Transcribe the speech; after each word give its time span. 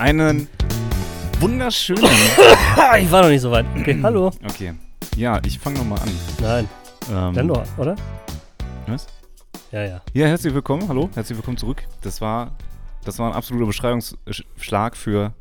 Einen 0.00 0.48
wunderschönen. 1.40 2.02
ich 2.98 3.10
war 3.12 3.20
noch 3.20 3.28
nicht 3.28 3.42
so 3.42 3.50
weit. 3.50 3.66
Okay, 3.78 4.00
hallo. 4.02 4.30
Okay. 4.44 4.72
Ja, 5.14 5.38
ich 5.44 5.58
fange 5.58 5.78
nochmal 5.78 5.98
an. 6.00 6.08
Nein, 6.40 6.68
Ähm, 7.10 7.34
dann 7.34 7.48
doch, 7.48 7.66
oder? 7.76 7.96
Was? 8.86 9.06
Ja, 9.70 9.84
ja. 9.84 10.00
Ja, 10.14 10.26
herzlich 10.26 10.54
willkommen. 10.54 10.88
Hallo, 10.88 11.10
herzlich 11.14 11.36
willkommen 11.36 11.58
zurück. 11.58 11.82
Das 12.00 12.22
war, 12.22 12.56
das 13.04 13.18
war 13.18 13.28
ein 13.30 13.34
absoluter 13.36 13.66
Beschreibungsschlag 13.66 14.96
für. 14.96 15.34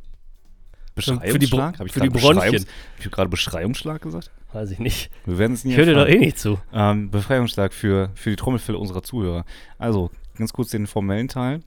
für 0.97 1.01
die 1.39 1.47
Bro- 1.47 1.61
Beschreibungsschlag? 1.61 1.79
Hab 1.79 1.85
ich 1.87 1.93
für 1.93 1.99
die 2.01 2.09
gerade 2.09 2.33
Bronchien. 2.39 2.65
Hab 2.97 3.05
ich 3.05 3.11
gerade 3.11 3.29
Beschreibungsschlag 3.29 4.01
gesagt? 4.01 4.29
Weiß 4.51 4.71
ich 4.71 4.79
nicht. 4.79 5.09
Wir 5.25 5.37
werden 5.37 5.53
es 5.53 5.63
nie 5.63 5.71
Ich 5.71 5.77
höre 5.77 5.85
dir 5.85 5.93
doch 5.95 6.05
eh 6.07 6.17
nicht 6.17 6.37
zu. 6.37 6.59
Ähm, 6.73 7.09
Befreiungsschlag 7.11 7.73
für, 7.73 8.09
für 8.13 8.29
die 8.31 8.35
Trommelfälle 8.35 8.77
unserer 8.77 9.03
Zuhörer. 9.03 9.45
Also, 9.77 10.11
ganz 10.37 10.51
kurz 10.51 10.71
den 10.71 10.85
formellen 10.85 11.29
Teil. 11.29 11.61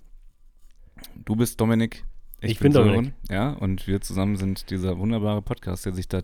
Du 1.24 1.36
bist 1.36 1.58
Dominik. 1.58 2.04
Ich 2.42 2.58
bin 2.58 2.72
Dominik. 2.72 2.94
Sören. 2.94 3.12
Ja, 3.30 3.50
und 3.50 3.86
wir 3.86 4.00
zusammen 4.00 4.36
sind 4.36 4.70
dieser 4.70 4.98
wunderbare 4.98 5.42
Podcast, 5.42 5.86
der 5.86 5.92
sich 5.92 6.08
da 6.08 6.22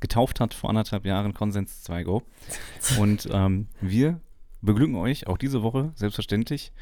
getauft 0.00 0.40
hat 0.40 0.54
vor 0.54 0.70
anderthalb 0.70 1.04
Jahren, 1.04 1.34
Konsens 1.34 1.82
2 1.82 2.04
Go. 2.04 2.22
Und 2.98 3.28
ähm, 3.32 3.66
wir 3.80 4.20
beglücken 4.62 4.96
euch 4.96 5.26
auch 5.26 5.38
diese 5.38 5.62
Woche, 5.62 5.92
selbstverständlich, 5.94 6.72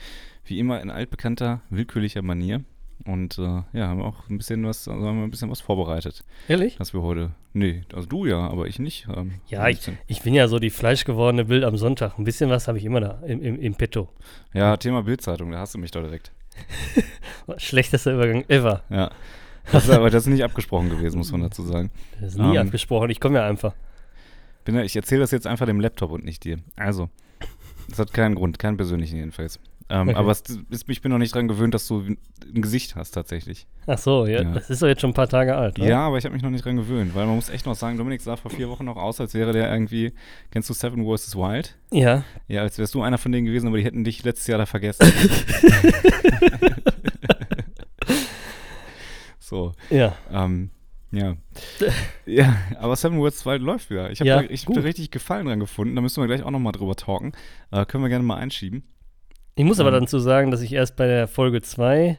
wie 0.45 0.59
immer 0.59 0.81
in 0.81 0.91
altbekannter, 0.91 1.63
willkürlicher 1.71 2.23
Manier. 2.23 2.63
Und 3.05 3.39
äh, 3.39 3.63
ja, 3.73 3.89
haben 3.89 4.01
auch 4.01 4.29
ein 4.31 4.39
bisschen 4.39 4.65
was, 4.65 4.89
also 4.89 5.07
haben 5.07 5.19
wir 5.19 5.25
ein 5.25 5.31
bisschen 5.31 5.51
was 5.51 5.61
vorbereitet, 5.61 6.25
Ehrlich? 6.49 6.77
dass 6.77 6.95
wir 6.95 7.03
heute. 7.03 7.33
Nee, 7.53 7.83
also 7.93 8.09
du 8.09 8.25
ja, 8.25 8.39
aber 8.39 8.69
ich 8.69 8.79
nicht. 8.79 9.07
Ähm, 9.15 9.35
Ja, 9.49 9.69
ich, 9.69 9.81
ich 10.07 10.23
bin 10.23 10.33
ja 10.33 10.49
so 10.49 10.59
die 10.59 10.71
fleischgewordene 10.71 11.45
Bild 11.45 11.65
am 11.65 11.77
Sonntag. 11.77 12.19
Ein 12.19 12.25
bisschen 12.25 12.49
was 12.49 12.69
habe 12.69 12.79
ich 12.79 12.85
immer 12.85 13.01
da 13.01 13.21
im, 13.27 13.43
im, 13.43 13.61
im 13.61 13.75
Petto. 13.75 14.09
Ja, 14.55 14.77
Thema 14.77 15.03
Bildzeitung, 15.03 15.51
da 15.51 15.59
hast 15.59 15.75
du 15.75 15.79
mich 15.79 15.91
doch 15.91 16.03
direkt. 16.03 16.33
Schlechtester 17.59 18.13
Übergang 18.15 18.45
ever. 18.49 18.83
Ja. 18.91 19.11
Das 19.73 19.85
ist 19.85 19.91
aber 19.91 20.11
das 20.11 20.25
ist 20.25 20.29
nicht 20.33 20.45
abgesprochen 20.45 20.91
gewesen, 20.91 21.19
muss 21.19 21.33
man 21.33 21.41
dazu 21.43 21.63
sagen. 21.63 21.91
Das 22.21 22.33
ist 22.33 22.39
nie 22.39 22.57
Ähm. 22.57 22.67
abgesprochen. 22.67 23.11
Ich 23.11 23.21
komme 23.21 23.39
ja 23.39 23.47
einfach. 23.47 23.75
Bin 24.65 24.77
ich 24.79 24.97
erzähle 24.97 25.21
das 25.21 25.31
jetzt 25.31 25.47
einfach 25.47 25.67
dem 25.67 25.81
Laptop 25.81 26.11
und 26.11 26.25
nicht 26.25 26.45
dir. 26.45 26.59
Also, 26.77 27.09
das 27.89 27.99
hat 27.99 28.13
keinen 28.13 28.35
Grund, 28.35 28.59
keinen 28.59 28.77
persönlichen 28.77 29.17
jedenfalls. 29.17 29.61
Ähm, 29.89 30.09
Okay. 30.09 30.17
Aber 30.19 30.33
es 30.33 30.43
ich 30.89 31.01
bin 31.01 31.13
noch 31.13 31.19
nicht 31.19 31.33
dran 31.35 31.47
gewöhnt, 31.47 31.73
dass 31.73 31.87
du 31.87 32.01
ein 32.01 32.19
Gesicht 32.63 32.97
hast 32.97 33.13
tatsächlich. 33.13 33.69
Ach 33.87 33.99
so, 33.99 34.27
ja, 34.27 34.43
Ja. 34.43 34.53
das 34.53 34.69
ist 34.69 34.83
doch 34.83 34.89
jetzt 34.89 35.01
schon 35.01 35.11
ein 35.11 35.15
paar 35.15 35.29
Tage 35.29 35.55
alt. 35.57 35.79
oder? 35.79 35.89
Ja, 35.89 36.01
aber 36.07 36.19
ich 36.19 36.25
habe 36.25 36.35
mich 36.35 36.43
noch 36.43 36.51
nicht 36.51 36.65
dran 36.65 36.77
gewöhnt, 36.77 37.15
weil 37.15 37.25
man 37.27 37.37
muss 37.37 37.51
echt 37.51 37.67
noch 37.67 37.77
sagen, 37.77 37.97
Dominik 37.97 38.21
sah 38.21 38.35
vor 38.37 38.51
vier 38.51 38.69
Wochen 38.69 38.85
noch 38.85 38.97
aus, 38.97 39.21
als 39.21 39.33
wäre 39.35 39.53
der 39.53 39.71
irgendwie, 39.73 40.13
kennst 40.51 40.69
du 40.71 40.75
Seven 40.75 41.05
vs. 41.05 41.37
Wild? 41.37 41.77
Ja. 41.93 42.25
Ja, 42.49 42.63
als 42.63 42.79
wärst 42.79 42.95
du 42.95 43.03
einer 43.03 43.19
von 43.19 43.31
denen 43.31 43.47
gewesen, 43.47 43.69
aber 43.69 43.77
die 43.79 43.85
hätten 43.85 44.03
dich 44.03 44.25
letztes 44.25 44.49
Jahr 44.49 44.59
da 44.59 44.67
vergessen. 44.67 45.07
so. 49.39 49.73
Ja. 49.91 50.15
Ähm, 50.33 50.71
ja. 51.13 51.37
ja, 52.27 52.57
aber 52.81 52.97
Seven 52.97 53.19
Worlds 53.19 53.39
2 53.39 53.59
läuft 53.59 53.91
wieder. 53.91 54.11
Ich 54.11 54.21
habe 54.21 54.29
Ja, 54.29 54.43
da, 54.43 54.49
ich 54.51 54.67
hab 54.67 54.75
da 54.75 54.81
richtig 54.81 55.11
Gefallen 55.11 55.47
dran 55.47 55.61
gefunden. 55.61 55.95
Da 55.95 56.03
müssen 56.03 56.21
wir 56.23 56.27
gleich 56.27 56.43
auch 56.43 56.51
nochmal 56.51 56.73
drüber 56.73 56.97
talken. 56.97 57.33
Äh, 57.71 57.87
können 57.87 58.03
wir 58.03 58.09
gerne 58.09 58.25
mal 58.25 58.37
einschieben. 58.37 58.83
Ich 59.57 59.65
muss 59.65 59.81
aber 59.81 59.93
Ähm. 59.93 60.03
dazu 60.03 60.19
sagen, 60.19 60.51
dass 60.51 60.61
ich 60.61 60.73
erst 60.73 60.97
bei 60.97 61.07
der 61.07 61.27
Folge 61.29 61.61
2 61.63 62.19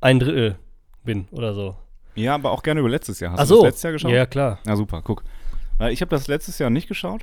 ein 0.00 0.18
Drittel 0.20 0.56
bin 1.04 1.26
oder 1.32 1.52
so. 1.52 1.76
Ja, 2.14 2.34
aber 2.34 2.50
auch 2.52 2.62
gerne 2.62 2.80
über 2.80 2.88
letztes 2.88 3.20
Jahr. 3.20 3.32
Hast 3.32 3.40
Ach 3.40 3.44
du 3.44 3.48
so. 3.48 3.56
das 3.56 3.64
letztes 3.64 3.82
Jahr 3.82 3.92
geschaut? 3.92 4.10
Ja, 4.12 4.26
klar. 4.26 4.58
Na 4.64 4.76
super, 4.76 5.02
guck. 5.02 5.22
Weil 5.78 5.92
ich 5.92 6.00
habe 6.00 6.10
das 6.10 6.26
letztes 6.28 6.58
Jahr 6.58 6.70
nicht 6.70 6.88
geschaut. 6.88 7.22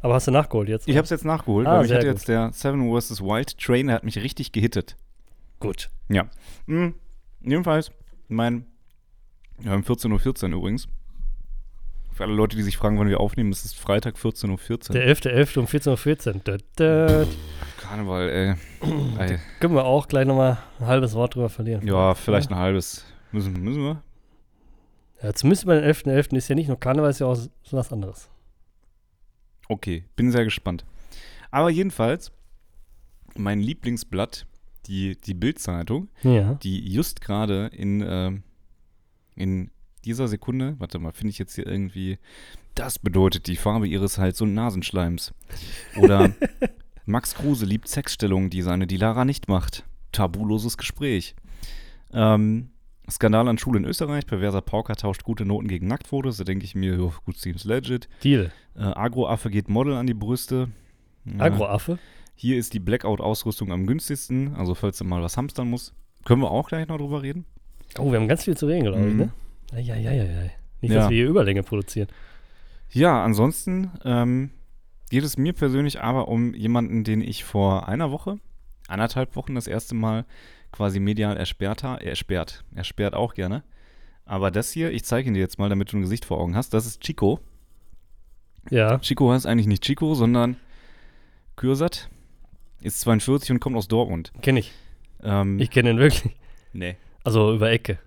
Aber 0.00 0.14
hast 0.14 0.26
du 0.26 0.30
nachgeholt 0.30 0.68
jetzt? 0.68 0.86
Ich 0.86 0.96
habe 0.96 1.04
es 1.04 1.10
jetzt 1.10 1.24
nachgeholt, 1.24 1.66
Ah, 1.66 1.74
weil 1.76 1.82
mich 1.82 1.92
hat 1.92 2.00
gut. 2.00 2.06
jetzt 2.08 2.28
der 2.28 2.52
Seven 2.52 2.80
vs. 3.00 3.20
Wild 3.22 3.58
Train, 3.58 3.86
der 3.88 3.96
hat 3.96 4.04
mich 4.04 4.18
richtig 4.18 4.52
gehittet. 4.52 4.96
Gut. 5.58 5.90
Ja. 6.08 6.26
Mhm. 6.66 6.94
Jedenfalls, 7.40 7.90
mein, 8.28 8.66
wir 9.58 9.70
haben 9.72 9.82
14.14 9.82 10.50
Uhr 10.52 10.58
übrigens. 10.58 10.86
Für 12.12 12.24
alle 12.24 12.34
Leute, 12.34 12.56
die 12.56 12.62
sich 12.62 12.76
fragen, 12.76 12.98
wann 12.98 13.08
wir 13.08 13.20
aufnehmen, 13.20 13.50
es 13.52 13.64
ist 13.64 13.76
Freitag 13.76 14.16
14.14 14.16 14.90
Uhr. 14.90 14.94
Der 14.94 15.08
11.11. 15.14 15.58
um 15.58 15.66
14.14 15.66 16.34
Uhr. 16.34 16.40
Dö, 16.44 16.58
dö. 16.78 17.26
Karneval, 17.86 18.28
ey. 18.28 18.54
ey. 19.18 19.38
Können 19.60 19.74
wir 19.74 19.84
auch 19.84 20.08
gleich 20.08 20.26
nochmal 20.26 20.58
ein 20.80 20.86
halbes 20.86 21.14
Wort 21.14 21.34
drüber 21.34 21.48
verlieren. 21.48 21.86
Ja, 21.86 22.14
vielleicht 22.14 22.50
ein 22.50 22.56
halbes. 22.56 23.04
Müssen, 23.32 23.52
müssen 23.62 23.82
wir? 23.82 24.02
Ja, 25.22 25.32
zumindest 25.32 25.66
bei 25.66 25.78
den 25.80 25.84
11.11. 25.90 26.36
ist 26.36 26.48
ja 26.48 26.54
nicht 26.54 26.68
nur 26.68 26.78
Karneval, 26.78 27.10
ist 27.10 27.20
ja 27.20 27.26
auch 27.26 27.36
so 27.36 27.50
was 27.76 27.92
anderes. 27.92 28.28
Okay, 29.68 30.04
bin 30.16 30.30
sehr 30.30 30.44
gespannt. 30.44 30.84
Aber 31.50 31.70
jedenfalls, 31.70 32.32
mein 33.36 33.60
Lieblingsblatt, 33.60 34.46
die, 34.86 35.16
die 35.16 35.34
Bild-Zeitung, 35.34 36.08
Ja. 36.22 36.54
die 36.54 36.92
just 36.92 37.20
gerade 37.20 37.66
in, 37.72 38.04
ähm, 38.06 38.42
in 39.34 39.70
dieser 40.04 40.28
Sekunde, 40.28 40.76
warte 40.78 40.98
mal, 40.98 41.12
finde 41.12 41.30
ich 41.30 41.38
jetzt 41.38 41.54
hier 41.56 41.66
irgendwie, 41.66 42.18
das 42.74 42.98
bedeutet 42.98 43.46
die 43.48 43.56
Farbe 43.56 43.88
ihres 43.88 44.18
Hals- 44.18 44.40
und 44.40 44.54
Nasenschleims. 44.54 45.32
Oder 45.96 46.32
Max 47.06 47.34
Kruse 47.34 47.64
liebt 47.66 47.88
Sexstellungen, 47.88 48.50
die 48.50 48.62
seine 48.62 48.86
Dilara 48.86 49.24
nicht 49.24 49.48
macht. 49.48 49.84
Tabuloses 50.12 50.76
Gespräch. 50.76 51.34
Ähm, 52.12 52.70
Skandal 53.08 53.46
an 53.48 53.58
Schule 53.58 53.78
in 53.78 53.84
Österreich, 53.84 54.26
perverser 54.26 54.60
Pauker 54.60 54.96
tauscht 54.96 55.22
gute 55.22 55.44
Noten 55.44 55.68
gegen 55.68 55.86
Nacktfotos, 55.86 56.38
da 56.38 56.44
denke 56.44 56.64
ich 56.64 56.74
mir, 56.74 56.96
jo, 56.96 57.12
gut, 57.24 57.36
seems 57.38 57.64
legit. 57.64 58.08
Deal. 58.24 58.50
Äh, 58.74 58.80
Agroaffe 58.82 59.50
geht 59.50 59.68
Model 59.68 59.94
an 59.94 60.06
die 60.08 60.14
Brüste. 60.14 60.68
Ja. 61.24 61.40
Agroaffe. 61.44 61.98
Hier 62.34 62.58
ist 62.58 62.74
die 62.74 62.80
Blackout-Ausrüstung 62.80 63.70
am 63.72 63.86
günstigsten, 63.86 64.54
also 64.56 64.74
falls 64.74 64.98
du 64.98 65.04
mal 65.04 65.22
was 65.22 65.36
hamstern 65.36 65.70
musst. 65.70 65.94
Können 66.24 66.42
wir 66.42 66.50
auch 66.50 66.68
gleich 66.68 66.88
noch 66.88 66.98
drüber 66.98 67.22
reden? 67.22 67.44
Oh, 67.98 68.10
wir 68.10 68.18
haben 68.18 68.28
ganz 68.28 68.44
viel 68.44 68.56
zu 68.56 68.66
reden, 68.66 68.82
glaube 68.84 68.98
ich, 68.98 69.12
Mhm. 69.14 69.16
ne? 69.18 69.32
Eieieiei. 69.72 70.50
Nicht, 70.80 70.90
Ja. 70.92 71.00
dass 71.02 71.10
wir 71.10 71.16
hier 71.16 71.28
Überlänge 71.28 71.62
produzieren. 71.62 72.08
Ja, 72.90 73.22
ansonsten 73.24 73.90
ähm, 74.04 74.50
geht 75.10 75.24
es 75.24 75.36
mir 75.36 75.52
persönlich 75.52 76.00
aber 76.00 76.28
um 76.28 76.54
jemanden, 76.54 77.04
den 77.04 77.20
ich 77.20 77.44
vor 77.44 77.88
einer 77.88 78.10
Woche, 78.10 78.38
anderthalb 78.88 79.36
Wochen 79.36 79.54
das 79.54 79.66
erste 79.66 79.94
Mal 79.94 80.24
quasi 80.72 81.00
medial 81.00 81.36
ersperrt 81.36 81.82
habe. 81.82 82.02
Er 82.02 82.10
ersperrt. 82.10 82.64
Er 82.74 82.84
sperrt 82.84 83.14
auch 83.14 83.34
gerne. 83.34 83.62
Aber 84.24 84.50
das 84.50 84.72
hier, 84.72 84.90
ich 84.92 85.04
zeige 85.04 85.28
ihn 85.28 85.34
dir 85.34 85.40
jetzt 85.40 85.58
mal, 85.58 85.68
damit 85.68 85.92
du 85.92 85.96
ein 85.96 86.02
Gesicht 86.02 86.24
vor 86.24 86.38
Augen 86.40 86.56
hast. 86.56 86.74
Das 86.74 86.86
ist 86.86 87.00
Chico. 87.02 87.38
Ja. 88.70 88.98
Chico 88.98 89.30
heißt 89.30 89.46
eigentlich 89.46 89.68
nicht 89.68 89.84
Chico, 89.84 90.14
sondern 90.14 90.56
Kürsat. 91.54 92.10
Ist 92.82 93.00
42 93.00 93.52
und 93.52 93.60
kommt 93.60 93.76
aus 93.76 93.88
Dortmund. 93.88 94.32
Kenne 94.42 94.58
ich. 94.60 94.72
Ähm, 95.22 95.58
Ich 95.60 95.70
kenne 95.70 95.90
ihn 95.90 95.98
wirklich. 95.98 96.34
nee. 96.72 96.96
Also 97.24 97.54
über 97.54 97.70
Ecke. 97.70 97.98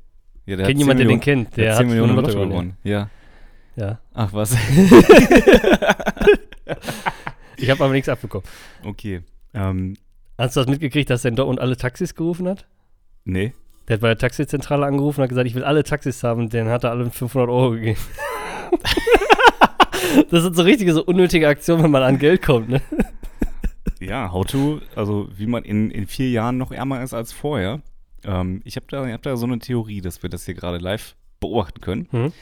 Ja, 0.45 0.55
der 0.57 0.65
Kennt 0.67 0.67
hat 0.67 0.77
10 0.77 0.79
jemand, 0.79 0.99
der 0.99 1.07
den 1.07 1.19
kennt? 1.19 1.57
Der 1.57 1.63
Der 1.63 1.71
hat 1.73 1.79
hat 1.79 1.85
10 1.85 1.89
Millionen 1.89 2.15
Lotto 2.15 2.31
gewonnen. 2.39 2.77
Ja. 2.83 3.09
Ja. 3.75 3.99
Ach 4.13 4.33
was. 4.33 4.55
Ich 7.57 7.69
habe 7.69 7.83
aber 7.83 7.93
nichts 7.93 8.07
abbekommen. 8.09 8.47
okay. 8.85 9.21
Ähm, 9.53 9.95
Hast 10.37 10.55
du 10.55 10.61
das 10.61 10.69
mitgekriegt, 10.69 11.09
dass 11.09 11.25
er 11.25 11.29
in 11.29 11.35
Dortmund 11.35 11.59
alle 11.59 11.75
Taxis 11.75 12.15
gerufen 12.15 12.47
hat? 12.47 12.65
nee. 13.25 13.53
Der 13.87 13.95
hat 13.95 14.01
bei 14.01 14.09
der 14.09 14.19
Taxizentrale 14.19 14.85
angerufen 14.85 15.19
und 15.19 15.23
hat 15.23 15.29
gesagt, 15.29 15.47
ich 15.47 15.55
will 15.55 15.63
alle 15.63 15.83
Taxis 15.83 16.23
haben. 16.23 16.49
Den 16.51 16.69
hat 16.69 16.83
er 16.83 16.91
alle 16.91 17.09
500 17.09 17.49
Euro 17.49 17.71
gegeben. 17.71 17.99
das 20.29 20.43
sind 20.43 20.55
so 20.55 20.61
richtige, 20.61 20.93
so 20.93 21.03
unnötige 21.03 21.47
Aktionen, 21.47 21.83
wenn 21.83 21.91
man 21.91 22.03
an 22.03 22.19
Geld 22.19 22.43
kommt, 22.43 22.69
ne? 22.69 22.81
Ja, 23.99 24.31
how 24.31 24.45
to, 24.45 24.79
also 24.95 25.27
wie 25.35 25.47
man 25.47 25.63
in, 25.63 25.89
in 25.89 26.05
vier 26.05 26.29
Jahren 26.29 26.57
noch 26.57 26.71
ärmer 26.71 27.01
ist 27.01 27.15
als 27.15 27.33
vorher. 27.33 27.81
Ähm, 28.23 28.61
ich 28.63 28.75
habe 28.75 28.85
da, 28.89 29.05
ich 29.07 29.13
hab 29.13 29.23
da 29.23 29.35
so 29.35 29.45
eine 29.45 29.59
Theorie, 29.59 30.01
dass 30.01 30.21
wir 30.21 30.29
das 30.29 30.45
hier 30.45 30.53
gerade 30.53 30.77
live 30.77 31.15
beobachten 31.39 31.81
können. 31.81 32.07
Mhm. 32.11 32.33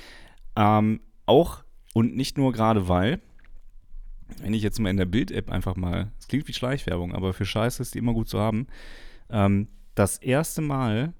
Ähm, 0.57 0.99
auch 1.25 1.63
und 1.93 2.15
nicht 2.15 2.37
nur 2.37 2.51
gerade 2.51 2.87
weil, 2.89 3.21
wenn 4.41 4.53
ich 4.53 4.63
jetzt 4.63 4.79
mal 4.79 4.89
in 4.89 4.97
der 4.97 5.05
Bild-App 5.05 5.49
einfach 5.51 5.75
mal, 5.75 6.11
es 6.19 6.27
klingt 6.27 6.47
wie 6.47 6.53
Schleichwerbung, 6.53 7.13
aber 7.13 7.33
für 7.33 7.45
Scheiße 7.45 7.81
ist 7.81 7.93
die 7.93 7.99
immer 7.99 8.13
gut 8.13 8.29
zu 8.29 8.39
haben, 8.39 8.67
ähm, 9.29 9.67
das 9.95 10.17
erste 10.17 10.61
Mal, 10.61 11.13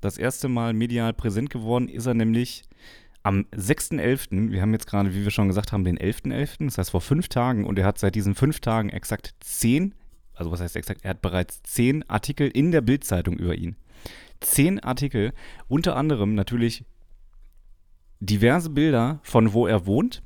das 0.00 0.18
erste 0.18 0.48
Mal 0.48 0.72
medial 0.72 1.12
präsent 1.12 1.50
geworden 1.50 1.88
ist 1.88 2.06
er 2.06 2.14
nämlich 2.14 2.64
am 3.22 3.46
6.11., 3.52 4.50
wir 4.50 4.62
haben 4.62 4.72
jetzt 4.72 4.86
gerade, 4.86 5.14
wie 5.14 5.22
wir 5.22 5.30
schon 5.30 5.48
gesagt 5.48 5.72
haben, 5.72 5.84
den 5.84 5.98
11.11., 5.98 6.64
das 6.64 6.78
heißt 6.78 6.90
vor 6.90 7.00
fünf 7.00 7.28
Tagen 7.28 7.64
und 7.64 7.78
er 7.78 7.84
hat 7.84 7.98
seit 7.98 8.14
diesen 8.14 8.34
fünf 8.34 8.60
Tagen 8.60 8.88
exakt 8.88 9.34
zehn, 9.40 9.94
also 10.34 10.50
was 10.50 10.60
heißt 10.60 10.76
exakt, 10.76 11.04
er 11.04 11.10
hat 11.10 11.22
bereits 11.22 11.62
zehn 11.62 12.08
Artikel 12.08 12.48
in 12.48 12.72
der 12.72 12.80
Bild-Zeitung 12.80 13.36
über 13.36 13.54
ihn. 13.54 13.76
Zehn 14.40 14.80
Artikel, 14.80 15.32
unter 15.68 15.94
anderem 15.94 16.34
natürlich 16.34 16.84
diverse 18.18 18.70
Bilder 18.70 19.20
von 19.22 19.52
wo 19.52 19.66
er 19.66 19.86
wohnt, 19.86 20.22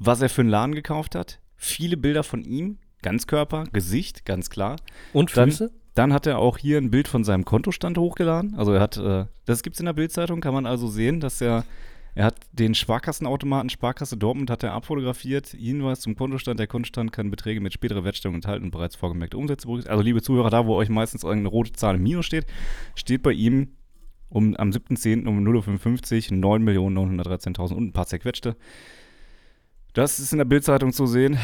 was 0.00 0.20
er 0.22 0.28
für 0.28 0.40
einen 0.40 0.50
Laden 0.50 0.74
gekauft 0.74 1.14
hat, 1.14 1.38
viele 1.56 1.96
Bilder 1.96 2.24
von 2.24 2.42
ihm, 2.42 2.78
Ganzkörper, 3.02 3.64
Gesicht, 3.72 4.24
ganz 4.24 4.50
klar. 4.50 4.76
Und 5.12 5.36
Dann- 5.36 5.50
Füße? 5.50 5.70
Dann 5.94 6.12
hat 6.12 6.26
er 6.26 6.38
auch 6.38 6.56
hier 6.56 6.78
ein 6.78 6.90
Bild 6.90 7.08
von 7.08 7.24
seinem 7.24 7.44
Kontostand 7.44 7.98
hochgeladen. 7.98 8.54
Also 8.54 8.72
er 8.72 8.80
hat, 8.80 8.96
äh, 8.96 9.26
das 9.44 9.62
gibt's 9.62 9.80
in 9.80 9.86
der 9.86 9.92
Bildzeitung, 9.92 10.40
kann 10.40 10.54
man 10.54 10.64
also 10.64 10.86
sehen, 10.86 11.18
dass 11.18 11.40
er, 11.40 11.64
er 12.14 12.26
hat 12.26 12.36
den 12.52 12.74
Sparkassenautomaten 12.74 13.70
Sparkasse 13.70 14.16
Dortmund 14.16 14.50
hat 14.50 14.62
er 14.62 14.72
abfotografiert. 14.72 15.48
Hinweis 15.48 16.00
zum 16.00 16.14
Kontostand. 16.14 16.60
Der 16.60 16.68
Kontostand 16.68 17.12
kann 17.12 17.30
Beträge 17.30 17.60
mit 17.60 17.72
späterer 17.72 18.04
Wertstellung 18.04 18.36
enthalten 18.36 18.66
und 18.66 18.70
bereits 18.70 18.94
vorgemerkte 18.96 19.36
Umsätze 19.36 19.66
berücksichtigen. 19.66 19.92
Also 19.92 20.04
liebe 20.04 20.22
Zuhörer, 20.22 20.48
da 20.50 20.64
wo 20.64 20.76
euch 20.76 20.88
meistens 20.88 21.24
irgendeine 21.24 21.48
rote 21.48 21.72
Zahl 21.72 21.96
im 21.96 22.02
Minus 22.04 22.24
steht, 22.24 22.46
steht 22.94 23.22
bei 23.22 23.32
ihm 23.32 23.72
um, 24.28 24.54
am 24.56 24.70
7.10. 24.70 25.26
um 25.26 25.44
0.55 25.44 26.30
Uhr 26.32 26.38
9.913.000 26.38 27.74
und 27.74 27.88
ein 27.88 27.92
paar 27.92 28.06
zerquetschte. 28.06 28.56
Das 29.92 30.18
ist 30.18 30.32
in 30.32 30.38
der 30.38 30.44
Bildzeitung 30.44 30.92
zu 30.92 31.06
sehen. 31.06 31.38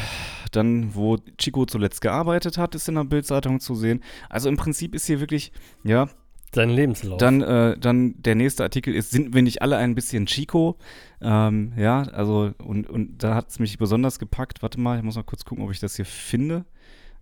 Dann, 0.51 0.95
wo 0.95 1.17
Chico 1.37 1.65
zuletzt 1.65 2.01
gearbeitet 2.01 2.57
hat, 2.57 2.75
ist 2.75 2.87
in 2.87 2.95
der 2.95 3.03
Bildzeitung 3.03 3.59
zu 3.59 3.75
sehen. 3.75 4.01
Also 4.29 4.47
im 4.49 4.57
Prinzip 4.57 4.95
ist 4.95 5.05
hier 5.05 5.19
wirklich, 5.19 5.51
ja, 5.83 6.07
Sein 6.53 6.69
Lebenslauf. 6.69 7.17
dann, 7.17 7.41
äh, 7.41 7.77
dann 7.77 8.21
der 8.21 8.35
nächste 8.35 8.63
Artikel 8.63 8.95
ist, 8.95 9.11
sind 9.11 9.33
wir 9.33 9.41
nicht 9.41 9.61
alle 9.61 9.75
ein 9.77 9.95
bisschen 9.95 10.25
Chico? 10.25 10.77
Ähm, 11.21 11.73
ja, 11.75 12.03
also, 12.03 12.53
und, 12.63 12.89
und 12.89 13.21
da 13.21 13.35
hat 13.35 13.49
es 13.49 13.59
mich 13.59 13.77
besonders 13.77 14.19
gepackt. 14.19 14.61
Warte 14.61 14.79
mal, 14.79 14.97
ich 14.97 15.03
muss 15.03 15.17
mal 15.17 15.23
kurz 15.23 15.43
gucken, 15.43 15.65
ob 15.65 15.71
ich 15.71 15.79
das 15.81 15.97
hier 15.97 16.05
finde. 16.05 16.65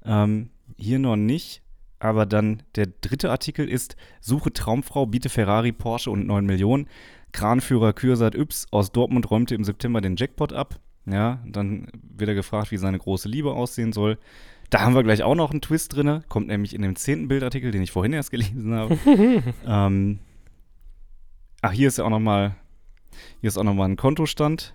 Ähm, 0.03 0.51
hier 0.77 0.99
noch 0.99 1.15
nicht. 1.15 1.63
Aber 1.97 2.27
dann 2.27 2.61
der 2.75 2.87
dritte 3.01 3.31
Artikel 3.31 3.67
ist: 3.67 3.95
Suche 4.21 4.53
Traumfrau, 4.53 5.07
biete 5.07 5.29
Ferrari, 5.29 5.71
Porsche 5.71 6.11
und 6.11 6.27
9 6.27 6.45
Millionen. 6.45 6.87
Kranführer 7.31 7.93
Kürsat 7.93 8.35
Yps 8.35 8.67
aus 8.71 8.91
Dortmund 8.91 9.31
räumte 9.31 9.55
im 9.55 9.63
September 9.63 10.01
den 10.01 10.15
Jackpot 10.15 10.53
ab. 10.53 10.79
Ja, 11.05 11.39
dann 11.45 11.87
wird 12.17 12.29
er 12.29 12.35
gefragt, 12.35 12.71
wie 12.71 12.77
seine 12.77 12.97
große 12.97 13.29
Liebe 13.29 13.53
aussehen 13.53 13.93
soll. 13.93 14.17
Da 14.69 14.81
haben 14.81 14.95
wir 14.95 15.03
gleich 15.03 15.23
auch 15.23 15.35
noch 15.35 15.51
einen 15.51 15.61
Twist 15.61 15.95
drin. 15.95 16.23
Kommt 16.27 16.47
nämlich 16.47 16.73
in 16.73 16.81
dem 16.81 16.95
zehnten 16.95 17.27
Bildartikel, 17.27 17.71
den 17.71 17.83
ich 17.83 17.91
vorhin 17.91 18.13
erst 18.13 18.31
gelesen 18.31 18.73
habe. 18.73 18.97
ähm, 19.67 20.19
ach, 21.61 21.71
hier 21.71 21.87
ist 21.87 21.97
ja 21.97 22.05
auch 22.05 22.09
noch 22.09 22.19
mal, 22.19 22.55
hier 23.41 23.47
ist 23.47 23.57
auch 23.57 23.65
ein 23.65 23.95
Kontostand 23.97 24.73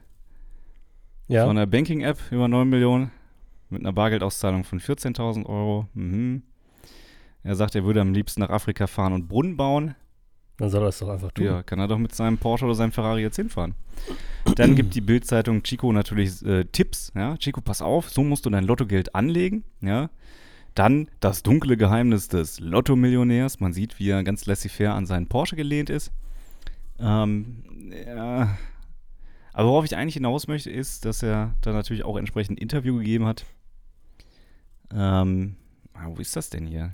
ja. 1.26 1.46
von 1.46 1.56
der 1.56 1.66
Banking-App 1.66 2.18
über 2.30 2.48
9 2.48 2.68
Millionen 2.68 3.10
mit 3.68 3.82
einer 3.82 3.92
Bargeldauszahlung 3.92 4.64
von 4.64 4.80
14.000 4.80 5.46
Euro. 5.46 5.88
Mhm. 5.94 6.42
Er 7.42 7.56
sagt, 7.56 7.74
er 7.74 7.84
würde 7.84 8.00
am 8.00 8.12
liebsten 8.12 8.40
nach 8.40 8.50
Afrika 8.50 8.86
fahren 8.86 9.12
und 9.12 9.28
Brunnen 9.28 9.56
bauen. 9.56 9.94
Dann 10.60 10.68
soll 10.68 10.82
er 10.82 10.88
es 10.88 10.98
doch 10.98 11.08
einfach 11.08 11.32
tun. 11.32 11.46
Ja, 11.46 11.62
kann 11.62 11.78
er 11.78 11.88
doch 11.88 11.96
mit 11.96 12.14
seinem 12.14 12.36
Porsche 12.36 12.66
oder 12.66 12.74
seinem 12.74 12.92
Ferrari 12.92 13.22
jetzt 13.22 13.36
hinfahren. 13.36 13.74
Dann 14.56 14.74
gibt 14.74 14.94
die 14.94 15.00
Bildzeitung 15.00 15.62
Chico 15.62 15.90
natürlich 15.90 16.44
äh, 16.44 16.64
Tipps. 16.64 17.12
Ja, 17.14 17.38
Chico, 17.38 17.62
pass 17.62 17.80
auf, 17.80 18.10
so 18.10 18.22
musst 18.22 18.44
du 18.44 18.50
dein 18.50 18.64
Lottogeld 18.64 19.14
anlegen. 19.14 19.64
Ja. 19.80 20.10
Dann 20.74 21.08
das 21.20 21.42
dunkle 21.42 21.78
Geheimnis 21.78 22.28
des 22.28 22.60
Lotto-Millionärs. 22.60 23.60
Man 23.60 23.72
sieht, 23.72 23.98
wie 23.98 24.10
er 24.10 24.22
ganz 24.22 24.44
laissez-faire 24.44 24.92
an 24.92 25.06
seinen 25.06 25.28
Porsche 25.28 25.56
gelehnt 25.56 25.88
ist. 25.88 26.12
Ähm, 26.98 27.64
ja. 28.06 28.58
Aber 29.54 29.68
worauf 29.68 29.86
ich 29.86 29.96
eigentlich 29.96 30.14
hinaus 30.14 30.46
möchte, 30.46 30.70
ist, 30.70 31.06
dass 31.06 31.22
er 31.22 31.54
da 31.62 31.72
natürlich 31.72 32.04
auch 32.04 32.18
entsprechend 32.18 32.58
ein 32.58 32.62
Interview 32.62 32.98
gegeben 32.98 33.24
hat. 33.24 33.46
Ähm, 34.92 35.56
ah, 35.94 36.08
wo 36.08 36.20
ist 36.20 36.36
das 36.36 36.50
denn 36.50 36.66
hier? 36.66 36.92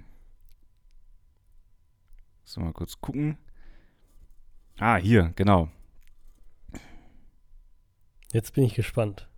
So, 2.44 2.60
mal 2.60 2.72
kurz 2.72 3.00
gucken. 3.00 3.38
Ah, 4.78 4.96
hier, 4.96 5.32
genau. 5.36 5.68
Jetzt 8.32 8.54
bin 8.54 8.64
ich 8.64 8.74
gespannt. 8.74 9.28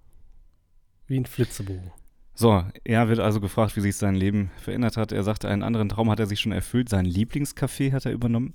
Wie 1.07 1.19
ein 1.19 1.27
Flitzebogen. 1.27 1.93
So, 2.35 2.65
er 2.85 3.09
wird 3.09 3.19
also 3.19 3.41
gefragt, 3.41 3.77
wie 3.77 3.81
sich 3.81 3.97
sein 3.97 4.15
Leben 4.15 4.51
verändert 4.59 4.97
hat. 4.97 5.11
Er 5.13 5.25
sagte, 5.25 5.49
einen 5.49 5.63
anderen 5.63 5.89
Traum 5.89 6.11
hat 6.11 6.21
er 6.21 6.27
sich 6.27 6.41
schon 6.41 6.53
erfüllt. 6.53 6.89
Sein 6.89 7.05
Lieblingscafé 7.05 7.93
hat 7.93 8.07
er 8.07 8.13
übernommen. 8.13 8.55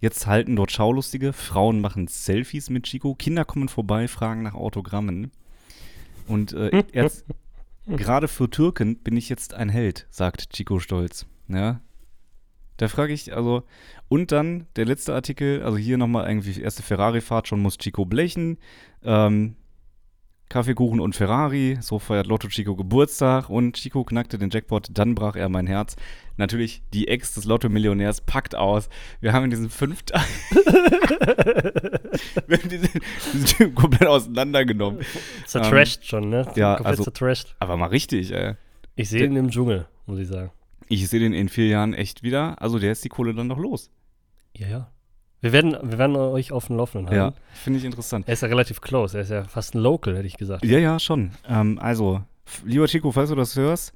Jetzt 0.00 0.26
halten 0.26 0.56
dort 0.56 0.72
Schaulustige. 0.72 1.32
Frauen 1.32 1.80
machen 1.80 2.06
Selfies 2.06 2.70
mit 2.70 2.84
Chico. 2.84 3.14
Kinder 3.14 3.44
kommen 3.44 3.68
vorbei, 3.68 4.08
fragen 4.08 4.42
nach 4.42 4.54
Autogrammen. 4.54 5.30
Und 6.26 6.52
äh, 6.54 6.82
jetzt, 6.94 7.26
gerade 7.86 8.28
für 8.28 8.48
Türken 8.48 8.96
bin 8.96 9.16
ich 9.16 9.28
jetzt 9.28 9.52
ein 9.52 9.68
Held, 9.68 10.06
sagt 10.10 10.50
Chico 10.50 10.78
stolz. 10.78 11.26
Ja. 11.48 11.80
Da 12.80 12.88
frage 12.88 13.12
ich, 13.12 13.36
also, 13.36 13.64
und 14.08 14.32
dann 14.32 14.66
der 14.76 14.86
letzte 14.86 15.12
Artikel, 15.12 15.62
also 15.62 15.76
hier 15.76 15.98
nochmal 15.98 16.26
irgendwie 16.26 16.58
erste 16.58 16.82
Ferrari-Fahrt, 16.82 17.46
schon 17.46 17.60
muss 17.60 17.76
Chico 17.76 18.06
blechen. 18.06 18.56
Ähm, 19.04 19.56
Kaffeekuchen 20.48 20.98
und 20.98 21.14
Ferrari, 21.14 21.76
so 21.82 21.98
feiert 21.98 22.26
Lotto 22.26 22.48
Chico 22.48 22.76
Geburtstag 22.76 23.50
und 23.50 23.76
Chico 23.76 24.02
knackte 24.02 24.38
den 24.38 24.48
Jackpot, 24.48 24.88
dann 24.92 25.14
brach 25.14 25.36
er 25.36 25.50
mein 25.50 25.66
Herz. 25.66 25.96
Natürlich, 26.38 26.82
die 26.94 27.06
Ex 27.08 27.34
des 27.34 27.44
Lotto-Millionärs 27.44 28.22
packt 28.22 28.54
aus. 28.54 28.88
Wir 29.20 29.34
haben 29.34 29.44
in 29.44 29.50
diesen 29.50 29.68
fünf 29.68 30.04
Tagen 30.04 30.24
wir 32.46 32.58
haben 32.58 32.68
diesen, 32.70 32.88
diesen 33.34 33.44
Typen 33.44 33.74
komplett 33.74 34.08
auseinandergenommen. 34.08 35.02
Zertrashed 35.44 36.06
schon, 36.06 36.30
ne? 36.30 36.46
Ähm, 36.48 36.52
ja, 36.56 36.76
Komplett 36.76 36.86
also- 36.86 37.04
zertrashed. 37.04 37.54
Aber 37.58 37.76
mal 37.76 37.88
richtig, 37.88 38.32
ey. 38.32 38.54
Ich 38.96 39.10
sehe 39.10 39.26
ihn 39.26 39.36
im 39.36 39.50
Dschungel, 39.50 39.86
muss 40.06 40.18
ich 40.18 40.28
sagen. 40.28 40.50
Ich 40.92 41.08
sehe 41.08 41.20
den 41.20 41.32
in 41.32 41.48
vier 41.48 41.68
Jahren 41.68 41.94
echt 41.94 42.24
wieder. 42.24 42.60
Also 42.60 42.80
der 42.80 42.90
ist 42.90 43.04
die 43.04 43.08
Kohle 43.08 43.32
dann 43.32 43.46
noch 43.46 43.58
los. 43.58 43.90
Ja, 44.56 44.66
ja. 44.66 44.90
Wir 45.40 45.52
werden, 45.52 45.76
wir 45.88 45.98
werden 45.98 46.16
euch 46.16 46.50
auf 46.52 46.66
dem 46.66 46.76
Laufenden 46.76 47.14
Ja, 47.14 47.22
halten. 47.26 47.36
finde 47.54 47.78
ich 47.78 47.84
interessant. 47.84 48.26
Er 48.28 48.34
ist 48.34 48.42
ja 48.42 48.48
relativ 48.48 48.80
close. 48.80 49.16
Er 49.16 49.22
ist 49.22 49.30
ja 49.30 49.44
fast 49.44 49.74
ein 49.74 49.78
Local, 49.78 50.16
hätte 50.16 50.26
ich 50.26 50.36
gesagt. 50.36 50.64
Ja, 50.64 50.78
ja, 50.78 50.98
schon. 50.98 51.30
Ähm, 51.48 51.78
also, 51.78 52.22
lieber 52.64 52.86
Chico, 52.88 53.12
falls 53.12 53.30
du 53.30 53.36
das 53.36 53.54
hörst, 53.54 53.94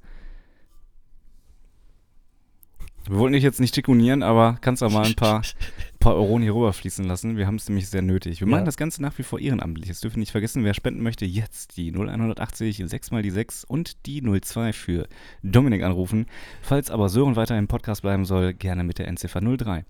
wir 3.07 3.17
wollten 3.19 3.33
dich 3.33 3.43
jetzt 3.43 3.59
nicht 3.59 3.75
chikunieren, 3.75 4.23
aber 4.23 4.57
kannst 4.61 4.81
auch 4.81 4.89
mal 4.91 5.05
ein 5.05 5.15
paar, 5.15 5.43
paar 6.05 6.15
Euronen 6.15 6.43
hier 6.43 6.53
rüberfließen 6.53 7.03
lassen. 7.03 7.35
Wir 7.35 7.47
haben 7.47 7.55
es 7.55 7.67
nämlich 7.67 7.89
sehr 7.89 8.03
nötig. 8.03 8.39
Wir 8.39 8.47
Ja. 8.47 8.51
machen 8.51 8.65
das 8.65 8.77
Ganze 8.77 9.01
nach 9.01 9.17
wie 9.17 9.23
vor 9.23 9.39
ehrenamtlich. 9.39 9.89
Es 9.89 10.01
dürfen 10.01 10.19
nicht 10.19 10.31
vergessen, 10.31 10.63
wer 10.63 10.75
spenden 10.75 11.01
möchte, 11.01 11.25
jetzt 11.25 11.77
die 11.77 11.91
0180 11.91 12.83
6 12.85 13.09
mal 13.09 13.23
die 13.23 13.31
6 13.31 13.63
und 13.63 14.05
die 14.05 14.21
02 14.21 14.71
für 14.73 15.07
Dominik 15.41 15.81
anrufen. 15.81 16.27
Falls 16.61 16.91
aber 16.91 17.09
Sören 17.09 17.35
weiter 17.35 17.57
im 17.57 17.67
Podcast 17.67 18.03
bleiben 18.03 18.23
soll, 18.23 18.53
gerne 18.53 18.83
mit 18.83 18.99
der 18.99 19.07
Endziffer 19.07 19.41
03. 19.41 19.83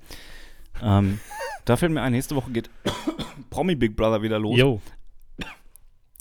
Ähm, 0.81 1.19
da 1.65 1.75
fällt 1.75 1.91
mir 1.91 2.01
ein, 2.01 2.13
nächste 2.13 2.37
Woche 2.37 2.51
geht 2.51 2.69
Promi 3.49 3.75
Big 3.75 3.97
Brother 3.97 4.21
wieder 4.21 4.39
los. 4.39 4.57
Yo. 4.57 4.81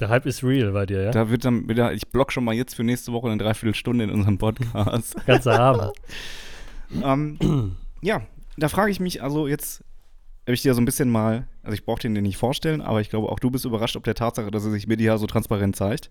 Der 0.01 0.09
Hype 0.09 0.27
ist 0.27 0.43
real 0.43 0.73
bei 0.73 0.87
dir, 0.87 1.03
ja? 1.05 1.11
Da 1.13 1.31
wird 1.31 1.45
dann 1.45 1.69
wieder, 1.69 1.93
ich 1.93 2.09
block 2.09 2.33
schon 2.33 2.43
mal 2.43 2.53
jetzt 2.53 2.75
für 2.75 2.83
nächste 2.83 3.13
Woche 3.13 3.29
eine 3.29 3.39
Dreiviertelstunde 3.41 4.03
in 4.03 4.11
unserem 4.11 4.39
Podcast. 4.39 5.25
Ganze 5.25 5.53
Abend. 5.57 5.93
ähm, 7.05 7.77
ja, 8.03 8.23
da 8.57 8.69
frage 8.69 8.91
ich 8.91 9.01
mich, 9.01 9.23
also 9.23 9.47
jetzt 9.47 9.85
habe 10.43 10.55
ich 10.55 10.63
dir 10.63 10.75
so 10.75 10.81
ein 10.81 10.85
bisschen 10.85 11.11
mal, 11.11 11.49
also 11.63 11.75
ich 11.75 11.85
brauche 11.85 12.01
den 12.01 12.15
dir 12.15 12.23
nicht 12.23 12.37
vorstellen, 12.37 12.81
aber 12.81 13.01
ich 13.01 13.11
glaube 13.11 13.31
auch 13.31 13.39
du 13.39 13.51
bist 13.51 13.65
überrascht 13.65 13.97
ob 13.97 14.05
der 14.05 14.15
Tatsache, 14.15 14.51
dass 14.51 14.65
er 14.65 14.71
sich 14.71 14.87
medial 14.87 15.19
so 15.19 15.27
transparent 15.27 15.77
zeigt. 15.77 16.11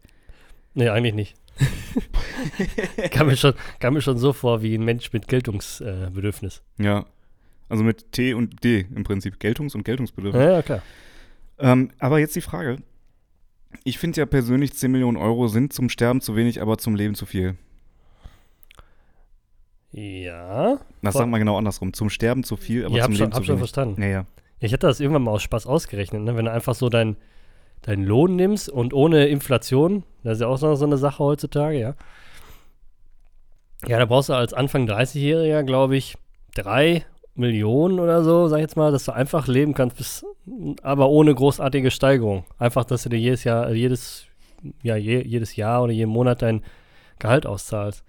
Nee, 0.74 0.90
eigentlich 0.90 1.14
nicht. 1.14 1.36
kam, 3.12 3.28
mir 3.28 3.38
schon, 3.38 3.54
kam 3.80 3.94
mir 3.94 4.02
schon 4.02 4.18
so 4.18 4.34
vor 4.34 4.64
wie 4.64 4.76
ein 4.76 4.84
Mensch 4.84 5.14
mit 5.14 5.28
Geltungsbedürfnis. 5.28 6.14
Bedürfnis. 6.14 6.62
Ja. 6.80 7.06
Also 7.70 7.84
mit 7.84 8.12
T 8.12 8.34
und 8.34 8.64
D 8.64 8.88
im 8.94 9.04
Prinzip, 9.04 9.36
Geltungs- 9.40 9.76
und 9.76 9.84
Geltungsbedürfnis. 9.84 10.44
ja, 10.44 10.52
ja, 10.52 10.62
klar. 10.62 10.82
Ähm, 11.60 11.92
aber 12.00 12.20
jetzt 12.20 12.36
die 12.36 12.42
Frage. 12.42 12.78
Ich 13.84 13.98
finde 13.98 14.20
ja 14.20 14.26
persönlich 14.26 14.74
10 14.74 14.92
Millionen 14.92 15.18
Euro 15.18 15.48
sind 15.48 15.74
zum 15.74 15.90
Sterben 15.90 16.22
zu 16.22 16.36
wenig, 16.36 16.62
aber 16.62 16.78
zum 16.78 16.96
Leben 16.96 17.16
zu 17.16 17.26
viel. 17.26 17.56
Ja. 19.94 20.80
Das 21.02 21.14
sagt 21.14 21.30
man 21.30 21.40
genau 21.40 21.58
andersrum. 21.58 21.94
Zum 21.94 22.10
Sterben 22.10 22.44
zu 22.44 22.58
viel, 22.58 22.86
aber 22.86 22.96
ja, 22.96 23.06
zum 23.06 23.14
hab 23.14 23.20
Leben 23.20 23.32
schon, 23.32 23.34
hab 23.34 23.42
zu 23.42 23.46
schon 23.46 23.56
wenig. 23.56 23.60
verstanden. 23.60 24.02
Ja, 24.02 24.08
ja. 24.08 24.26
Ich 24.60 24.74
hatte 24.74 24.88
das 24.88 25.00
irgendwann 25.00 25.24
mal 25.24 25.32
aus 25.32 25.44
Spaß 25.44 25.68
ausgerechnet, 25.68 26.24
ne? 26.24 26.36
wenn 26.36 26.46
du 26.46 26.52
einfach 26.52 26.76
so 26.76 26.90
deinen 26.90 27.18
dein 27.82 28.04
Lohn 28.04 28.36
nimmst 28.38 28.70
und 28.70 28.94
ohne 28.94 29.28
Inflation, 29.28 30.04
das 30.24 30.36
ist 30.36 30.42
ja 30.42 30.48
auch 30.48 30.58
so 30.58 30.74
so 30.76 30.86
eine 30.86 30.98
Sache 30.98 31.20
heutzutage, 31.20 31.80
ja. 31.80 31.96
Ja, 33.86 34.00
da 34.00 34.06
brauchst 34.06 34.30
du 34.30 34.34
als 34.34 34.54
Anfang 34.54 34.88
30-Jähriger, 34.88 35.64
glaube 35.64 35.98
ich, 35.98 36.16
drei 36.56 37.06
Millionen 37.36 38.00
oder 38.00 38.24
so, 38.24 38.48
sag 38.48 38.58
ich 38.58 38.62
jetzt 38.62 38.78
mal, 38.78 38.92
dass 38.92 39.06
du 39.06 39.12
einfach 39.12 39.48
leben 39.48 39.74
kannst, 39.74 39.98
bis, 39.98 40.26
aber 40.82 41.10
ohne 41.10 41.36
großartige 41.36 41.92
Steigerung. 41.92 42.46
Einfach, 42.58 42.86
dass 42.86 43.04
du 43.04 43.10
dir 43.10 43.20
jedes 43.20 43.44
Jahr, 43.44 43.72
jedes, 43.74 44.28
ja, 44.82 44.96
je, 44.96 45.22
jedes 45.24 45.58
Jahr 45.58 45.84
oder 45.84 45.92
jeden 45.92 46.12
Monat 46.12 46.42
dein 46.42 46.64
Gehalt 47.20 47.46
auszahlst. 47.46 48.04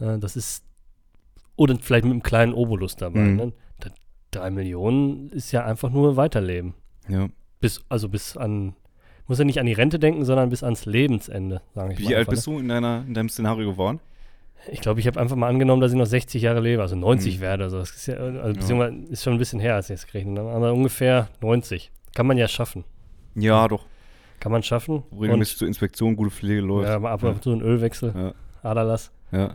Äh, 0.00 0.18
das 0.18 0.36
ist, 0.36 0.64
oder 1.56 1.76
vielleicht 1.80 2.04
mit 2.04 2.12
einem 2.12 2.22
kleinen 2.22 2.54
Obolus 2.54 2.96
dabei. 2.96 3.20
Mhm. 3.20 3.36
Ne? 3.36 3.52
Drei 4.32 4.50
Millionen 4.50 5.28
ist 5.30 5.50
ja 5.52 5.64
einfach 5.64 5.90
nur 5.90 6.16
Weiterleben. 6.16 6.74
ja. 7.08 7.28
Bis, 7.60 7.80
also 7.90 8.08
bis 8.08 8.38
an, 8.38 8.74
muss 9.26 9.38
ja 9.38 9.44
nicht 9.44 9.60
an 9.60 9.66
die 9.66 9.74
Rente 9.74 9.98
denken, 9.98 10.24
sondern 10.24 10.48
bis 10.48 10.62
ans 10.62 10.86
Lebensende, 10.86 11.60
sage 11.74 11.92
ich 11.92 11.98
mal. 12.00 12.08
Wie 12.08 12.16
alt 12.16 12.28
bist 12.30 12.46
du 12.46 12.58
in, 12.58 12.68
deiner, 12.68 13.04
in 13.06 13.12
deinem 13.12 13.28
Szenario 13.28 13.72
geworden? 13.72 14.00
ne? 14.66 14.72
Ich 14.72 14.80
glaube, 14.80 15.00
ich 15.00 15.06
habe 15.06 15.20
einfach 15.20 15.36
mal 15.36 15.48
angenommen, 15.48 15.82
dass 15.82 15.92
ich 15.92 15.98
noch 15.98 16.06
60 16.06 16.40
Jahre 16.40 16.60
lebe, 16.60 16.80
also 16.80 16.96
90 16.96 17.36
Mhm. 17.36 17.40
werde. 17.42 17.64
Also 17.64 17.78
das 17.78 17.90
ist 17.90 18.06
ja, 18.06 18.14
also 18.16 18.74
Ja. 18.74 18.86
ist 19.10 19.22
schon 19.22 19.34
ein 19.34 19.38
bisschen 19.38 19.60
her, 19.60 19.74
als 19.74 19.90
ich 19.90 19.94
es 19.96 20.06
gerechnet 20.06 20.38
habe. 20.38 20.50
Aber 20.52 20.72
ungefähr 20.72 21.28
90. 21.42 21.90
Kann 22.14 22.26
man 22.26 22.38
ja 22.38 22.48
schaffen. 22.48 22.84
Ja, 23.34 23.68
doch. 23.68 23.84
Kann 24.38 24.52
man 24.52 24.62
schaffen. 24.62 25.02
Regelmäßig 25.20 25.58
zur 25.58 25.68
Inspektion, 25.68 26.16
gute 26.16 26.30
Pflege 26.30 26.62
läuft. 26.62 26.88
ja, 26.88 26.98
mal 26.98 27.12
ab 27.12 27.22
und 27.22 27.42
zu 27.42 27.52
ein 27.52 27.60
Ölwechsel, 27.60 28.14
Ja. 28.16 28.34
Aderlass. 28.62 29.10
Ja. 29.32 29.52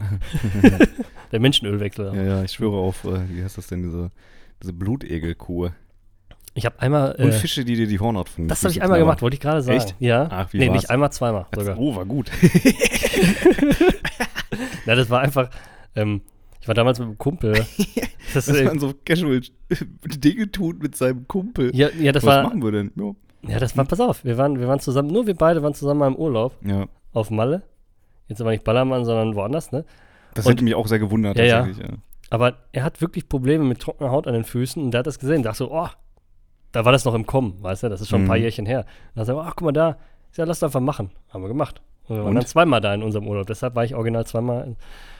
Der 1.32 1.40
Menschenölwechsel. 1.40 2.14
ja, 2.16 2.24
ja, 2.24 2.44
ich 2.44 2.52
schwöre 2.52 2.78
auf, 2.78 3.04
äh, 3.04 3.20
wie 3.30 3.44
heißt 3.44 3.58
das 3.58 3.68
denn, 3.68 3.84
diese, 3.84 4.12
diese 4.62 4.74
Blutegelkur. 4.74 5.74
Ich 6.54 6.66
habe 6.66 6.80
einmal. 6.80 7.14
Und 7.16 7.30
Äh, 7.30 7.32
Fische, 7.34 7.66
die 7.66 7.76
dir 7.76 7.88
die 7.88 8.00
Hornhaut 8.00 8.30
von 8.30 8.46
den 8.46 8.48
das 8.48 8.64
habe 8.64 8.72
ich 8.72 8.82
einmal 8.82 9.00
gemacht, 9.00 9.22
wollte 9.22 9.36
ich 9.36 9.42
gerade 9.42 9.62
sagen. 9.62 9.78
Echt? 9.78 9.96
Ja. 10.00 10.28
Ach, 10.32 10.54
wie 10.54 10.60
nee, 10.60 10.68
war's? 10.70 10.76
nicht 10.76 10.90
einmal, 10.90 11.12
zweimal 11.12 11.46
sogar. 11.54 11.78
Oh, 11.78 11.96
war 11.96 12.06
gut. 12.06 12.32
Na, 14.86 14.96
das 14.96 15.10
war 15.10 15.20
einfach, 15.20 15.50
ähm, 15.96 16.22
ich 16.62 16.68
war 16.68 16.76
damals 16.76 17.00
mit 17.00 17.10
einem 17.10 17.18
Kumpel. 17.18 17.54
das 18.34 18.46
dass 18.46 18.64
man 18.64 18.80
so 18.80 18.94
casual 19.04 19.42
Dinge 20.06 20.50
tut 20.50 20.82
mit 20.82 20.96
seinem 20.96 21.28
Kumpel. 21.28 21.76
ja, 21.76 21.90
ja, 22.00 22.14
das 22.14 22.24
Was 22.24 22.38
war. 22.38 22.44
machen 22.44 22.64
wir 22.64 22.72
denn? 22.72 22.92
Ja. 22.96 23.12
Ja, 23.48 23.60
das 23.60 23.78
war, 23.78 23.86
pass 23.86 24.00
auf, 24.00 24.24
wir 24.24 24.38
waren, 24.38 24.60
wir 24.60 24.68
waren 24.68 24.80
zusammen, 24.80 25.10
nur 25.10 25.28
wir 25.28 25.36
beide 25.36 25.62
waren 25.62 25.74
zusammen 25.74 26.00
mal 26.00 26.08
im 26.08 26.16
Urlaub 26.16 26.56
ja. 26.66 26.88
auf 27.12 27.30
Malle. 27.30 27.64
Jetzt 28.28 28.42
aber 28.42 28.52
nicht 28.52 28.64
Ballermann, 28.64 29.06
sondern 29.06 29.36
woanders, 29.36 29.72
ne? 29.72 29.86
Das 30.34 30.46
Und- 30.46 30.54
hätte 30.54 30.64
mich 30.64 30.76
auch 30.76 30.88
sehr 30.88 31.00
gewundert, 31.00 31.38
Ja, 31.38 31.44
ja. 31.44 31.58
tatsächlich. 31.60 31.88
Ja. 31.88 31.94
Aber 32.32 32.56
er 32.72 32.84
hat 32.84 33.02
wirklich 33.02 33.30
Probleme 33.30 33.64
mit 33.64 33.80
trockener 33.80 34.10
Haut 34.12 34.28
an 34.28 34.34
den 34.34 34.44
Füßen 34.44 34.82
und 34.84 34.92
der 34.92 35.00
hat 35.00 35.08
das 35.08 35.20
gesehen. 35.20 35.44
Dachte 35.44 35.60
so, 35.60 35.72
oh, 35.72 35.88
da 36.72 36.84
war 36.84 36.92
das 36.92 37.06
noch 37.06 37.14
im 37.14 37.26
Kommen, 37.26 37.56
weißt 37.62 37.84
du, 37.84 37.90
das 37.90 38.02
ist 38.02 38.10
schon 38.10 38.24
ein 38.24 38.28
paar 38.28 38.36
Mhm. 38.38 38.44
Jährchen 38.44 38.66
her. 38.66 38.86
Da 39.14 39.22
hat 39.22 39.28
er, 39.30 39.38
ach, 39.38 39.54
guck 39.56 39.66
mal 39.66 39.72
da, 39.72 39.98
sag, 40.32 40.48
lass 40.48 40.60
doch 40.60 40.68
einfach 40.68 40.82
machen. 40.82 41.12
Haben 41.30 41.44
wir 41.44 41.48
gemacht. 41.48 41.82
Und 42.08 42.16
wir 42.18 42.24
waren 42.24 42.30
Und? 42.30 42.36
dann 42.36 42.46
zweimal 42.46 42.82
da 42.82 42.94
in 42.94 43.04
unserem 43.04 43.28
Urlaub. 43.28 43.48
Deshalb 43.48 43.76
war 43.76 43.84
ich 43.86 43.96
original 43.96 44.26
zweimal. 44.26 44.76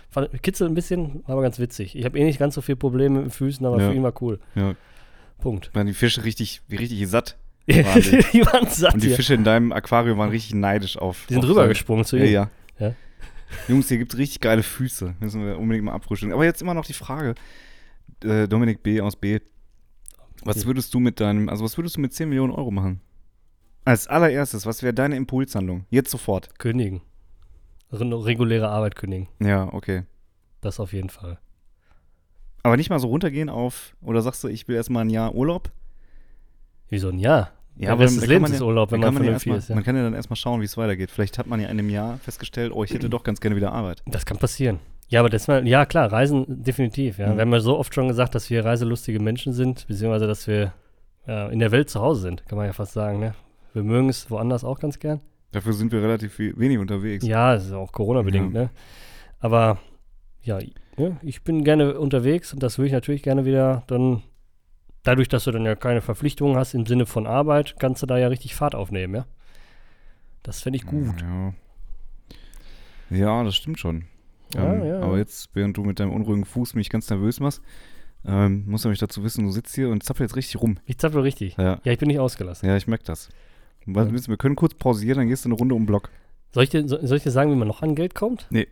Fand- 0.10 0.42
Kitzelt 0.44 0.70
ein 0.70 0.76
bisschen, 0.76 1.24
war 1.26 1.34
aber 1.34 1.42
ganz 1.44 1.60
witzig. 1.60 1.96
Ich 1.96 2.06
habe 2.06 2.18
eh 2.20 2.24
nicht 2.24 2.40
ganz 2.40 2.56
so 2.56 2.62
viel 2.62 2.76
Probleme 2.76 3.16
mit 3.18 3.26
den 3.26 3.32
Füßen, 3.32 3.66
aber 3.66 3.80
Ja. 3.82 3.90
für 3.90 3.96
ihn 3.96 4.04
war 4.04 4.14
cool. 4.22 4.40
Ja. 4.56 4.74
Punkt. 5.40 5.74
Waren 5.76 5.88
die 5.88 5.94
Fische 5.94 6.24
richtig, 6.26 6.62
richtig 6.72 7.08
satt. 7.08 7.38
die 7.68 7.84
Wahnsinn. 7.86 8.46
waren 8.46 8.68
satt 8.68 8.94
Und 8.96 9.04
die 9.04 9.08
hier. 9.08 9.16
Fische 9.16 9.34
in 9.34 9.44
deinem 9.44 9.72
Aquarium 9.72 10.18
waren 10.18 10.30
richtig 10.30 10.56
neidisch 10.56 10.98
auf. 10.98 11.26
Die 11.30 11.34
sind 11.36 11.48
rübergesprungen 11.48 12.06
zu 12.06 12.18
Ja, 12.18 12.24
ihm. 12.26 12.32
ja. 12.34 12.42
Ja. 12.42 12.50
Jungs, 13.68 13.88
hier 13.88 13.98
gibt 13.98 14.14
es 14.14 14.20
richtig 14.20 14.42
geile 14.42 14.64
Füße. 14.64 15.16
Müssen 15.20 15.46
wir 15.46 15.58
unbedingt 15.58 15.86
mal 15.86 15.94
abfrühstücken. 15.94 16.34
Aber 16.34 16.46
jetzt 16.46 16.62
immer 16.62 16.74
noch 16.74 16.86
die 16.86 16.94
Frage, 16.94 17.36
äh, 18.24 18.48
Dominik 18.48 18.84
B. 18.84 19.02
aus 19.02 19.16
B. 19.16 19.40
Was 20.44 20.66
würdest 20.66 20.94
du 20.94 21.00
mit 21.00 21.20
deinem, 21.20 21.50
also 21.50 21.64
was 21.64 21.78
würdest 21.78 21.98
du 21.98 22.02
mit 22.02 22.14
10 22.14 22.30
Millionen 22.30 22.54
Euro 22.54 22.72
machen? 22.72 23.02
Als 23.84 24.08
allererstes, 24.08 24.66
was 24.66 24.84
wäre 24.84 24.94
deine 24.94 25.16
Impulshandlung? 25.16 25.86
Jetzt 25.90 26.12
sofort. 26.12 26.58
Kündigen. 26.60 27.02
Re 27.92 28.26
reguläre 28.26 28.70
Arbeit 28.70 28.96
kündigen. 28.96 29.28
Ja, 29.40 29.72
okay. 29.74 30.04
Das 30.62 30.80
auf 30.80 30.92
jeden 30.94 31.10
Fall. 31.10 31.40
Aber 32.64 32.78
nicht 32.78 32.90
mal 32.90 33.00
so 33.00 33.08
runtergehen 33.08 33.50
auf, 33.50 33.96
oder 34.02 34.22
sagst 34.22 34.44
du, 34.44 34.48
ich 34.48 34.68
will 34.68 34.76
erstmal 34.76 35.06
ein 35.06 35.12
Jahr 35.12 35.36
Urlaub? 35.36 35.72
Wieso 36.90 37.10
ein 37.10 37.20
Jahr? 37.20 37.52
Ja, 37.78 37.92
aber 37.92 38.06
man 38.06 38.08
ist 38.52 38.60
ja- 38.60 38.66
Urlaub, 38.66 38.92
wenn 38.92 39.00
man 39.02 39.08
kann 39.08 39.16
ja 39.16 39.20
vernünftig 39.20 39.48
erstmal- 39.52 39.58
ist. 39.58 39.70
Ja. 39.70 39.76
Man 39.76 39.84
kann 39.84 39.96
ja 39.98 40.04
dann 40.04 40.14
erstmal 40.14 40.38
schauen, 40.38 40.62
wie 40.62 40.66
es 40.66 40.78
weitergeht. 40.78 41.12
Vielleicht 41.12 41.38
hat 41.38 41.48
man 41.48 41.60
ja 41.60 41.66
in 41.68 41.78
einem 41.80 41.90
Jahr 41.90 42.18
festgestellt, 42.20 42.72
oh, 42.74 42.84
ich 42.84 42.94
hätte 42.94 43.10
doch 43.10 43.24
ganz 43.24 43.42
gerne 43.42 43.56
wieder 43.56 43.74
Arbeit. 43.74 44.02
Das 44.06 44.26
kann 44.26 44.38
passieren. 44.38 44.80
Ja, 45.10 45.20
aber 45.20 45.30
das 45.30 45.48
mal, 45.48 45.68
ja 45.68 45.86
klar, 45.86 46.12
Reisen 46.12 46.46
definitiv. 46.64 47.18
Ja. 47.20 47.28
Mhm. 47.28 47.36
Wir 47.36 47.42
haben 47.42 47.52
ja 47.54 47.60
so 47.60 47.78
oft 47.78 47.94
schon 47.94 48.08
gesagt, 48.08 48.34
dass 48.34 48.50
wir 48.50 48.64
reiselustige 48.66 49.20
Menschen 49.20 49.54
sind, 49.54 49.86
beziehungsweise 49.88 50.26
dass 50.28 50.48
wir 50.48 50.74
ja, 51.28 51.48
in 51.50 51.60
der 51.60 51.72
Welt 51.72 51.90
zu 51.90 52.00
Hause 52.02 52.22
sind, 52.22 52.46
kann 52.48 52.58
man 52.58 52.66
ja 52.68 52.74
fast 52.74 52.94
sagen. 52.94 53.20
Ne? 53.20 53.34
Wir 53.74 53.84
mögen 53.84 54.10
es 54.10 54.30
woanders 54.32 54.64
auch 54.64 54.80
ganz 54.80 54.98
gern. 55.00 55.20
Dafür 55.52 55.74
sind 55.74 55.92
wir 55.92 56.02
relativ 56.02 56.40
we- 56.40 56.54
wenig 56.58 56.78
unterwegs. 56.80 57.26
Ja, 57.26 57.54
das 57.56 57.66
ist 57.66 57.72
auch 57.74 57.92
Corona-bedingt, 57.92 58.54
Ja. 58.54 58.62
ne? 58.64 58.70
Aber 59.40 59.78
ja, 60.44 60.60
ja, 60.98 61.18
ich 61.22 61.44
bin 61.44 61.64
gerne 61.64 62.00
unterwegs 62.00 62.54
und 62.54 62.64
das 62.64 62.78
will 62.80 62.86
ich 62.86 62.92
natürlich 62.94 63.22
gerne 63.24 63.46
wieder 63.46 63.84
dann. 63.88 64.22
Dadurch, 65.06 65.30
dass 65.30 65.46
du 65.46 65.52
dann 65.52 65.64
ja 65.66 65.76
keine 65.76 66.02
Verpflichtungen 66.02 66.58
hast 66.58 66.74
im 66.74 66.86
Sinne 66.86 67.06
von 67.06 67.26
Arbeit, 67.28 67.76
kannst 67.80 68.02
du 68.02 68.06
da 68.08 68.18
ja 68.18 68.28
richtig 68.28 68.56
Fahrt 68.56 68.76
aufnehmen, 68.76 69.16
ja? 69.16 69.26
Das 70.44 70.62
fände 70.62 70.78
ich 70.78 70.86
gut. 70.86 71.16
Ja. 71.22 71.54
ja, 73.10 73.44
das 73.44 73.56
stimmt 73.56 73.80
schon. 73.80 74.06
Ja, 74.54 74.74
ähm, 74.74 74.86
ja. 74.86 75.00
Aber 75.00 75.18
jetzt, 75.18 75.50
während 75.54 75.78
du 75.78 75.84
mit 75.84 76.00
deinem 76.00 76.12
unruhigen 76.12 76.44
Fuß 76.46 76.76
mich 76.76 76.90
ganz 76.90 77.10
nervös 77.10 77.40
machst, 77.40 77.62
ähm, 78.26 78.64
musst 78.68 78.86
du 78.86 78.90
mich 78.90 79.00
dazu 79.00 79.24
wissen, 79.24 79.46
du 79.46 79.52
sitzt 79.52 79.76
hier 79.76 79.90
und 79.90 80.04
zappelst 80.04 80.36
richtig 80.36 80.62
rum. 80.62 80.78
Ich 80.86 80.98
zappel 80.98 81.22
richtig. 81.22 81.56
Ja, 81.58 81.80
ich 81.84 81.98
bin 82.00 82.08
nicht 82.08 82.20
ausgelassen. 82.20 82.68
ja 82.68 82.76
ich 82.76 82.88
merke 82.88 83.04
das. 83.06 83.30
Was, 83.88 84.28
Wir 84.28 84.38
können 84.38 84.56
kurz 84.56 84.74
pausieren, 84.74 85.20
dann 85.20 85.28
gehst 85.28 85.46
du 85.46 85.50
eine 85.50 85.56
Runde 85.56 85.76
um 85.76 85.82
den 85.84 85.86
Block. 85.88 86.10
Soll 86.52 86.64
ich, 86.64 86.70
dir, 86.72 86.88
so- 86.88 87.06
soll 87.06 87.18
ich 87.18 87.24
dir 87.24 87.32
sagen, 87.32 87.52
wie 87.52 87.56
man 87.56 87.68
noch 87.68 87.84
an 87.84 87.94
Geld 87.94 88.16
kommt? 88.16 88.48
Nee. 88.50 88.68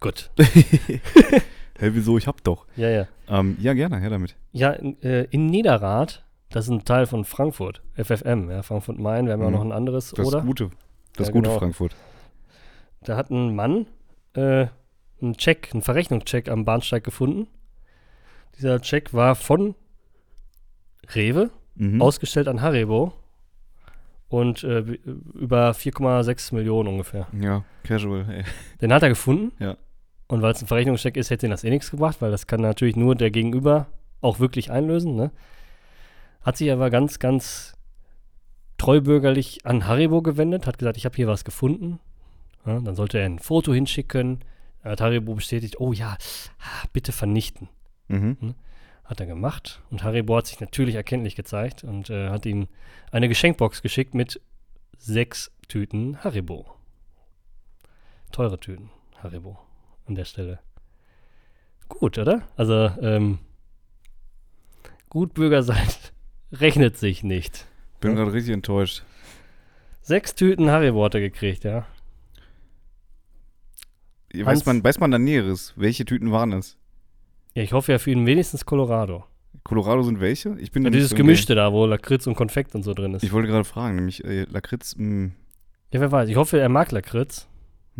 Gut. 0.00 0.30
Hä, 1.80 1.90
wieso? 1.94 2.18
Ich 2.18 2.26
hab 2.26 2.42
doch. 2.44 2.66
Ja, 2.76 2.88
ja. 2.88 3.06
Ähm, 3.28 3.56
ja, 3.60 3.72
gerne, 3.74 3.98
her 3.98 4.10
damit. 4.10 4.36
Ja, 4.52 4.70
in, 4.70 5.00
äh, 5.02 5.24
in 5.30 5.46
Niederrad, 5.46 6.24
das 6.50 6.66
ist 6.66 6.70
ein 6.70 6.84
Teil 6.84 7.06
von 7.06 7.24
Frankfurt, 7.24 7.82
FFM, 7.96 8.50
ja, 8.50 8.62
Frankfurt-Main, 8.62 9.26
wir 9.26 9.32
haben 9.32 9.40
ja 9.42 9.48
Mhm. 9.48 9.54
noch 9.54 9.62
ein 9.62 9.72
anderes, 9.72 10.10
Das 10.12 10.26
oder? 10.26 10.42
Gute. 10.42 10.70
Das 11.16 11.28
Ja, 11.28 11.32
gute 11.32 11.48
genau. 11.48 11.58
Frankfurt. 11.58 11.96
Da 13.02 13.16
hat 13.16 13.30
ein 13.30 13.54
Mann 13.54 13.86
äh, 14.34 14.66
einen 15.22 15.34
Check, 15.36 15.70
einen 15.72 15.82
Verrechnungscheck 15.82 16.48
am 16.48 16.64
Bahnsteig 16.64 17.02
gefunden. 17.04 17.46
Dieser 18.58 18.80
Check 18.80 19.12
war 19.14 19.34
von 19.34 19.74
Rewe, 21.14 21.50
Mhm. 21.76 22.02
ausgestellt 22.02 22.46
an 22.48 22.60
Haribo 22.60 23.12
und 24.28 24.62
äh, 24.64 24.80
über 25.34 25.72
4,6 25.72 26.54
Millionen 26.54 26.88
ungefähr. 26.88 27.26
Ja, 27.40 27.64
casual, 27.84 28.26
ey. 28.30 28.44
Den 28.80 28.92
hat 28.92 29.02
er 29.02 29.08
gefunden. 29.08 29.52
Ja. 29.58 29.76
Und 30.30 30.42
weil 30.42 30.52
es 30.52 30.62
ein 30.62 30.68
Verrechnungscheck 30.68 31.16
ist, 31.16 31.30
hätte 31.30 31.46
ihn 31.46 31.50
das 31.50 31.64
eh 31.64 31.70
nichts 31.70 31.90
gebracht, 31.90 32.18
weil 32.20 32.30
das 32.30 32.46
kann 32.46 32.60
natürlich 32.60 32.94
nur 32.94 33.16
der 33.16 33.32
Gegenüber 33.32 33.88
auch 34.20 34.38
wirklich 34.38 34.70
einlösen. 34.70 35.16
Ne? 35.16 35.32
Hat 36.42 36.56
sich 36.56 36.70
aber 36.70 36.88
ganz, 36.88 37.18
ganz 37.18 37.76
treubürgerlich 38.78 39.66
an 39.66 39.88
Haribo 39.88 40.22
gewendet, 40.22 40.68
hat 40.68 40.78
gesagt, 40.78 40.96
ich 40.96 41.04
habe 41.04 41.16
hier 41.16 41.26
was 41.26 41.44
gefunden. 41.44 41.98
Ja, 42.64 42.78
dann 42.78 42.94
sollte 42.94 43.18
er 43.18 43.26
ein 43.26 43.40
Foto 43.40 43.74
hinschicken. 43.74 44.38
Hat 44.84 45.00
Haribo 45.00 45.34
bestätigt, 45.34 45.80
oh 45.80 45.92
ja, 45.92 46.16
ah, 46.60 46.86
bitte 46.92 47.10
vernichten. 47.10 47.68
Mhm. 48.06 48.54
Hat 49.04 49.18
er 49.18 49.26
gemacht. 49.26 49.82
Und 49.90 50.04
Haribo 50.04 50.36
hat 50.36 50.46
sich 50.46 50.60
natürlich 50.60 50.94
erkenntlich 50.94 51.34
gezeigt 51.34 51.82
und 51.82 52.08
äh, 52.08 52.28
hat 52.28 52.46
ihm 52.46 52.68
eine 53.10 53.28
Geschenkbox 53.28 53.82
geschickt 53.82 54.14
mit 54.14 54.40
sechs 54.96 55.50
Tüten 55.66 56.22
Haribo. 56.22 56.66
Teure 58.30 58.60
Tüten 58.60 58.90
Haribo 59.20 59.58
an 60.10 60.16
der 60.16 60.24
Stelle. 60.24 60.58
Gut, 61.88 62.18
oder? 62.18 62.42
Also, 62.56 62.90
ähm, 63.00 63.38
Gutbürger 65.08 65.62
sein 65.62 65.86
rechnet 66.52 66.98
sich 66.98 67.22
nicht. 67.22 67.66
Bin 68.00 68.14
gerade 68.16 68.32
richtig 68.32 68.54
enttäuscht. 68.54 69.02
Sechs 70.02 70.34
Tüten 70.34 70.68
er 71.14 71.20
gekriegt, 71.20 71.64
ja. 71.64 71.86
Weiß 74.34 74.64
man, 74.66 74.82
weiß 74.82 75.00
man 75.00 75.10
da 75.10 75.18
Näheres? 75.18 75.74
Welche 75.76 76.04
Tüten 76.04 76.30
waren 76.30 76.52
es? 76.52 76.76
Ja, 77.54 77.62
ich 77.62 77.72
hoffe 77.72 77.92
ja 77.92 77.98
für 77.98 78.10
ihn 78.10 78.26
wenigstens 78.26 78.64
Colorado. 78.64 79.24
Colorado 79.64 80.02
sind 80.02 80.20
welche? 80.20 80.56
Ich 80.58 80.70
bin 80.72 80.84
Ja, 80.84 80.90
dieses 80.90 81.14
Gemischte 81.14 81.54
da, 81.54 81.72
wo 81.72 81.84
Lakritz 81.86 82.26
und 82.26 82.34
Konfekt 82.34 82.74
und 82.74 82.82
so 82.82 82.94
drin 82.94 83.14
ist. 83.14 83.22
Ich 83.24 83.32
wollte 83.32 83.48
gerade 83.48 83.64
fragen, 83.64 83.96
nämlich 83.96 84.24
äh, 84.24 84.44
Lakritz, 84.44 84.94
mh, 84.96 85.30
Ja, 85.92 86.00
wer 86.00 86.10
weiß. 86.12 86.28
Ich 86.28 86.36
hoffe, 86.36 86.58
er 86.58 86.68
mag 86.68 86.90
Lakritz. 86.92 87.48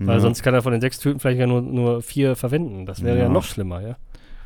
Weil 0.07 0.14
ja. 0.16 0.21
sonst 0.21 0.42
kann 0.42 0.54
er 0.54 0.62
von 0.62 0.73
den 0.73 0.80
sechs 0.80 0.99
Tüten 0.99 1.21
vielleicht 1.21 1.38
ja 1.40 1.47
nur, 1.47 1.61
nur 1.62 2.00
vier 2.02 2.35
verwenden. 2.37 2.87
Das 2.87 3.02
wäre 3.04 3.16
ja. 3.19 3.23
Ja. 3.25 3.28
noch 3.28 3.45
schlimmer, 3.45 3.83
ja. 3.83 3.97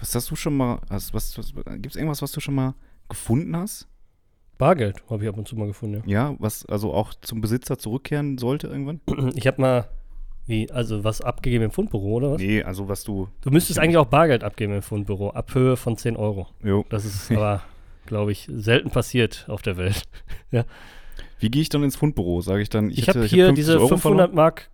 Was 0.00 0.14
hast 0.14 0.30
du 0.30 0.37
schon 0.37 0.56
mal, 0.56 0.80
hast, 0.90 1.14
was, 1.14 1.38
was, 1.38 1.54
gibt 1.54 1.87
es 1.87 1.96
irgendwas, 1.96 2.20
was 2.23 2.32
du 2.32 2.40
schon 2.40 2.54
mal 2.54 2.75
gefunden 3.08 3.56
hast? 3.56 3.87
Bargeld 4.58 5.02
habe 5.08 5.23
ich 5.25 5.28
ab 5.28 5.37
und 5.38 5.49
zu 5.49 5.56
mal 5.56 5.66
gefunden, 5.66 6.02
Ja, 6.08 6.34
was 6.38 6.64
also 6.66 6.92
auch 6.92 7.14
zum 7.23 7.40
Besitzer 7.40 7.78
zurückkehren 7.78 8.38
sollte 8.38 8.66
irgendwann? 8.66 9.00
ja. 9.08 9.30
Ich 9.34 9.46
habe 9.46 9.61
mal, 9.61 9.88
wie, 10.46 10.70
also 10.70 11.04
was 11.04 11.20
abgegeben 11.20 11.64
im 11.64 11.70
Fundbüro, 11.70 12.14
oder 12.14 12.32
was? 12.32 12.40
Nee, 12.40 12.62
also 12.62 12.88
was 12.88 13.04
du, 13.04 13.28
Du 13.40 13.50
müsstest 13.50 13.78
eigentlich 13.78 13.96
auch 13.96 14.06
Bargeld 14.06 14.44
abgeben 14.44 14.75
im 14.75 14.82
Fundbüro, 14.82 15.30
ab 15.30 15.54
Höhe 15.54 15.76
von 15.76 15.96
10 15.96 16.16
Euro. 16.16 16.49
jo. 16.62 16.84
Das 16.88 17.04
ist 17.04 17.30
aber, 17.32 17.62
glaube 18.06 18.32
ich, 18.32 18.49
selten 18.52 18.90
passiert 18.90 19.46
auf 19.49 19.62
der 19.62 19.76
Welt. 19.76 20.02
Wie 21.38 21.50
gehe 21.50 21.62
ich 21.62 21.68
dann 21.68 21.82
ins 21.82 21.96
Fundbüro? 21.96 22.40
Sage 22.40 22.62
ich 22.62 22.70
dann, 22.70 22.90
ich, 22.90 22.99
Ich, 22.99 23.08
habe 23.08 23.20
hab 23.23 23.26
hier 23.28 23.46
50 23.46 23.64
diese 23.64 23.78
Euro 23.78 23.88
500 23.88 24.34
Mark. 24.34 24.70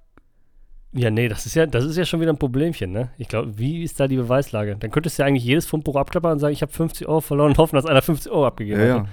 Ja, 0.93 1.11
nee, 1.11 1.29
das 1.29 1.47
ist 1.47 1.55
ja, 1.55 1.67
das 1.67 1.85
ist 1.85 1.97
ja 1.97 2.05
schon 2.05 2.21
wieder 2.21 2.33
ein 2.33 2.39
Problemchen, 2.39 2.91
ne? 2.91 3.11
Ich 3.17 3.29
glaube, 3.29 3.57
wie 3.59 3.85
ist 3.85 4.01
da 4.01 4.09
die 4.09 4.17
Beweislage? 4.17 4.77
Dann 4.77 4.91
könntest 4.91 5.19
du 5.19 5.23
ja 5.23 5.27
eigentlich 5.29 5.45
jedes 5.45 5.67
Fundbüro 5.67 5.99
abklappern 6.01 6.33
und 6.33 6.39
sagen, 6.41 6.53
ich 6.53 6.63
habe 6.63 6.73
50 6.73 7.07
Euro 7.07 7.21
verloren 7.21 7.51
und 7.51 7.59
hoffen, 7.59 7.77
dass 7.77 7.87
einer 7.87 8.03
50 8.03 8.33
Euro 8.33 8.47
abgegeben. 8.47 8.81
Ja, 8.81 8.95
hat. 9.01 9.05
ja. 9.05 9.09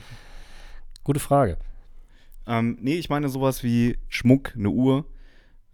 Gute 1.04 1.20
Frage. 1.20 1.58
Ähm, 2.48 2.78
nee, 2.82 2.96
ich 2.96 3.10
meine 3.10 3.30
sowas 3.30 3.64
wie 3.64 3.98
Schmuck, 4.08 4.54
eine 4.56 4.70
Uhr. 4.70 5.06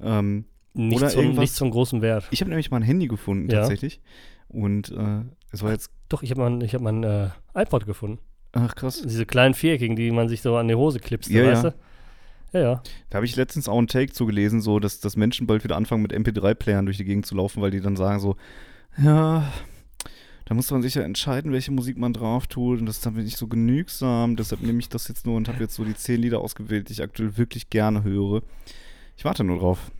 Ähm, 0.01 0.45
Nichts 0.75 1.01
Oder 1.03 1.11
von, 1.11 1.21
irgendwas- 1.21 1.39
nichts 1.41 1.59
von 1.59 1.69
großem 1.69 2.01
Wert. 2.01 2.27
ich 2.31 2.41
habe 2.41 2.49
nämlich 2.49 2.71
mal 2.71 2.77
ein 2.77 2.83
Handy 2.83 3.07
gefunden, 3.07 3.47
Ja. 3.49 3.59
tatsächlich. 3.59 4.01
Und 4.49 4.89
äh, 4.91 5.21
es 5.51 5.61
war 5.61 5.71
jetzt, 5.71 5.91
Doch, 6.09 6.23
ich 6.23 6.31
habe 6.31 6.41
mal, 6.49 6.63
ich 6.63 6.73
hab 6.73 6.81
mal 6.81 6.91
ein 6.93 7.03
äh, 7.03 7.29
iPod 7.53 7.85
gefunden. 7.85 8.17
ach 8.53 8.73
krass. 8.75 9.01
Diese 9.03 9.25
kleinen 9.27 9.53
viereckigen, 9.53 9.95
die 9.95 10.09
man 10.11 10.27
sich 10.29 10.41
so 10.41 10.57
an 10.57 10.67
die 10.67 10.73
Hose 10.75 10.99
klipst, 10.99 11.29
Ja, 11.29 11.45
weißt 11.45 11.63
ja. 11.65 11.69
du? 11.69 11.75
Ja, 12.53 12.59
ja. 12.61 12.83
Da 13.09 13.17
habe 13.17 13.25
ich 13.25 13.35
letztens 13.35 13.67
auch 13.67 13.77
einen 13.77 13.87
Take 13.87 14.13
zugelesen, 14.13 14.61
so 14.61 14.79
dass, 14.79 14.99
dass 14.99 15.15
Menschen 15.15 15.47
bald 15.47 15.63
wieder 15.63 15.75
anfangen 15.75 16.03
mit 16.03 16.13
MP3-Playern 16.13 16.85
durch 16.85 16.97
die 16.97 17.05
Gegend 17.05 17.25
zu 17.25 17.35
laufen, 17.35 17.61
weil 17.61 17.71
die 17.71 17.81
dann 17.81 17.95
sagen 17.95 18.19
so, 18.19 18.35
ja, 18.97 19.51
da 20.45 20.53
muss 20.53 20.69
man 20.71 20.81
sich 20.81 20.95
ja 20.95 21.01
entscheiden, 21.01 21.51
welche 21.51 21.71
Musik 21.71 21.97
man 21.97 22.13
drauf 22.13 22.47
tut 22.47 22.79
und 22.79 22.85
das 22.85 22.97
ist 22.97 23.05
dann 23.05 23.15
nicht 23.15 23.37
so 23.37 23.47
genügsam, 23.47 24.35
deshalb 24.35 24.61
nehme 24.61 24.79
ich 24.79 24.89
das 24.89 25.07
jetzt 25.07 25.25
nur 25.25 25.35
und 25.35 25.47
habe 25.47 25.59
jetzt 25.59 25.75
so 25.75 25.83
die 25.83 25.95
zehn 25.95 26.21
Lieder 26.21 26.39
ausgewählt, 26.39 26.89
die 26.89 26.93
ich 26.93 27.01
aktuell 27.01 27.37
wirklich 27.37 27.69
gerne 27.69 28.03
höre. 28.03 28.43
Ich 29.17 29.25
warte 29.25 29.43
nur 29.43 29.57
drauf. 29.59 29.91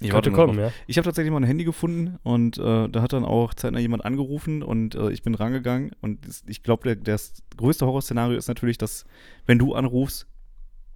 Ich 0.00 0.10
Könnte 0.10 0.30
nur 0.30 0.38
kommen, 0.38 0.58
drauf. 0.58 0.72
ja. 0.72 0.82
Ich 0.88 0.96
habe 0.96 1.04
tatsächlich 1.04 1.30
mal 1.30 1.40
ein 1.40 1.44
Handy 1.46 1.64
gefunden 1.64 2.18
und 2.24 2.58
äh, 2.58 2.88
da 2.88 3.02
hat 3.02 3.12
dann 3.12 3.24
auch 3.24 3.54
zeitnah 3.54 3.78
jemand 3.78 4.04
angerufen 4.04 4.62
und 4.62 4.96
äh, 4.96 5.12
ich 5.12 5.22
bin 5.22 5.34
rangegangen 5.34 5.92
und 6.00 6.26
ich 6.46 6.62
glaube, 6.64 6.96
das 6.96 7.34
größte 7.56 7.86
Horrorszenario 7.86 8.36
ist 8.36 8.48
natürlich, 8.48 8.78
dass 8.78 9.04
wenn 9.46 9.58
du 9.58 9.74
anrufst, 9.74 10.26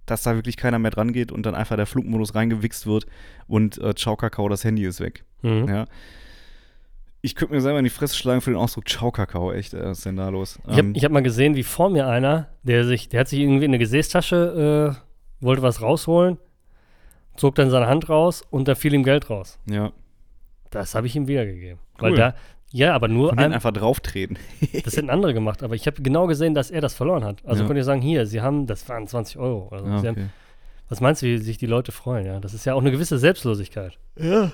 dass 0.07 0.23
da 0.23 0.33
wirklich 0.35 0.57
keiner 0.57 0.79
mehr 0.79 0.91
dran 0.91 1.13
geht 1.13 1.31
und 1.31 1.45
dann 1.45 1.53
einfach 1.55 1.75
der 1.75 1.85
Flugmodus 1.85 2.33
reingewichst 2.33 2.87
wird 2.87 3.05
und 3.47 3.77
äh, 3.77 3.93
ciao 3.95 4.15
Kakao, 4.15 4.49
das 4.49 4.63
Handy 4.63 4.83
ist 4.85 4.99
weg. 4.99 5.23
Mhm. 5.43 5.67
Ja. 5.69 5.85
Ich 7.21 7.35
könnte 7.35 7.53
mir 7.53 7.61
selber 7.61 7.79
in 7.79 7.83
die 7.83 7.89
Fresse 7.89 8.15
schlagen 8.15 8.41
für 8.41 8.51
den 8.51 8.57
Ausdruck 8.59 8.87
Ciao 8.87 9.11
Kakao, 9.11 9.51
echt, 9.51 9.73
äh, 9.73 9.83
was 9.85 9.99
ist 9.99 10.05
denn 10.05 10.15
da 10.17 10.29
los? 10.29 10.59
Ich 10.65 10.71
habe 10.71 10.79
Ähm, 10.79 10.93
ich 10.95 11.03
hab 11.03 11.11
mal 11.11 11.21
gesehen, 11.23 11.55
wie 11.55 11.63
vor 11.63 11.89
mir 11.89 12.07
einer, 12.07 12.47
der 12.63 12.85
sich, 12.85 13.09
der 13.09 13.21
hat 13.21 13.27
sich 13.27 13.39
irgendwie 13.39 13.65
in 13.65 13.71
eine 13.71 13.79
Gesäßtasche, 13.79 14.95
äh, 14.97 15.43
wollte 15.45 15.61
was 15.61 15.81
rausholen, 15.81 16.37
zog 17.35 17.55
dann 17.55 17.69
seine 17.69 17.87
Hand 17.87 18.09
raus 18.09 18.43
und 18.49 18.67
da 18.67 18.75
fiel 18.75 18.93
ihm 18.93 19.03
Geld 19.03 19.29
raus. 19.29 19.59
ja, 19.69 19.91
Das 20.69 20.95
habe 20.95 21.07
ich 21.07 21.15
ihm 21.15 21.27
wiedergegeben. 21.27 21.79
Weil 21.99 22.11
Cool. 22.11 22.17
da, 22.17 22.35
ja, 22.71 22.93
aber 22.93 23.07
nur 23.07 23.29
und 23.31 23.39
den 23.39 23.45
ein, 23.47 23.53
einfach 23.53 23.71
drauftreten. 23.71 24.37
das 24.83 24.97
hätten 24.97 25.09
andere 25.09 25.33
gemacht, 25.33 25.63
aber 25.63 25.75
ich 25.75 25.87
habe 25.87 26.01
genau 26.01 26.27
gesehen, 26.27 26.53
dass 26.53 26.69
er 26.71 26.81
das 26.81 26.93
verloren 26.93 27.23
hat. 27.23 27.45
Also 27.45 27.61
Ja. 27.63 27.67
könnt 27.67 27.77
ihr 27.77 27.83
sagen, 27.83 28.01
hier, 28.01 28.25
sie 28.25 28.41
haben, 28.41 28.67
das 28.67 28.87
waren 28.89 29.07
20 29.07 29.37
Euro. 29.37 29.67
Oder 29.71 29.79
so. 29.79 29.85
Ah, 29.87 29.99
sie 29.99 30.07
haben, 30.07 30.15
okay. 30.17 30.27
was 30.89 30.99
meinst 31.01 31.21
du, 31.21 31.27
wie 31.27 31.37
sich 31.37 31.57
die 31.57 31.65
Leute 31.65 31.91
freuen? 31.91 32.25
Ja, 32.25 32.39
das 32.39 32.53
ist 32.53 32.65
ja 32.65 32.73
auch 32.73 32.81
eine 32.81 32.91
gewisse 32.91 33.17
Selbstlosigkeit. 33.17 33.97
Ja, 34.19 34.51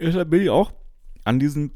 deshalb 0.00 0.30
bin 0.30 0.42
ich 0.42 0.50
auch 0.50 0.72
an 1.24 1.38
diesen, 1.40 1.72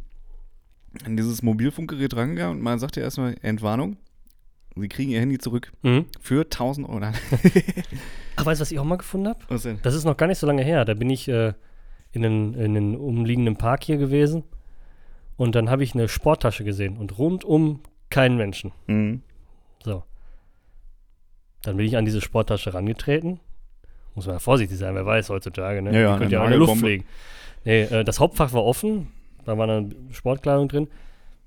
an 1.05 1.17
dieses 1.17 1.43
Mobilfunkgerät 1.43 2.15
rangegangen 2.17 2.57
und 2.59 2.63
man 2.63 2.79
sagte 2.79 3.01
erstmal, 3.01 3.35
Entwarnung, 3.43 3.97
Sie 4.77 4.89
kriegen 4.89 5.13
Ihr 5.13 5.21
Handy 5.21 5.39
zurück 5.39 5.73
Mhm. 5.83 6.07
für 6.21 6.43
1000 6.51 6.89
Euro. 6.89 7.01
Ach, 8.37 8.45
weißt 8.47 8.61
du, 8.61 8.63
was 8.63 8.73
ich 8.73 8.79
auch 8.81 8.85
mal 8.85 8.97
gefunden 8.97 9.29
habe? 9.29 9.39
Was 9.49 9.63
denn? 9.63 9.79
Das 9.83 9.95
ist 9.95 10.05
noch 10.05 10.17
gar 10.17 10.27
nicht 10.27 10.39
so 10.39 10.47
lange 10.49 10.63
her. 10.65 10.85
Da 10.85 10.95
bin 10.95 11.11
ich 11.11 11.29
äh, 11.29 11.53
in 12.11 12.23
den, 12.23 12.55
in 12.55 12.75
den 12.75 12.97
umliegenden 12.97 13.57
Park 13.57 13.85
hier 13.85 13.97
gewesen 13.99 14.43
und 15.37 15.55
dann 15.55 15.71
habe 15.71 15.83
ich 15.85 15.95
eine 15.95 16.09
Sporttasche 16.09 16.65
gesehen 16.65 16.97
und 16.97 17.19
rundum 17.19 17.81
keinen 18.11 18.37
Menschen. 18.37 18.73
Mhm. 18.87 19.23
So. 19.83 20.03
Dann 21.63 21.77
bin 21.77 21.87
ich 21.87 21.97
an 21.97 22.05
diese 22.05 22.21
Sporttasche 22.21 22.75
rangetreten. 22.75 23.41
Muss 24.15 24.27
man 24.27 24.37
ja 24.37 24.39
vorsichtig 24.39 24.79
sein, 24.79 24.95
wer 24.95 25.07
weiß 25.07 25.31
heutzutage, 25.31 25.83
ne? 25.83 25.93
Ja, 25.93 26.01
ja, 26.01 26.13
Die 26.13 26.19
könnte 26.19 26.35
ja 26.35 26.41
auch 26.41 26.45
in 26.45 26.51
der 26.51 26.59
Luft 26.59 26.77
Nagelbombe. 26.77 26.87
fliegen. 26.87 27.05
Nee, 27.65 27.83
äh, 28.01 28.05
das 28.05 28.21
Hauptfach 28.21 28.53
war 28.53 28.65
offen. 28.65 29.09
Da 29.45 29.59
war 29.59 29.69
eine 29.69 29.91
Sportkleidung 30.13 30.69
drin. 30.69 30.89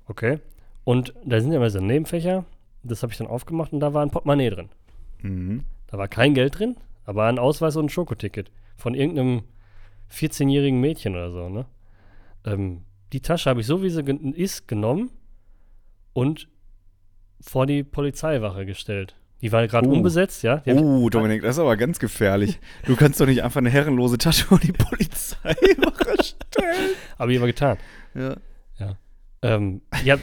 Okay. 0.07 0.39
Und 0.83 1.13
da 1.25 1.39
sind 1.39 1.51
ja 1.51 1.57
immer 1.57 1.69
so 1.69 1.79
Nebenfächer. 1.79 2.45
Das 2.83 3.03
habe 3.03 3.11
ich 3.11 3.17
dann 3.17 3.27
aufgemacht 3.27 3.73
und 3.73 3.79
da 3.79 3.93
war 3.93 4.01
ein 4.03 4.11
Portemonnaie 4.11 4.49
drin. 4.49 4.69
Mhm. 5.21 5.63
Da 5.87 5.97
war 5.97 6.07
kein 6.07 6.33
Geld 6.33 6.59
drin, 6.59 6.75
aber 7.05 7.25
ein 7.25 7.39
Ausweis 7.39 7.75
und 7.75 7.85
ein 7.85 7.89
Schokoticket 7.89 8.51
von 8.75 8.93
irgendeinem 8.93 9.43
14-jährigen 10.11 10.79
Mädchen 10.79 11.13
oder 11.13 11.31
so, 11.31 11.49
ne? 11.49 11.65
Ähm, 12.45 12.83
die 13.13 13.21
Tasche 13.21 13.49
habe 13.49 13.61
ich 13.61 13.67
so, 13.67 13.81
wie 13.83 13.89
sie 13.89 14.03
gen 14.03 14.33
ist, 14.33 14.67
genommen 14.67 15.09
und 16.13 16.47
vor 17.41 17.65
die 17.65 17.83
Polizeiwache 17.83 18.65
gestellt. 18.65 19.15
Die 19.41 19.51
war 19.51 19.67
gerade 19.67 19.87
Oh. 19.87 19.91
unbesetzt, 19.93 20.41
ja? 20.43 20.57
Die 20.65 20.71
Oh, 20.71 21.09
Dominik, 21.09 21.43
das 21.43 21.57
ist 21.57 21.59
aber 21.59 21.77
ganz 21.77 21.99
gefährlich. 21.99 22.59
Du 22.85 22.95
kannst 22.95 23.21
doch 23.21 23.27
nicht 23.27 23.43
einfach 23.43 23.59
eine 23.59 23.69
herrenlose 23.69 24.17
Tasche 24.17 24.45
vor 24.45 24.59
die 24.59 24.71
Polizeiwache 24.71 26.15
stellen. 26.23 26.89
habe 27.19 27.31
ich 27.31 27.37
aber 27.37 27.47
getan. 27.47 27.77
Ja. 28.15 28.35
Ähm, 29.43 29.81
ja, 30.03 30.17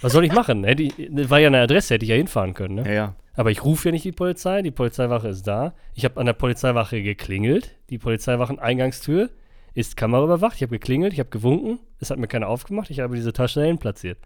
was 0.00 0.12
soll 0.12 0.24
ich 0.24 0.32
machen? 0.32 0.62
Hätte 0.62 0.84
ich, 0.84 0.94
war 1.28 1.40
ja 1.40 1.48
eine 1.48 1.58
Adresse, 1.60 1.94
hätte 1.94 2.04
ich 2.04 2.10
ja 2.10 2.14
hinfahren 2.16 2.54
können, 2.54 2.76
ne? 2.76 2.82
Ja, 2.86 2.92
ja. 2.92 3.14
Aber 3.34 3.50
ich 3.50 3.64
rufe 3.64 3.88
ja 3.88 3.92
nicht 3.92 4.04
die 4.04 4.12
Polizei, 4.12 4.62
die 4.62 4.70
Polizeiwache 4.70 5.26
ist 5.26 5.42
da. 5.42 5.74
Ich 5.94 6.04
habe 6.04 6.20
an 6.20 6.26
der 6.26 6.34
Polizeiwache 6.34 7.02
geklingelt. 7.02 7.74
Die 7.90 7.98
Polizeiwachen-Eingangstür 7.98 9.30
ist 9.74 9.96
kameraüberwacht. 9.96 10.56
Ich 10.56 10.62
habe 10.62 10.70
geklingelt, 10.70 11.12
ich 11.12 11.18
habe 11.18 11.30
gewunken. 11.30 11.80
Es 11.98 12.10
hat 12.10 12.18
mir 12.18 12.28
keiner 12.28 12.48
aufgemacht. 12.48 12.90
Ich 12.90 13.00
habe 13.00 13.16
diese 13.16 13.32
Tasche 13.32 13.60
dahin 13.60 13.78
platziert. 13.78 14.18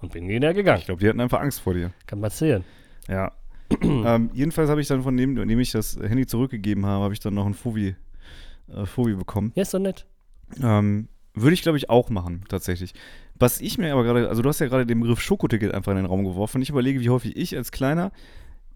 Und 0.00 0.12
bin 0.12 0.28
wieder 0.28 0.52
gegangen. 0.52 0.80
Ich 0.80 0.86
glaube, 0.86 1.00
die 1.00 1.08
hatten 1.08 1.20
einfach 1.20 1.40
Angst 1.40 1.60
vor 1.60 1.74
dir. 1.74 1.92
Kann 2.06 2.20
passieren. 2.20 2.64
Ja. 3.08 3.32
ähm, 3.82 4.30
jedenfalls 4.34 4.68
habe 4.68 4.80
ich 4.80 4.88
dann 4.88 5.02
von 5.02 5.16
dem, 5.16 5.34
dem 5.34 5.60
ich 5.60 5.72
das 5.72 5.96
Handy 5.96 6.26
zurückgegeben 6.26 6.84
habe, 6.84 7.04
habe 7.04 7.14
ich 7.14 7.20
dann 7.20 7.34
noch 7.34 7.46
ein 7.46 7.54
Fovi, 7.54 7.96
äh, 8.68 8.84
Fovi 8.84 9.14
bekommen. 9.14 9.52
Ja, 9.54 9.62
ist 9.62 9.72
doch 9.72 9.78
nett. 9.78 10.06
Ähm, 10.62 11.08
würde 11.32 11.54
ich, 11.54 11.62
glaube 11.62 11.78
ich, 11.78 11.88
auch 11.88 12.10
machen, 12.10 12.44
tatsächlich. 12.48 12.92
Was 13.36 13.60
ich 13.60 13.78
mir 13.78 13.92
aber 13.92 14.04
gerade, 14.04 14.28
also 14.28 14.42
du 14.42 14.48
hast 14.48 14.60
ja 14.60 14.66
gerade 14.66 14.86
den 14.86 15.00
Begriff 15.00 15.20
Schokoticket 15.20 15.72
einfach 15.72 15.92
in 15.92 15.96
den 15.96 16.06
Raum 16.06 16.24
geworfen 16.24 16.62
ich 16.62 16.70
überlege, 16.70 17.00
wie 17.00 17.10
häufig 17.10 17.36
ich 17.36 17.56
als 17.56 17.72
kleiner, 17.72 18.12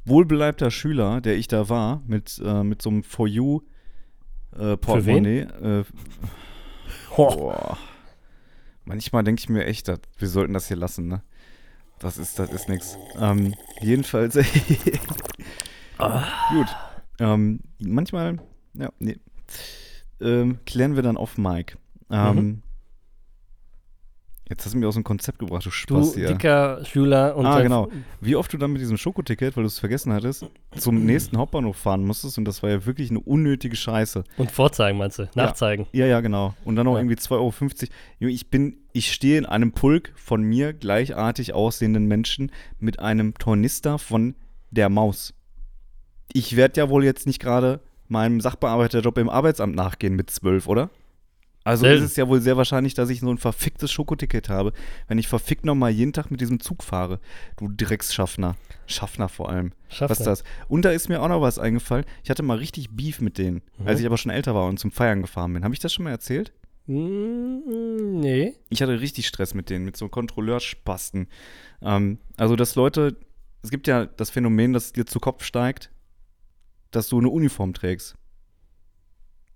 wohlbeleibter 0.04 0.70
Schüler, 0.70 1.20
der 1.20 1.36
ich 1.36 1.46
da 1.46 1.68
war, 1.68 2.02
mit, 2.06 2.40
äh, 2.44 2.64
mit 2.64 2.82
so 2.82 2.90
einem 2.90 3.02
For 3.02 3.28
You 3.28 3.60
äh, 4.56 4.76
Portemonnaie, 4.76 5.40
äh, 5.40 5.84
Ho. 7.16 7.36
boah. 7.36 7.78
Manchmal 8.84 9.24
denke 9.24 9.40
ich 9.40 9.48
mir 9.48 9.64
echt, 9.66 9.88
dass, 9.88 10.00
wir 10.18 10.28
sollten 10.28 10.54
das 10.54 10.68
hier 10.68 10.76
lassen, 10.76 11.08
ne? 11.08 11.22
Das 11.98 12.16
ist, 12.16 12.38
das 12.38 12.50
ist 12.52 12.68
nix. 12.68 12.96
Ähm, 13.18 13.54
jedenfalls, 13.80 14.34
gut. 15.98 16.68
Ähm, 17.18 17.60
manchmal, 17.78 18.38
ja, 18.74 18.90
nee. 18.98 19.18
Ähm, 20.20 20.58
klären 20.64 20.94
wir 20.94 21.02
dann 21.02 21.16
auf 21.16 21.36
Mike. 21.38 21.76
Ähm, 22.10 22.36
Mhm. 22.36 22.62
Jetzt 24.50 24.64
hast 24.64 24.72
du 24.72 24.78
mich 24.78 24.86
aus 24.86 24.94
dem 24.94 25.04
Konzept 25.04 25.38
gebracht, 25.38 25.64
du 25.66 25.68
Du 25.68 25.74
Spaß 25.74 26.14
hier. 26.14 26.28
dicker 26.28 26.82
Schüler 26.84 27.36
und 27.36 27.44
Ah, 27.44 27.60
genau. 27.60 27.88
Wie 28.20 28.34
oft 28.34 28.50
du 28.52 28.56
dann 28.56 28.72
mit 28.72 28.80
diesem 28.80 28.96
Schokoticket, 28.96 29.56
weil 29.56 29.64
du 29.64 29.66
es 29.66 29.78
vergessen 29.78 30.12
hattest, 30.12 30.46
zum 30.76 31.04
nächsten 31.04 31.36
Hauptbahnhof 31.36 31.76
fahren 31.76 32.04
musstest 32.04 32.38
und 32.38 32.46
das 32.46 32.62
war 32.62 32.70
ja 32.70 32.86
wirklich 32.86 33.10
eine 33.10 33.20
unnötige 33.20 33.76
Scheiße. 33.76 34.24
Und 34.38 34.50
vorzeigen, 34.50 34.96
meinst 34.98 35.18
du? 35.18 35.28
Nachzeigen. 35.34 35.86
Ja, 35.92 36.06
ja, 36.06 36.20
genau. 36.20 36.54
Und 36.64 36.76
dann 36.76 36.86
noch 36.86 36.94
Ja. 36.94 37.00
irgendwie 37.00 37.16
2,50 37.16 37.32
Euro. 37.82 37.92
Junge, 38.20 38.32
Ich 38.32 38.48
bin, 38.50 38.78
ich 38.92 39.12
stehe 39.12 39.36
in 39.36 39.44
einem 39.46 39.72
Pulk 39.72 40.12
von 40.16 40.42
mir 40.42 40.72
gleichartig 40.72 41.52
aussehenden 41.52 42.06
Menschen 42.06 42.50
mit 42.78 43.00
einem 43.00 43.34
Tornister 43.34 43.98
von 43.98 44.34
der 44.70 44.88
Maus. 44.88 45.34
Ich 46.32 46.56
werde 46.56 46.80
ja 46.80 46.88
wohl 46.88 47.04
jetzt 47.04 47.26
nicht 47.26 47.38
gerade 47.40 47.80
meinem 48.06 48.40
Sachbearbeiterjob 48.40 49.18
im 49.18 49.28
Arbeitsamt 49.28 49.74
nachgehen 49.74 50.14
mit 50.16 50.30
zwölf, 50.30 50.66
oder? 50.68 50.88
Also 51.64 51.82
Selten. 51.84 52.04
ist 52.04 52.10
es 52.12 52.16
ja 52.16 52.26
wohl 52.28 52.40
sehr 52.40 52.56
wahrscheinlich, 52.56 52.94
dass 52.94 53.10
ich 53.10 53.20
so 53.20 53.28
ein 53.30 53.36
verficktes 53.36 53.92
Schokoticket 53.92 54.48
habe, 54.48 54.72
wenn 55.06 55.18
ich 55.18 55.28
verfickt 55.28 55.66
nochmal 55.66 55.90
jeden 55.90 56.14
Tag 56.14 56.30
mit 56.30 56.40
diesem 56.40 56.60
Zug 56.60 56.82
fahre. 56.82 57.20
Du 57.58 57.68
Drecksschaffner. 57.68 58.56
Schaffner 58.86 59.28
vor 59.28 59.50
allem. 59.50 59.72
Schafft 59.90 60.10
Was 60.10 60.20
ist 60.20 60.26
das? 60.26 60.44
Und 60.68 60.84
da 60.86 60.90
ist 60.92 61.08
mir 61.10 61.20
auch 61.20 61.28
noch 61.28 61.42
was 61.42 61.58
eingefallen. 61.58 62.06
Ich 62.24 62.30
hatte 62.30 62.42
mal 62.42 62.56
richtig 62.56 62.90
Beef 62.96 63.20
mit 63.20 63.36
denen, 63.36 63.60
Mhm. 63.78 63.86
als 63.88 64.00
ich 64.00 64.06
aber 64.06 64.16
schon 64.16 64.32
älter 64.32 64.54
war 64.54 64.66
und 64.66 64.78
zum 64.78 64.90
Feiern 64.92 65.20
gefahren 65.20 65.52
bin. 65.52 65.62
Habe 65.64 65.74
ich 65.74 65.80
das 65.80 65.92
schon 65.92 66.04
mal 66.04 66.10
erzählt? 66.10 66.52
Mm, 66.86 68.20
nee. 68.20 68.54
Ich 68.70 68.80
hatte 68.82 69.00
richtig 69.00 69.26
Stress 69.26 69.52
mit 69.54 69.68
denen, 69.70 69.84
mit 69.84 69.96
so 69.96 70.08
Kontrolleurspasten. 70.08 71.28
Ähm, 71.82 72.18
also, 72.36 72.56
dass 72.56 72.74
Leute, 72.76 73.16
es 73.62 73.70
gibt 73.70 73.86
ja 73.86 74.06
das 74.06 74.30
Phänomen, 74.30 74.72
dass 74.72 74.86
es 74.86 74.92
dir 74.94 75.04
zu 75.06 75.20
Kopf 75.20 75.44
steigt, 75.44 75.90
dass 76.90 77.08
du 77.08 77.18
eine 77.18 77.28
Uniform 77.28 77.74
trägst. 77.74 78.16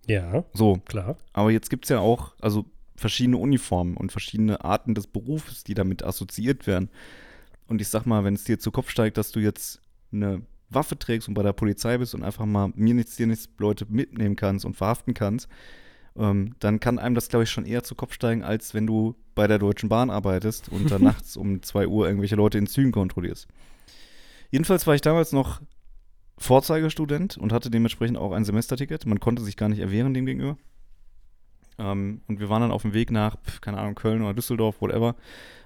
Ja, 0.06 0.44
So, 0.52 0.78
klar. 0.84 1.16
aber 1.32 1.50
jetzt 1.50 1.70
gibt 1.70 1.84
es 1.84 1.88
ja 1.90 2.00
auch, 2.00 2.34
also 2.40 2.64
verschiedene 2.96 3.36
Uniformen 3.36 3.96
und 3.96 4.12
verschiedene 4.12 4.64
Arten 4.64 4.94
des 4.94 5.06
Berufs, 5.06 5.64
die 5.64 5.74
damit 5.74 6.04
assoziiert 6.04 6.66
werden. 6.66 6.88
Und 7.68 7.80
ich 7.80 7.88
sag 7.88 8.04
mal, 8.06 8.24
wenn 8.24 8.34
es 8.34 8.44
dir 8.44 8.58
zu 8.58 8.70
Kopf 8.70 8.90
steigt, 8.90 9.16
dass 9.16 9.32
du 9.32 9.40
jetzt 9.40 9.80
eine 10.12 10.42
Waffe 10.70 10.98
trägst 10.98 11.28
und 11.28 11.34
bei 11.34 11.42
der 11.42 11.52
Polizei 11.52 11.98
bist 11.98 12.14
und 12.14 12.22
einfach 12.22 12.46
mal 12.46 12.72
mir 12.74 12.94
nichts, 12.94 13.16
dir 13.16 13.26
nichts 13.26 13.48
Leute 13.58 13.86
mitnehmen 13.88 14.36
kannst 14.36 14.64
und 14.64 14.74
verhaften 14.76 15.14
kannst, 15.14 15.48
ähm, 16.16 16.54
dann 16.60 16.80
kann 16.80 16.98
einem 16.98 17.14
das, 17.14 17.28
glaube 17.28 17.44
ich, 17.44 17.50
schon 17.50 17.64
eher 17.64 17.82
zu 17.82 17.94
Kopf 17.94 18.12
steigen, 18.12 18.42
als 18.42 18.74
wenn 18.74 18.86
du 18.86 19.14
bei 19.34 19.46
der 19.46 19.58
Deutschen 19.58 19.88
Bahn 19.88 20.10
arbeitest 20.10 20.68
und 20.68 20.90
dann 20.90 21.02
nachts 21.04 21.36
um 21.36 21.62
2 21.62 21.86
Uhr 21.88 22.06
irgendwelche 22.06 22.36
Leute 22.36 22.58
in 22.58 22.66
Zügen 22.66 22.92
kontrollierst. 22.92 23.48
Jedenfalls 24.50 24.86
war 24.86 24.94
ich 24.94 25.00
damals 25.00 25.32
noch 25.32 25.60
Vorzeigestudent 26.42 27.38
und 27.38 27.52
hatte 27.52 27.70
dementsprechend 27.70 28.18
auch 28.18 28.32
ein 28.32 28.44
Semesterticket. 28.44 29.06
Man 29.06 29.20
konnte 29.20 29.42
sich 29.42 29.56
gar 29.56 29.68
nicht 29.68 29.78
erwehren 29.78 30.12
dem 30.14 30.26
gegenüber. 30.26 30.56
Ähm, 31.78 32.20
und 32.28 32.40
wir 32.40 32.48
waren 32.48 32.60
dann 32.62 32.70
auf 32.70 32.82
dem 32.82 32.94
Weg 32.94 33.10
nach, 33.10 33.36
keine 33.60 33.78
Ahnung, 33.78 33.94
Köln 33.94 34.22
oder 34.22 34.34
Düsseldorf, 34.34 34.80
whatever. 34.80 35.16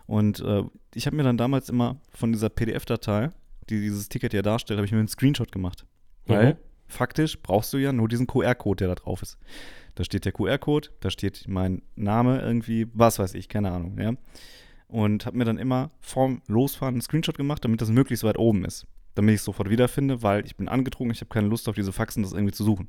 Und 0.07 0.41
äh, 0.41 0.63
ich 0.95 1.07
habe 1.07 1.17
mir 1.17 1.25
dann 1.25 1.37
damals 1.37 1.69
immer 1.69 2.01
von 2.11 2.33
dieser 2.33 2.49
PDF-Datei, 2.49 3.31
die 3.69 3.81
dieses 3.81 4.09
Ticket 4.09 4.33
ja 4.33 4.43
darstellt, 4.43 4.79
habe 4.79 4.87
ich 4.87 4.93
mir 4.93 4.99
einen 4.99 5.09
Screenshot 5.09 5.51
gemacht. 5.51 5.85
Weil 6.27 6.55
Mhm. 6.55 6.57
faktisch 6.87 7.41
brauchst 7.43 7.73
du 7.73 7.79
ja 7.79 7.93
nur 7.93 8.09
diesen 8.09 8.27
QR-Code, 8.27 8.85
der 8.85 8.89
da 8.89 8.95
drauf 8.95 9.23
ist. 9.23 9.39
Da 9.97 10.05
steht 10.05 10.25
der 10.25 10.33
QR-Code, 10.33 10.91
da 11.01 11.11
steht 11.11 11.47
mein 11.49 11.83
Name 11.97 12.41
irgendwie, 12.41 12.87
was 12.93 13.19
weiß 13.19 13.35
ich, 13.35 13.49
keine 13.49 13.73
Ahnung, 13.73 13.99
ja. 13.99 14.13
Und 14.89 15.27
habe 15.27 15.37
mir 15.37 15.45
dann 15.45 15.59
immer 15.59 15.91
vorm 16.01 16.43
Losfahren 16.47 16.95
einen 16.95 17.03
Screenshot 17.03 17.37
gemacht, 17.37 17.65
damit 17.65 17.81
das 17.81 17.89
möglichst 17.91 18.23
weit 18.23 18.39
oben 18.39 18.65
ist. 18.65 18.87
Damit 19.17 19.35
ich 19.35 19.41
es 19.41 19.45
sofort 19.45 19.69
wiederfinde, 19.69 20.23
weil 20.23 20.47
ich 20.47 20.57
bin 20.57 20.69
angetrunken, 20.69 21.13
ich 21.13 21.21
habe 21.21 21.29
keine 21.29 21.49
Lust 21.49 21.69
auf 21.69 21.75
diese 21.75 21.93
Faxen, 21.93 22.23
das 22.23 22.33
irgendwie 22.33 22.53
zu 22.53 22.63
suchen. 22.63 22.89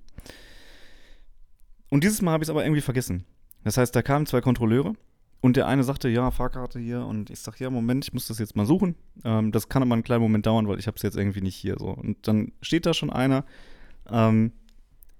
Und 1.89 2.03
dieses 2.03 2.21
Mal 2.21 2.33
habe 2.33 2.43
ich 2.43 2.47
es 2.47 2.51
aber 2.51 2.63
irgendwie 2.63 2.81
vergessen. 2.81 3.25
Das 3.63 3.77
heißt, 3.77 3.95
da 3.95 4.01
kamen 4.01 4.25
zwei 4.25 4.41
Kontrolleure 4.41 4.93
und 5.41 5.55
der 5.55 5.67
eine 5.67 5.83
sagte, 5.83 6.09
ja, 6.09 6.29
Fahrkarte 6.31 6.79
hier. 6.79 7.05
Und 7.05 7.29
ich 7.29 7.39
sage, 7.39 7.63
ja, 7.63 7.69
Moment, 7.69 8.05
ich 8.05 8.13
muss 8.13 8.27
das 8.27 8.39
jetzt 8.39 8.55
mal 8.55 8.65
suchen. 8.65 8.95
Ähm, 9.23 9.51
das 9.51 9.69
kann 9.69 9.81
aber 9.81 9.93
einen 9.93 10.03
kleinen 10.03 10.21
Moment 10.21 10.45
dauern, 10.45 10.67
weil 10.67 10.79
ich 10.79 10.87
habe 10.87 10.97
es 10.97 11.03
jetzt 11.03 11.15
irgendwie 11.15 11.41
nicht 11.41 11.55
hier. 11.55 11.75
So. 11.79 11.87
Und 11.87 12.27
dann 12.27 12.51
steht 12.61 12.85
da 12.85 12.93
schon 12.93 13.09
einer, 13.09 13.45
ähm, 14.09 14.51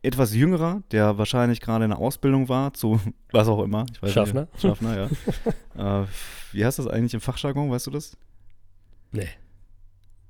etwas 0.01 0.33
jüngerer, 0.33 0.83
der 0.91 1.17
wahrscheinlich 1.17 1.59
gerade 1.59 1.85
in 1.85 1.91
der 1.91 1.99
Ausbildung 1.99 2.49
war, 2.49 2.73
zu 2.73 2.99
was 3.31 3.47
auch 3.47 3.63
immer. 3.63 3.85
Ich 3.91 4.01
weiß 4.01 4.11
Schaffner. 4.11 4.41
Nicht, 4.41 4.61
Schaffner, 4.61 5.09
ja. 5.75 6.01
äh, 6.03 6.07
wie 6.51 6.65
heißt 6.65 6.79
das 6.79 6.87
eigentlich 6.87 7.13
im 7.13 7.21
Fachjargon, 7.21 7.69
weißt 7.69 7.87
du 7.87 7.91
das? 7.91 8.17
Nee. 9.11 9.29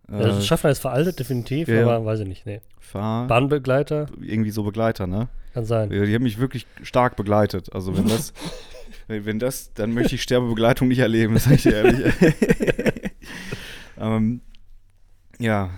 Äh, 0.09 0.15
Also 0.15 0.41
Schaffner 0.41 0.69
ist 0.69 0.79
veraltet, 0.79 1.19
definitiv, 1.19 1.67
ja, 1.67 1.81
aber 1.83 2.05
weiß 2.05 2.21
ich 2.21 2.27
nicht. 2.27 2.45
Nee. 2.45 2.61
Fahr 2.79 3.27
Bahnbegleiter, 3.27 4.07
irgendwie 4.21 4.51
so 4.51 4.63
Begleiter, 4.63 5.07
ne? 5.07 5.27
kann 5.53 5.65
sein. 5.65 5.89
Die 5.89 6.13
haben 6.13 6.23
mich 6.23 6.39
wirklich 6.39 6.67
stark 6.83 7.15
begleitet. 7.15 7.73
Also 7.73 7.97
wenn 7.97 8.07
das, 8.07 8.33
Wenn 9.07 9.39
das, 9.39 9.73
dann 9.73 9.93
möchte 9.93 10.15
ich 10.15 10.21
Sterbebegleitung 10.21 10.89
nicht 10.89 10.99
erleben, 10.99 11.33
das 11.33 11.45
sag 11.45 11.53
ich 11.53 11.63
dir 11.63 11.75
ehrlich. 11.75 12.13
ähm, 13.97 14.41
ja, 15.39 15.69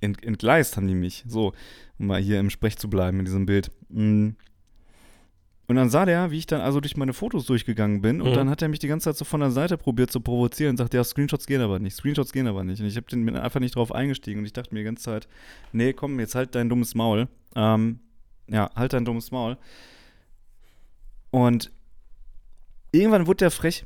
Ent, 0.00 0.24
entgleist 0.24 0.76
haben 0.76 0.86
die 0.86 0.94
mich. 0.94 1.24
So, 1.26 1.52
um 1.98 2.06
mal 2.06 2.20
hier 2.20 2.40
im 2.40 2.50
Sprech 2.50 2.78
zu 2.78 2.88
bleiben 2.88 3.18
in 3.18 3.24
diesem 3.24 3.46
Bild. 3.46 3.70
Mm. 3.90 4.30
Und 5.68 5.76
dann 5.76 5.90
sah 5.90 6.06
der, 6.06 6.30
wie 6.30 6.38
ich 6.38 6.46
dann 6.46 6.62
also 6.62 6.80
durch 6.80 6.96
meine 6.96 7.12
Fotos 7.12 7.44
durchgegangen 7.44 8.00
bin 8.00 8.22
und 8.22 8.30
Mhm. 8.30 8.34
dann 8.34 8.50
hat 8.50 8.62
er 8.62 8.68
mich 8.68 8.78
die 8.78 8.88
ganze 8.88 9.04
Zeit 9.10 9.16
so 9.18 9.24
von 9.26 9.40
der 9.40 9.50
Seite 9.50 9.76
probiert 9.76 10.10
zu 10.10 10.20
provozieren 10.20 10.70
und 10.70 10.76
sagte, 10.78 10.96
ja, 10.96 11.04
Screenshots 11.04 11.46
gehen 11.46 11.60
aber 11.60 11.78
nicht, 11.78 11.94
Screenshots 11.94 12.32
gehen 12.32 12.46
aber 12.46 12.64
nicht. 12.64 12.80
Und 12.80 12.86
ich 12.86 12.96
hab 12.96 13.06
den, 13.08 13.24
bin 13.26 13.36
einfach 13.36 13.60
nicht 13.60 13.76
drauf 13.76 13.92
eingestiegen 13.94 14.40
und 14.40 14.46
ich 14.46 14.54
dachte 14.54 14.72
mir 14.72 14.80
die 14.80 14.84
ganze 14.86 15.02
Zeit, 15.04 15.28
nee, 15.72 15.92
komm, 15.92 16.18
jetzt 16.20 16.34
halt 16.34 16.54
dein 16.54 16.70
dummes 16.70 16.94
Maul. 16.94 17.28
Ähm, 17.54 18.00
ja, 18.48 18.70
halt 18.74 18.94
dein 18.94 19.04
dummes 19.04 19.30
Maul. 19.30 19.58
Und 21.30 21.70
irgendwann 22.92 23.26
wurde 23.26 23.36
der 23.38 23.50
frech 23.50 23.84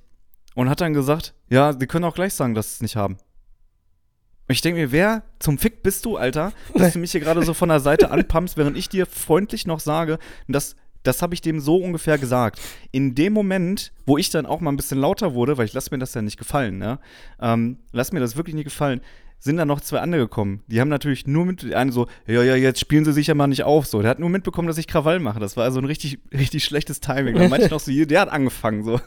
und 0.54 0.68
hat 0.68 0.80
dann 0.80 0.94
gesagt, 0.94 1.34
ja, 1.50 1.72
die 1.72 1.86
können 1.86 2.04
auch 2.04 2.14
gleich 2.14 2.34
sagen, 2.34 2.54
dass 2.54 2.68
sie 2.70 2.74
es 2.76 2.82
nicht 2.82 2.96
haben. 2.96 3.14
Und 3.14 4.54
ich 4.54 4.60
denke 4.60 4.80
mir, 4.80 4.92
wer 4.92 5.22
zum 5.38 5.58
Fick 5.58 5.82
bist 5.82 6.04
du, 6.04 6.16
Alter, 6.16 6.52
dass 6.74 6.92
du 6.92 6.98
mich 6.98 7.12
hier 7.12 7.20
gerade 7.20 7.42
so 7.42 7.54
von 7.54 7.68
der 7.70 7.80
Seite 7.80 8.10
anpumpst, 8.10 8.56
während 8.56 8.76
ich 8.76 8.88
dir 8.88 9.06
freundlich 9.06 9.66
noch 9.66 9.80
sage, 9.80 10.18
das, 10.46 10.76
das 11.02 11.22
habe 11.22 11.34
ich 11.34 11.40
dem 11.40 11.60
so 11.60 11.76
ungefähr 11.76 12.18
gesagt. 12.18 12.60
In 12.90 13.14
dem 13.14 13.32
Moment, 13.32 13.92
wo 14.06 14.18
ich 14.18 14.30
dann 14.30 14.46
auch 14.46 14.60
mal 14.60 14.70
ein 14.70 14.76
bisschen 14.76 14.98
lauter 14.98 15.34
wurde, 15.34 15.58
weil 15.58 15.66
ich 15.66 15.72
lasse 15.72 15.90
mir 15.90 15.98
das 15.98 16.14
ja 16.14 16.22
nicht 16.22 16.38
gefallen, 16.38 16.78
ne? 16.78 16.98
Ähm, 17.40 17.78
lass 17.92 18.12
mir 18.12 18.20
das 18.20 18.36
wirklich 18.36 18.54
nicht 18.54 18.64
gefallen, 18.64 19.00
sind 19.42 19.56
dann 19.56 19.66
noch 19.66 19.80
zwei 19.80 19.98
andere 19.98 20.22
gekommen. 20.22 20.62
Die 20.68 20.80
haben 20.80 20.88
natürlich 20.88 21.26
nur 21.26 21.44
mit, 21.44 21.64
der 21.64 21.76
eine 21.76 21.90
so, 21.90 22.06
ja, 22.28 22.44
ja, 22.44 22.54
jetzt 22.54 22.78
spielen 22.78 23.04
sie 23.04 23.12
sich 23.12 23.26
ja 23.26 23.34
mal 23.34 23.48
nicht 23.48 23.64
auf, 23.64 23.86
so. 23.86 24.00
Der 24.00 24.10
hat 24.10 24.20
nur 24.20 24.30
mitbekommen, 24.30 24.68
dass 24.68 24.78
ich 24.78 24.86
Krawall 24.86 25.18
mache. 25.18 25.40
Das 25.40 25.56
war 25.56 25.64
also 25.64 25.80
ein 25.80 25.84
richtig, 25.84 26.20
richtig 26.32 26.62
schlechtes 26.64 27.00
Timing. 27.00 27.34
Dann 27.34 27.50
meinte 27.50 27.66
ich 27.66 27.72
noch 27.72 27.80
so, 27.80 27.90
der 27.92 28.20
hat 28.20 28.28
angefangen, 28.28 28.84
so. 28.84 29.00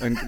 Und 0.00 0.18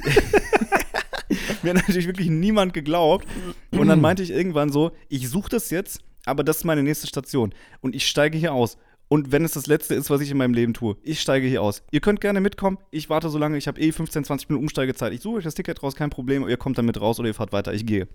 mir 1.62 1.70
hat 1.70 1.76
natürlich 1.76 2.08
wirklich 2.08 2.30
niemand 2.30 2.74
geglaubt. 2.74 3.28
Und 3.70 3.86
dann 3.86 4.00
meinte 4.00 4.24
ich 4.24 4.30
irgendwann 4.30 4.72
so, 4.72 4.90
ich 5.08 5.28
suche 5.28 5.50
das 5.50 5.70
jetzt, 5.70 6.00
aber 6.26 6.42
das 6.42 6.58
ist 6.58 6.64
meine 6.64 6.82
nächste 6.82 7.06
Station. 7.06 7.54
Und 7.80 7.94
ich 7.94 8.08
steige 8.08 8.36
hier 8.36 8.52
aus. 8.52 8.76
Und 9.08 9.32
wenn 9.32 9.44
es 9.44 9.52
das 9.52 9.66
Letzte 9.66 9.94
ist, 9.94 10.10
was 10.10 10.20
ich 10.20 10.30
in 10.30 10.36
meinem 10.36 10.52
Leben 10.52 10.74
tue, 10.74 10.96
ich 11.02 11.20
steige 11.20 11.46
hier 11.46 11.62
aus. 11.62 11.82
Ihr 11.90 12.00
könnt 12.00 12.20
gerne 12.20 12.40
mitkommen. 12.42 12.76
Ich 12.90 13.08
warte 13.08 13.30
so 13.30 13.38
lange. 13.38 13.56
Ich 13.56 13.66
habe 13.66 13.80
eh 13.80 13.90
15, 13.90 14.24
20 14.24 14.48
Minuten 14.50 14.64
Umsteigezeit. 14.64 15.12
Ich 15.14 15.20
suche 15.22 15.38
euch 15.38 15.44
das 15.44 15.54
Ticket 15.54 15.82
raus, 15.82 15.94
kein 15.94 16.10
Problem. 16.10 16.46
Ihr 16.46 16.58
kommt 16.58 16.76
dann 16.76 16.84
mit 16.84 17.00
raus 17.00 17.18
oder 17.18 17.28
ihr 17.28 17.34
fahrt 17.34 17.52
weiter. 17.52 17.72
Ich 17.72 17.86
gehe. 17.86 18.06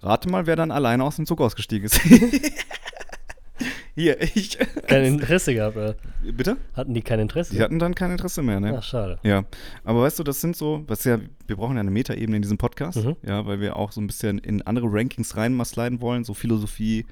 Rate 0.00 0.28
mal, 0.28 0.46
wer 0.46 0.56
dann 0.56 0.70
alleine 0.70 1.02
aus 1.04 1.16
dem 1.16 1.24
Zug 1.26 1.40
ausgestiegen 1.40 1.86
ist. 1.86 1.98
hier, 3.94 4.20
ich. 4.20 4.58
Kein 4.86 5.04
Interesse 5.04 5.54
gehabt, 5.54 5.76
äh. 5.76 5.94
Bitte? 6.32 6.56
Hatten 6.74 6.94
die 6.94 7.02
kein 7.02 7.20
Interesse? 7.20 7.54
Die 7.54 7.60
hatten 7.62 7.78
dann 7.78 7.94
kein 7.94 8.10
Interesse 8.10 8.42
mehr, 8.42 8.58
ne? 8.60 8.74
Ach, 8.78 8.82
schade. 8.82 9.18
Ja, 9.22 9.44
aber 9.84 10.02
weißt 10.02 10.18
du, 10.18 10.24
das 10.24 10.40
sind 10.40 10.56
so, 10.56 10.82
was 10.88 11.04
ja, 11.04 11.18
wir 11.46 11.56
brauchen 11.56 11.74
ja 11.76 11.80
eine 11.80 11.90
Metaebene 11.90 12.36
in 12.36 12.42
diesem 12.42 12.58
Podcast, 12.58 13.04
Mhm. 13.04 13.16
ja, 13.26 13.46
weil 13.46 13.60
wir 13.60 13.76
auch 13.76 13.92
so 13.92 14.00
ein 14.00 14.06
bisschen 14.06 14.38
in 14.38 14.62
andere 14.62 14.86
Rankings 14.90 15.36
rein 15.36 15.54
mal 15.54 15.64
sliden 15.64 16.00
wollen, 16.00 16.24
so 16.24 16.34
Philosophie, 16.34 17.06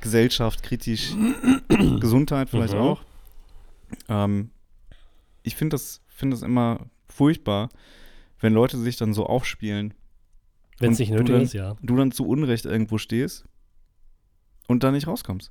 Gesellschaft, 0.00 0.62
kritisch, 0.62 1.12
Gesundheit 2.00 2.48
vielleicht 2.50 2.74
Mhm. 2.74 2.80
auch. 2.80 3.02
Ähm, 4.08 4.50
ich 5.42 5.56
finde 5.56 5.74
das, 5.74 6.00
finde 6.08 6.34
das 6.36 6.42
immer 6.42 6.86
furchtbar, 7.08 7.68
wenn 8.40 8.52
Leute 8.52 8.78
sich 8.78 8.96
dann 8.96 9.14
so 9.14 9.26
aufspielen, 9.26 9.94
Wenn 10.78 10.92
es 10.92 10.98
nicht 10.98 11.10
nötig 11.10 11.26
dann- 11.28 11.42
ist, 11.42 11.52
ja. 11.54 11.76
du 11.82 11.96
dann 11.96 12.12
zu 12.12 12.26
Unrecht 12.26 12.64
irgendwo 12.66 12.98
stehst 12.98 13.44
und 14.68 14.82
da 14.82 14.90
nicht 14.90 15.06
rauskommst. 15.06 15.50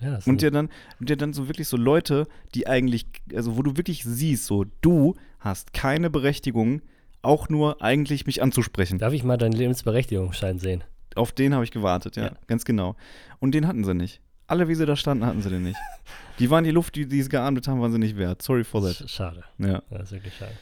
ja 0.00 0.10
das 0.12 0.26
Und 0.26 0.42
dir 0.42 0.50
dann, 0.50 0.68
und 1.00 1.08
dir 1.08 1.16
dann 1.16 1.32
so 1.32 1.48
wirklich 1.48 1.66
so 1.68 1.76
Leute, 1.76 2.28
die 2.54 2.66
eigentlich, 2.68 3.06
also 3.34 3.56
wo 3.56 3.62
du 3.62 3.76
wirklich 3.76 4.04
siehst, 4.04 4.44
so, 4.46 4.64
du 4.80 5.14
hast 5.40 5.72
keine 5.72 6.10
Berechtigung, 6.10 6.82
auch 7.22 7.48
nur 7.48 7.82
eigentlich 7.82 8.26
mich 8.26 8.42
anzusprechen. 8.42 8.98
Darf 8.98 9.12
ich 9.12 9.24
mal 9.24 9.36
deinen 9.38 9.52
Lebensberechtigungsschein 9.52 10.58
sehen? 10.60 10.84
Auf 11.18 11.32
den 11.32 11.52
habe 11.54 11.64
ich 11.64 11.70
gewartet, 11.70 12.16
ja, 12.16 12.24
Ja. 12.26 12.32
ganz 12.46 12.64
genau. 12.64 12.96
Und 13.40 13.52
den 13.54 13.66
hatten 13.66 13.84
sie 13.84 13.94
nicht. 13.94 14.20
Alle, 14.46 14.68
wie 14.68 14.74
sie 14.74 14.86
da 14.86 14.96
standen, 14.96 15.26
hatten 15.26 15.42
sie 15.42 15.50
den 15.50 15.62
nicht. 15.62 15.78
Die 16.38 16.48
waren 16.50 16.64
die 16.64 16.70
Luft, 16.70 16.94
die, 16.94 17.06
die 17.06 17.20
sie 17.22 17.28
geatmet 17.28 17.68
haben, 17.68 17.80
waren 17.82 17.92
sie 17.92 17.98
nicht 17.98 18.16
wert. 18.16 18.40
Sorry 18.40 18.64
for 18.64 18.80
that. 18.82 18.92
Sch- 18.92 19.08
Schade. 19.08 19.44
Ja. 19.58 19.82
Das 19.90 20.04
ist 20.04 20.12
wirklich 20.12 20.34
schade. 20.34 20.52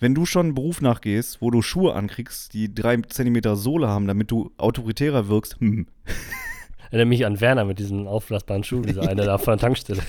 Wenn 0.00 0.14
du 0.14 0.24
schon 0.26 0.46
einen 0.46 0.54
Beruf 0.54 0.80
nachgehst, 0.80 1.40
wo 1.42 1.50
du 1.50 1.60
Schuhe 1.62 1.94
ankriegst, 1.94 2.52
die 2.54 2.74
drei 2.74 2.96
Zentimeter 3.02 3.54
Sohle 3.56 3.88
haben, 3.88 4.06
damit 4.06 4.30
du 4.30 4.50
autoritärer 4.56 5.28
wirkst, 5.28 5.60
hm. 5.60 5.86
Erinnere 6.90 7.06
mich 7.06 7.26
an 7.26 7.40
Werner 7.40 7.64
mit 7.64 7.78
diesen 7.78 8.06
aufblasbaren 8.06 8.64
Schuhen, 8.64 8.84
dieser 8.84 9.02
eine 9.08 9.24
da 9.24 9.36
von 9.38 9.52
der 9.52 9.58
Tankstelle. 9.58 10.02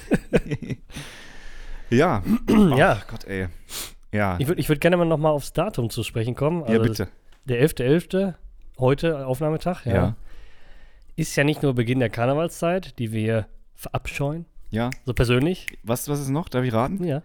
Ja. 1.90 2.24
ja, 2.78 2.98
Ach 3.02 3.08
Gott, 3.08 3.26
ey. 3.26 3.48
Ja. 4.12 4.38
ich 4.40 4.48
würde 4.48 4.62
ich 4.62 4.70
würd 4.70 4.80
gerne 4.82 4.98
mal 4.98 5.06
nochmal 5.06 5.32
aufs 5.34 5.52
Datum 5.54 5.90
zu 5.90 6.04
sprechen 6.04 6.36
kommen. 6.36 6.62
ja, 6.62 6.68
Also 6.68 6.82
bitte. 6.84 7.08
Der 7.46 7.68
11.11., 7.68 8.34
heute 8.80 9.26
Aufnahmetag, 9.28 9.86
ja, 9.86 9.94
Ja. 9.94 10.16
ist 11.16 11.36
ja 11.36 11.44
nicht 11.44 11.64
nur 11.64 11.74
Beginn 11.74 12.00
der 12.00 12.10
Karnevalszeit, 12.10 12.98
die 13.00 13.12
wir 13.12 13.48
verabscheuen, 13.76 14.46
Ja. 14.72 14.90
so 15.06 15.14
persönlich. 15.14 15.68
Was, 15.84 16.08
was 16.10 16.20
ist 16.20 16.30
noch? 16.30 16.50
Darf 16.50 16.64
ich 16.66 16.74
raten? 16.74 17.04
Ja. 17.04 17.22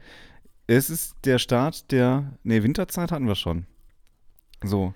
Es 0.66 0.88
ist 0.90 1.16
der 1.24 1.38
Start 1.38 1.90
der. 1.90 2.32
Ne, 2.44 2.62
Winterzeit 2.62 3.10
hatten 3.10 3.26
wir 3.26 3.34
schon. 3.34 3.66
So. 4.62 4.94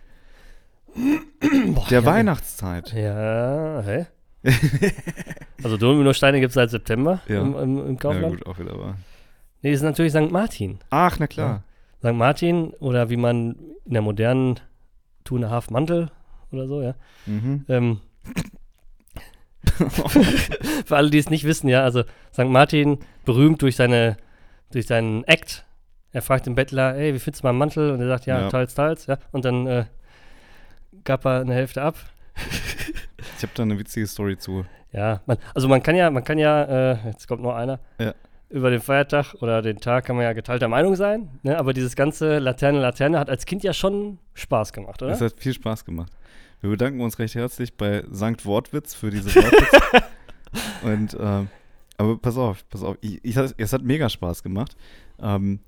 Boah, 0.94 1.86
Der 1.90 2.00
ja, 2.00 2.04
Weihnachtszeit. 2.06 2.92
Ja, 2.92 3.82
hä? 3.84 4.06
also 5.64 5.76
Dominosteine 5.76 6.38
gibt 6.38 6.50
es 6.50 6.54
seit 6.54 6.70
September 6.70 7.20
Ja. 7.26 7.40
im, 7.40 7.56
im, 7.56 7.78
im 7.86 7.92
Ja, 7.94 7.98
Kaufland. 7.98 8.36
gut, 8.38 8.46
auch 8.46 8.58
wieder 8.58 8.72
aber. 8.74 8.96
nee, 9.62 9.72
ist 9.72 9.82
natürlich 9.82 10.12
St. 10.12 10.30
Martin. 10.30 10.78
Ach, 10.90 11.18
na 11.18 11.26
klar. 11.26 11.62
St. 11.98 12.12
Martin 12.12 12.70
oder 12.74 13.08
wie 13.10 13.16
man 13.16 13.56
in 13.86 13.92
der 13.94 14.02
modernen 14.02 14.60
Two 15.24 15.36
and 15.36 15.46
a 15.46 15.50
Half 15.50 15.70
Mantel 15.70 16.10
oder 16.54 16.66
so, 16.66 16.82
ja. 16.82 16.94
Mhm. 17.26 17.64
Ähm, 17.68 18.00
für 20.86 20.96
alle, 20.96 21.10
die 21.10 21.18
es 21.18 21.30
nicht 21.30 21.44
wissen, 21.44 21.68
ja, 21.68 21.82
also 21.82 22.02
St. 22.32 22.44
Martin 22.44 22.98
berühmt 23.24 23.62
durch 23.62 23.76
seine, 23.76 24.16
durch 24.72 24.86
seinen 24.86 25.24
Act. 25.24 25.64
Er 26.12 26.22
fragt 26.22 26.46
den 26.46 26.54
Bettler, 26.54 26.94
ey, 26.96 27.14
wie 27.14 27.18
findest 27.18 27.42
du 27.42 27.48
meinen 27.48 27.58
Mantel? 27.58 27.90
Und 27.90 28.00
er 28.00 28.06
sagt, 28.08 28.26
ja, 28.26 28.42
Ja. 28.42 28.48
teils, 28.48 28.74
teils, 28.74 29.06
ja. 29.06 29.18
Und 29.32 29.44
dann 29.44 29.66
äh, 29.66 29.84
gab 31.04 31.24
er 31.24 31.40
eine 31.40 31.54
Hälfte 31.54 31.82
ab. 31.82 31.96
Ich 33.36 33.42
habe 33.42 33.52
da 33.54 33.62
eine 33.64 33.78
witzige 33.78 34.06
Story 34.06 34.36
zu. 34.38 34.64
Ja, 34.92 35.22
man, 35.26 35.38
also 35.54 35.66
man 35.68 35.82
kann 35.82 35.96
ja, 35.96 36.08
man 36.10 36.22
kann 36.22 36.38
ja, 36.38 36.92
äh, 36.92 36.96
jetzt 37.06 37.26
kommt 37.26 37.42
noch 37.42 37.54
einer, 37.54 37.80
Ja. 37.98 38.14
über 38.48 38.70
den 38.70 38.80
Feiertag 38.80 39.34
oder 39.40 39.60
den 39.60 39.78
Tag 39.80 40.04
kann 40.04 40.14
man 40.14 40.24
ja 40.24 40.32
geteilter 40.34 40.68
Meinung 40.68 40.94
sein, 40.94 41.30
ne? 41.42 41.58
aber 41.58 41.72
dieses 41.72 41.96
ganze 41.96 42.38
Laterne, 42.38 42.78
Laterne 42.80 43.18
hat 43.18 43.28
als 43.28 43.44
Kind 43.44 43.64
ja 43.64 43.72
schon 43.72 44.18
Spaß 44.34 44.72
gemacht, 44.72 45.02
oder? 45.02 45.10
Es 45.12 45.20
hat 45.20 45.34
viel 45.36 45.52
Spaß 45.52 45.84
gemacht. 45.84 46.12
Wir 46.64 46.70
bedanken 46.70 47.02
uns 47.02 47.18
recht 47.18 47.34
herzlich 47.34 47.76
bei 47.76 48.04
Sankt 48.10 48.46
Wortwitz 48.46 48.94
für 48.94 49.10
diese 49.10 49.34
Wortwitz. 49.34 50.02
Und, 50.82 51.14
ähm, 51.20 51.48
aber 51.98 52.16
pass 52.16 52.38
auf, 52.38 52.66
pass 52.70 52.82
auf. 52.82 52.96
Ich, 53.02 53.22
ich, 53.22 53.36
es 53.36 53.72
hat 53.74 53.82
mega 53.82 54.08
Spaß 54.08 54.42
gemacht. 54.42 54.74
Ähm, 55.18 55.60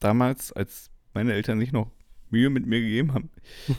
damals, 0.00 0.52
als 0.52 0.90
meine 1.14 1.32
Eltern 1.32 1.60
sich 1.60 1.72
noch 1.72 1.90
Mühe 2.28 2.50
mit 2.50 2.66
mir 2.66 2.82
gegeben 2.82 3.14
haben 3.14 3.30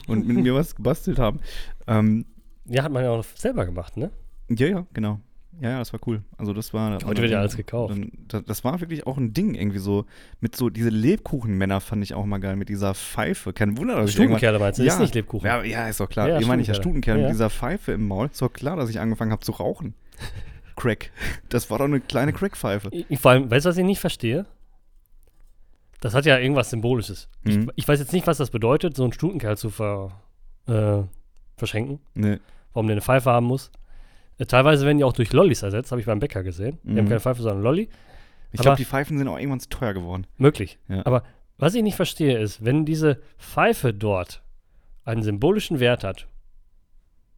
und 0.08 0.26
mit 0.26 0.38
mir 0.38 0.56
was 0.56 0.76
gebastelt 0.76 1.20
haben. 1.20 1.40
Ähm, 1.86 2.26
Ja, 2.66 2.82
hat 2.82 2.92
man 2.92 3.04
ja 3.04 3.12
auch 3.12 3.24
selber 3.24 3.68
gemacht, 3.68 3.96
ne? 3.96 4.10
ja, 4.50 4.66
ja, 4.66 4.88
genau. 4.92 5.20
Ja, 5.62 5.70
ja, 5.72 5.80
das 5.80 5.94
war 5.94 6.00
cool. 6.08 6.24
Also 6.38 6.52
das 6.52 6.74
war. 6.74 7.00
Heute 7.06 7.22
wird 7.22 7.32
ja 7.32 7.40
alles 7.40 7.56
gekauft. 7.56 7.96
Dann, 8.28 8.44
das, 8.46 8.64
war 8.64 8.82
wirklich 8.82 9.06
auch 9.08 9.18
ein 9.18 9.34
Ding 9.34 9.54
irgendwie 9.56 9.78
so. 9.78 10.06
Mit 10.42 10.56
so, 10.56 10.70
diese 10.70 10.90
Lebkuchenmänner 10.90 11.80
fand 11.80 12.04
ich 12.04 12.14
auch 12.16 12.26
mal 12.26 12.40
geil, 12.40 12.56
mit 12.56 12.70
dieser 12.70 12.94
Pfeife. 12.96 13.54
Kein 13.54 13.78
Wunder, 13.78 13.96
dass 13.96 14.10
ich 14.10 14.16
Stubenkerle 14.16 14.60
meinst 14.60 14.80
du, 14.80 14.84
Ja. 14.84 14.94
ist 14.94 15.00
nicht 15.00 15.16
Lebkuchen. 15.16 15.46
Ja, 15.48 15.64
ja, 15.64 15.88
ist 15.88 16.00
doch 16.00 16.10
klar. 16.10 16.28
Ja, 16.28 16.40
Ja, 16.40 16.48
meine 16.48 16.62
ich 16.64 16.68
ja. 16.68 16.74
Stutenkerl 16.74 17.18
Ja. 17.18 17.24
mit 17.28 17.34
dieser 17.34 17.50
Pfeife 17.50 17.92
im 17.94 18.08
Maul. 18.08 18.26
Ist 18.28 18.42
doch 18.42 18.52
klar, 18.52 18.76
dass 18.76 18.90
ich 18.90 19.00
angefangen 19.00 19.32
habe 19.32 19.44
zu 19.44 19.52
rauchen. 19.54 19.94
Crack. 20.76 21.12
Das 21.50 21.70
war 21.70 21.78
doch 21.78 21.86
eine 21.86 22.00
kleine 22.02 22.34
Crackpfeife. 22.34 22.90
Ich, 22.92 23.06
ich- 23.10 23.20
vor 23.20 23.32
allem, 23.32 23.50
weißt 23.50 23.66
du, 23.66 23.70
was 23.70 23.78
ich 23.78 23.86
nicht 23.86 24.00
verstehe? 24.00 24.46
Das 26.02 26.14
hat 26.14 26.26
ja 26.26 26.38
irgendwas 26.38 26.70
Symbolisches. 26.72 27.30
Mhm. 27.44 27.70
Ich, 27.76 27.84
ich 27.84 27.88
weiß 27.88 28.00
jetzt 28.00 28.12
nicht, 28.12 28.28
was 28.28 28.38
das 28.38 28.50
bedeutet, 28.50 28.98
so 28.98 29.04
einen 29.04 29.14
Stutenkerl 29.14 29.56
zu 29.58 29.70
ver, 29.70 30.12
äh, 30.68 31.04
verschenken. 31.56 32.00
Nee. 32.16 32.40
Warum 32.74 32.88
der 32.88 32.96
eine 32.96 33.02
Pfeife 33.02 33.30
haben 33.32 33.46
muss. 33.46 33.72
Teilweise 34.48 34.86
werden 34.86 34.98
die 34.98 35.04
auch 35.04 35.14
durch 35.14 35.32
Lollis 35.34 35.64
ersetzt, 35.64 35.92
habe 35.92 36.00
ich 36.02 36.08
beim 36.08 36.20
Bäcker 36.20 36.44
gesehen. 36.44 36.80
Die 36.84 36.90
haben 36.98 37.06
Mhm. 37.06 37.10
keine 37.10 37.20
Pfeife, 37.20 37.42
sondern 37.42 37.64
Lolli. 37.64 37.90
Ich 38.52 38.60
glaube, 38.62 38.78
die 38.78 38.86
Pfeifen 38.86 39.18
sind 39.18 39.28
auch 39.28 39.38
irgendwann 39.38 39.60
zu 39.60 39.70
teuer 39.70 39.94
geworden. 39.94 40.28
Möglich. 40.38 40.78
Ja. 40.88 41.06
Aber 41.06 41.24
was 41.58 41.74
ich 41.76 41.82
nicht 41.84 41.96
verstehe, 41.96 42.38
ist, 42.40 42.64
wenn 42.64 42.86
diese 42.86 43.20
Pfeife 43.38 43.94
dort 43.94 44.44
einen 45.06 45.24
symbolischen 45.24 45.80
Wert 45.80 46.04
hat, 46.04 46.28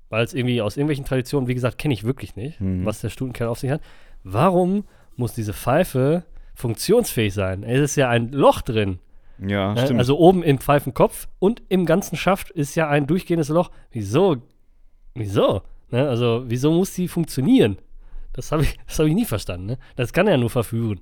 weil 0.10 0.24
es 0.24 0.34
irgendwie 0.34 0.62
aus 0.62 0.78
irgendwelchen 0.78 1.06
Traditionen, 1.06 1.48
wie 1.48 1.54
gesagt, 1.56 1.78
kenne 1.78 1.94
ich 1.94 2.04
wirklich 2.04 2.36
nicht, 2.36 2.60
Mhm. 2.62 2.86
was 2.86 3.02
der 3.02 3.10
Stutenkerl 3.10 3.48
auf 3.48 3.60
sich 3.60 3.72
hat, 3.72 3.82
warum 4.24 4.86
muss 5.15 5.34
diese 5.34 5.54
Pfeife 5.54 6.24
funktionsfähig 6.54 7.34
sein? 7.34 7.63
Es 7.63 7.80
ist 7.82 7.96
ja 7.96 8.10
ein 8.10 8.32
Loch 8.32 8.62
drin. 8.62 9.00
Ja, 9.39 9.74
ne? 9.74 9.82
stimmt. 9.84 10.00
Also 10.00 10.18
oben 10.18 10.44
im 10.44 10.60
Pfeifenkopf 10.60 11.28
und 11.39 11.62
im 11.70 11.86
ganzen 11.86 12.15
Schaft 12.18 12.52
ist 12.52 12.76
ja 12.76 12.88
ein 12.89 13.08
durchgehendes 13.08 13.50
Loch. 13.50 13.70
Wieso? 13.91 14.38
Wieso? 15.13 15.62
Ne? 15.91 16.08
Also, 16.08 16.43
wieso 16.48 16.71
muss 16.71 16.93
die 16.93 17.08
funktionieren? 17.08 17.78
Das 18.34 18.52
habe 18.52 18.63
ich, 18.63 18.78
hab 18.88 19.06
ich 19.06 19.13
nie 19.13 19.26
verstanden. 19.26 19.65
Ne? 19.65 19.78
Das 19.95 20.13
kann 20.13 20.28
ja 20.28 20.38
nur 20.38 20.50
verführen. 20.50 21.02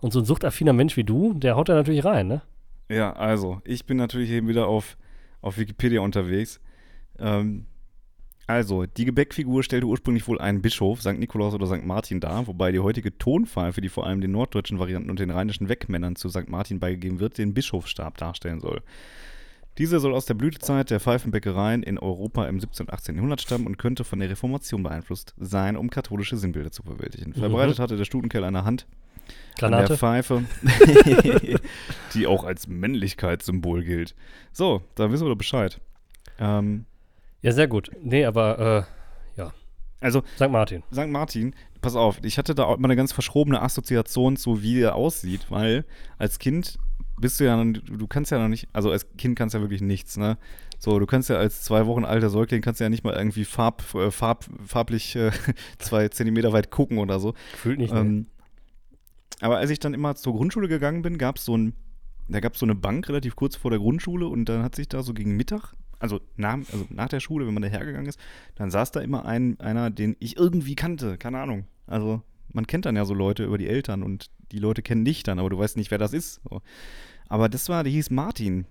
Und 0.00 0.12
so 0.12 0.20
ein 0.20 0.24
suchtaffiner 0.24 0.72
Mensch 0.72 0.96
wie 0.96 1.04
du, 1.04 1.34
der 1.34 1.56
haut 1.56 1.68
da 1.68 1.74
natürlich 1.74 2.04
rein, 2.04 2.28
ne? 2.28 2.42
Ja, 2.88 3.12
also, 3.14 3.60
ich 3.64 3.86
bin 3.86 3.96
natürlich 3.96 4.30
eben 4.30 4.46
wieder 4.46 4.68
auf, 4.68 4.96
auf 5.40 5.58
Wikipedia 5.58 6.00
unterwegs. 6.00 6.60
Ähm, 7.18 7.66
also, 8.46 8.86
die 8.86 9.04
Gebäckfigur 9.04 9.64
stellte 9.64 9.86
ursprünglich 9.86 10.28
wohl 10.28 10.40
einen 10.40 10.62
Bischof, 10.62 11.00
St. 11.00 11.18
Nikolaus 11.18 11.54
oder 11.54 11.66
St. 11.66 11.84
Martin 11.84 12.20
dar, 12.20 12.46
wobei 12.46 12.70
die 12.70 12.78
heutige 12.78 13.18
Tonpfeife, 13.18 13.80
die 13.80 13.88
vor 13.88 14.06
allem 14.06 14.20
den 14.20 14.30
norddeutschen 14.30 14.78
Varianten 14.78 15.10
und 15.10 15.18
den 15.18 15.30
rheinischen 15.30 15.68
Wegmännern 15.68 16.14
zu 16.14 16.28
St. 16.28 16.48
Martin 16.48 16.78
beigegeben 16.78 17.18
wird, 17.18 17.38
den 17.38 17.54
Bischofsstab 17.54 18.18
darstellen 18.18 18.60
soll. 18.60 18.82
Dieser 19.78 20.00
soll 20.00 20.14
aus 20.14 20.26
der 20.26 20.34
Blütezeit 20.34 20.90
der 20.90 21.00
Pfeifenbäckereien 21.00 21.82
in 21.82 21.98
Europa 21.98 22.46
im 22.46 22.60
17. 22.60 22.86
und 22.86 22.92
18. 22.92 23.14
Jahrhundert 23.16 23.40
stammen 23.40 23.66
und 23.66 23.76
könnte 23.76 24.04
von 24.04 24.18
der 24.18 24.30
Reformation 24.30 24.82
beeinflusst 24.82 25.34
sein, 25.38 25.76
um 25.76 25.90
katholische 25.90 26.36
Sinnbilder 26.36 26.70
zu 26.70 26.82
verwirklichen. 26.82 27.34
Verbreitet 27.34 27.78
hatte 27.78 27.96
der 27.96 28.04
Stutenkerl 28.04 28.44
eine 28.44 28.64
Hand 28.64 28.86
an 29.60 29.72
der. 29.72 29.96
Pfeife, 29.96 30.44
die 32.14 32.26
auch 32.26 32.44
als 32.44 32.68
Männlichkeitssymbol 32.68 33.84
gilt. 33.84 34.14
So, 34.52 34.82
da 34.94 35.10
wissen 35.10 35.24
wir 35.26 35.30
doch 35.30 35.38
Bescheid. 35.38 35.80
Ähm, 36.38 36.84
Ja, 37.42 37.52
sehr 37.52 37.68
gut. 37.68 37.90
Nee, 38.02 38.24
aber 38.24 38.86
also, 40.00 40.20
äh, 40.20 40.22
St. 40.36 40.50
Martin. 40.50 40.82
St. 40.92 41.08
Martin, 41.08 41.54
pass 41.80 41.96
auf, 41.96 42.18
ich 42.22 42.38
hatte 42.38 42.54
da 42.54 42.64
auch 42.64 42.76
immer 42.76 42.86
eine 42.86 42.96
ganz 42.96 43.12
verschrobene 43.12 43.62
Assoziation 43.62 44.36
zu, 44.36 44.62
wie 44.62 44.80
er 44.80 44.94
aussieht, 44.94 45.46
weil 45.50 45.84
als 46.18 46.38
Kind 46.38 46.78
bist 47.20 47.40
du 47.40 47.44
ja, 47.44 47.62
noch- 47.62 47.80
du 47.80 48.06
kannst 48.06 48.30
ja 48.30 48.38
noch 48.38 48.48
nicht, 48.48 48.68
also 48.72 48.90
als 48.90 49.06
Kind 49.16 49.36
kannst 49.36 49.54
du 49.54 49.58
ja 49.58 49.62
wirklich 49.62 49.82
nichts, 49.82 50.16
ne? 50.16 50.38
So, 50.78 50.98
du 50.98 51.06
kannst 51.06 51.30
ja 51.30 51.36
als 51.36 51.62
zwei 51.62 51.86
Wochen 51.86 52.04
alter 52.04 52.28
Säugling 52.28 52.60
kannst 52.60 52.80
du 52.80 52.84
ja 52.84 52.90
nicht 52.90 53.02
mal 53.04 53.14
irgendwie 53.14 53.44
farb, 53.44 53.82
äh, 53.94 54.10
farb, 54.10 54.44
farblich 54.66 55.16
äh, 55.16 55.30
zwei 55.78 56.08
Zentimeter 56.08 56.52
weit 56.52 56.70
gucken 56.70 56.98
oder 56.98 57.18
so. 57.18 57.34
Fühlt 57.56 57.78
nicht. 57.78 57.94
Ähm, 57.94 58.26
aber 59.40 59.58
als 59.58 59.70
ich 59.70 59.78
dann 59.80 59.94
immer 59.94 60.14
zur 60.16 60.34
Grundschule 60.34 60.68
gegangen 60.68 61.02
bin, 61.02 61.18
gab 61.18 61.36
es 61.36 61.44
so 61.44 61.56
ein, 61.56 61.74
da 62.28 62.40
gab 62.40 62.54
es 62.54 62.60
so 62.60 62.66
eine 62.66 62.74
Bank 62.74 63.08
relativ 63.08 63.36
kurz 63.36 63.56
vor 63.56 63.70
der 63.70 63.80
Grundschule 63.80 64.26
und 64.26 64.46
dann 64.46 64.62
hat 64.62 64.74
sich 64.74 64.88
da 64.88 65.02
so 65.02 65.14
gegen 65.14 65.36
Mittag, 65.36 65.72
also 65.98 66.20
nach, 66.36 66.56
also 66.56 66.86
nach 66.90 67.08
der 67.08 67.20
Schule, 67.20 67.46
wenn 67.46 67.54
man 67.54 67.62
da 67.62 67.68
hergegangen 67.68 68.06
ist, 68.08 68.18
dann 68.54 68.70
saß 68.70 68.90
da 68.92 69.00
immer 69.00 69.24
ein, 69.24 69.58
einer, 69.60 69.90
den 69.90 70.16
ich 70.20 70.36
irgendwie 70.36 70.74
kannte, 70.74 71.16
keine 71.16 71.38
Ahnung. 71.40 71.66
Also 71.86 72.22
man 72.52 72.66
kennt 72.66 72.86
dann 72.86 72.96
ja 72.96 73.04
so 73.04 73.14
Leute 73.14 73.44
über 73.44 73.58
die 73.58 73.68
Eltern 73.68 74.02
und 74.02 74.30
die 74.52 74.58
Leute 74.58 74.82
kennen 74.82 75.04
dich 75.04 75.22
dann, 75.22 75.38
aber 75.38 75.50
du 75.50 75.58
weißt 75.58 75.76
nicht, 75.76 75.90
wer 75.90 75.98
das 75.98 76.12
ist. 76.12 76.40
So. 76.48 76.62
Aber 77.28 77.48
das 77.48 77.68
war, 77.68 77.82
der 77.82 77.92
hieß 77.92 78.10
Martin. 78.10 78.66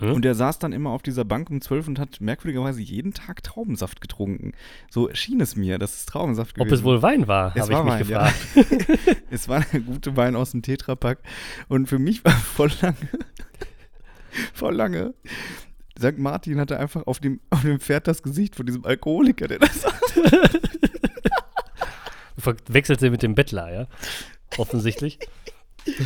Mhm. 0.00 0.12
Und 0.12 0.24
der 0.24 0.34
saß 0.34 0.58
dann 0.58 0.72
immer 0.72 0.90
auf 0.90 1.02
dieser 1.02 1.24
Bank 1.24 1.48
um 1.48 1.60
12 1.60 1.88
und 1.88 1.98
hat 1.98 2.20
merkwürdigerweise 2.20 2.82
jeden 2.82 3.14
Tag 3.14 3.42
Traubensaft 3.42 4.00
getrunken. 4.00 4.52
So 4.90 5.08
schien 5.14 5.40
es 5.40 5.56
mir, 5.56 5.78
dass 5.78 5.94
es 5.94 6.06
Traubensaft 6.06 6.58
Ob 6.58 6.66
gewesen 6.66 6.80
es 6.80 6.84
wohl 6.84 7.02
Wein 7.02 7.28
war, 7.28 7.54
habe 7.54 7.60
ich 7.60 7.68
war 7.70 7.84
mich 7.84 7.92
Wein, 7.92 7.98
gefragt. 8.00 8.34
ja. 8.56 9.14
es 9.30 9.48
war 9.48 9.64
der 9.72 9.80
gute 9.80 10.16
Wein 10.16 10.36
aus 10.36 10.50
dem 10.50 10.62
Tetrapack. 10.62 11.20
Und 11.68 11.86
für 11.86 11.98
mich 11.98 12.24
war 12.24 12.32
voll 12.32 12.70
lange, 12.82 12.96
voll 14.52 14.74
lange, 14.74 15.14
St. 16.00 16.18
Martin 16.18 16.58
hatte 16.58 16.78
einfach 16.78 17.06
auf 17.06 17.20
dem, 17.20 17.40
auf 17.50 17.62
dem 17.62 17.78
Pferd 17.78 18.08
das 18.08 18.22
Gesicht 18.22 18.56
von 18.56 18.66
diesem 18.66 18.84
Alkoholiker, 18.84 19.48
der 19.48 19.58
das 19.58 19.84
Verwechselte 22.40 23.10
mit 23.10 23.22
dem 23.22 23.34
Bettler, 23.34 23.72
ja? 23.72 23.86
Offensichtlich. 24.56 25.18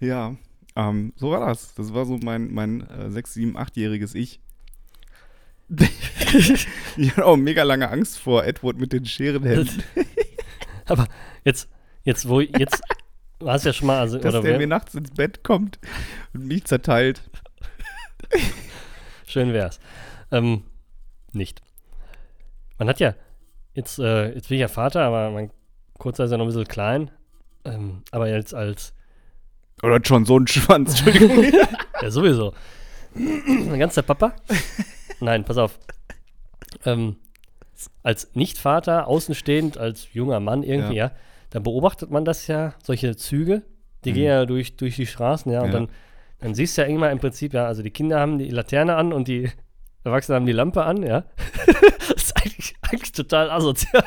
Ja, 0.00 0.36
ähm, 0.76 1.12
so 1.16 1.32
war 1.32 1.44
das. 1.44 1.74
Das 1.74 1.92
war 1.92 2.06
so 2.06 2.18
mein, 2.18 2.52
mein 2.52 2.88
äh, 2.88 3.10
6, 3.10 3.34
7, 3.34 3.58
8-jähriges 3.58 4.14
Ich. 4.14 4.40
ich 6.96 7.10
hatte 7.10 7.26
auch 7.26 7.36
mega 7.36 7.62
lange 7.64 7.90
Angst 7.90 8.18
vor 8.18 8.44
Edward 8.44 8.78
mit 8.78 8.92
den 8.92 9.04
Scherenhänden, 9.04 9.82
Aber 10.86 11.06
jetzt, 11.44 11.68
jetzt, 12.04 12.26
wo, 12.28 12.40
jetzt, 12.40 12.80
du 13.38 13.50
hast 13.50 13.66
ja 13.66 13.74
schon 13.74 13.88
mal, 13.88 13.98
also, 13.98 14.16
dass 14.16 14.32
oder 14.32 14.42
der 14.42 14.52
wer, 14.52 14.58
mir 14.58 14.66
nachts 14.66 14.94
ins 14.94 15.10
Bett 15.10 15.44
kommt 15.44 15.78
und 16.32 16.46
mich 16.46 16.64
zerteilt. 16.64 17.28
schön 19.26 19.52
wär's. 19.52 19.78
Ähm, 20.30 20.62
nicht. 21.32 21.60
Man 22.78 22.88
hat 22.88 23.00
ja, 23.00 23.14
jetzt, 23.74 23.98
äh, 23.98 24.32
jetzt 24.32 24.48
bin 24.48 24.56
ich 24.56 24.62
ja 24.62 24.68
Vater, 24.68 25.02
aber 25.02 25.30
mein 25.32 25.50
Kurzer 25.98 26.24
ist 26.24 26.30
ja 26.30 26.36
noch 26.36 26.44
ein 26.44 26.48
bisschen 26.48 26.66
klein. 26.68 27.10
Ähm, 27.64 28.02
aber 28.12 28.28
jetzt 28.28 28.54
als, 28.54 28.94
Oder 29.82 29.96
hat 29.96 30.06
schon 30.08 30.24
so 30.24 30.36
einen 30.36 30.46
Schwanz, 30.46 31.00
Entschuldigung. 31.00 31.52
ja 32.02 32.10
sowieso. 32.10 32.54
Ein 33.14 33.78
ganzer 33.78 34.02
Papa? 34.02 34.32
Nein, 35.20 35.44
pass 35.44 35.58
auf. 35.58 35.78
Ähm, 36.84 37.16
als 38.02 38.30
Nicht-Vater, 38.34 39.06
außenstehend, 39.08 39.78
als 39.78 40.12
junger 40.12 40.40
Mann 40.40 40.62
irgendwie, 40.62 40.96
ja. 40.96 41.12
dann 41.50 41.62
beobachtet 41.62 42.10
man 42.10 42.24
das 42.24 42.46
ja, 42.46 42.74
solche 42.82 43.16
Züge, 43.16 43.62
die 44.04 44.10
Mhm. 44.10 44.14
gehen 44.14 44.24
ja 44.26 44.46
durch, 44.46 44.76
durch 44.76 44.96
die 44.96 45.06
Straßen, 45.06 45.50
ja, 45.52 45.60
und 45.60 45.66
Ja. 45.68 45.72
dann, 45.72 45.88
dann 46.40 46.54
siehst 46.54 46.76
du 46.76 46.82
ja 46.82 46.88
irgendwann 46.88 47.12
im 47.12 47.18
Prinzip, 47.18 47.52
ja, 47.54 47.66
also 47.66 47.82
die 47.82 47.90
Kinder 47.90 48.20
haben 48.20 48.38
die 48.38 48.50
Laterne 48.50 48.94
an 48.96 49.12
und 49.12 49.26
die 49.28 49.50
Erwachsenen 50.04 50.36
haben 50.36 50.46
die 50.46 50.52
Lampe 50.52 50.84
an, 50.84 51.02
ja. 51.02 51.24
das 51.98 52.10
ist 52.24 52.36
eigentlich, 52.36 52.74
eigentlich 52.82 53.12
total 53.12 53.50
asozial. 53.50 54.04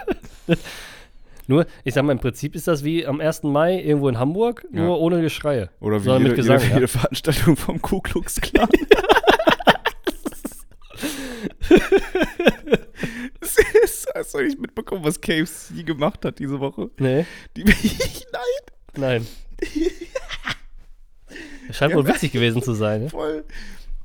Nur, 1.51 1.65
ich 1.83 1.93
sag 1.93 2.03
mal, 2.05 2.13
im 2.13 2.19
Prinzip 2.19 2.55
ist 2.55 2.65
das 2.69 2.85
wie 2.85 3.05
am 3.05 3.19
1. 3.19 3.43
Mai 3.43 3.81
irgendwo 3.81 4.07
in 4.07 4.17
Hamburg, 4.17 4.65
Ja. 4.71 4.83
nur 4.85 5.01
ohne 5.01 5.21
Geschreie. 5.21 5.69
Oder 5.81 6.01
wie 6.05 6.07
jede, 6.09 6.19
mit 6.23 6.35
Gesang, 6.35 6.59
jede, 6.59 6.69
ja. 6.69 6.75
jede 6.75 6.87
Veranstaltung 6.87 7.57
vom 7.57 7.81
Ku 7.81 7.99
Klux 7.99 8.39
Klan. 8.39 8.69
Hast 14.13 14.33
du 14.33 14.41
nicht 14.41 14.59
mitbekommen, 14.59 15.03
was 15.03 15.19
KFC 15.19 15.85
gemacht 15.85 16.23
hat 16.25 16.39
diese 16.39 16.59
Woche? 16.59 16.89
Nee, 16.97 17.25
Die, 17.57 17.63
nein, 18.33 18.43
nein. 18.95 19.27
Scheint 21.71 21.91
Ja, 21.91 21.97
wohl 21.97 22.07
witzig 22.07 22.31
gewesen 22.33 22.61
zu 22.61 22.73
sein, 22.73 23.03
ne? 23.03 23.09
voll. 23.09 23.45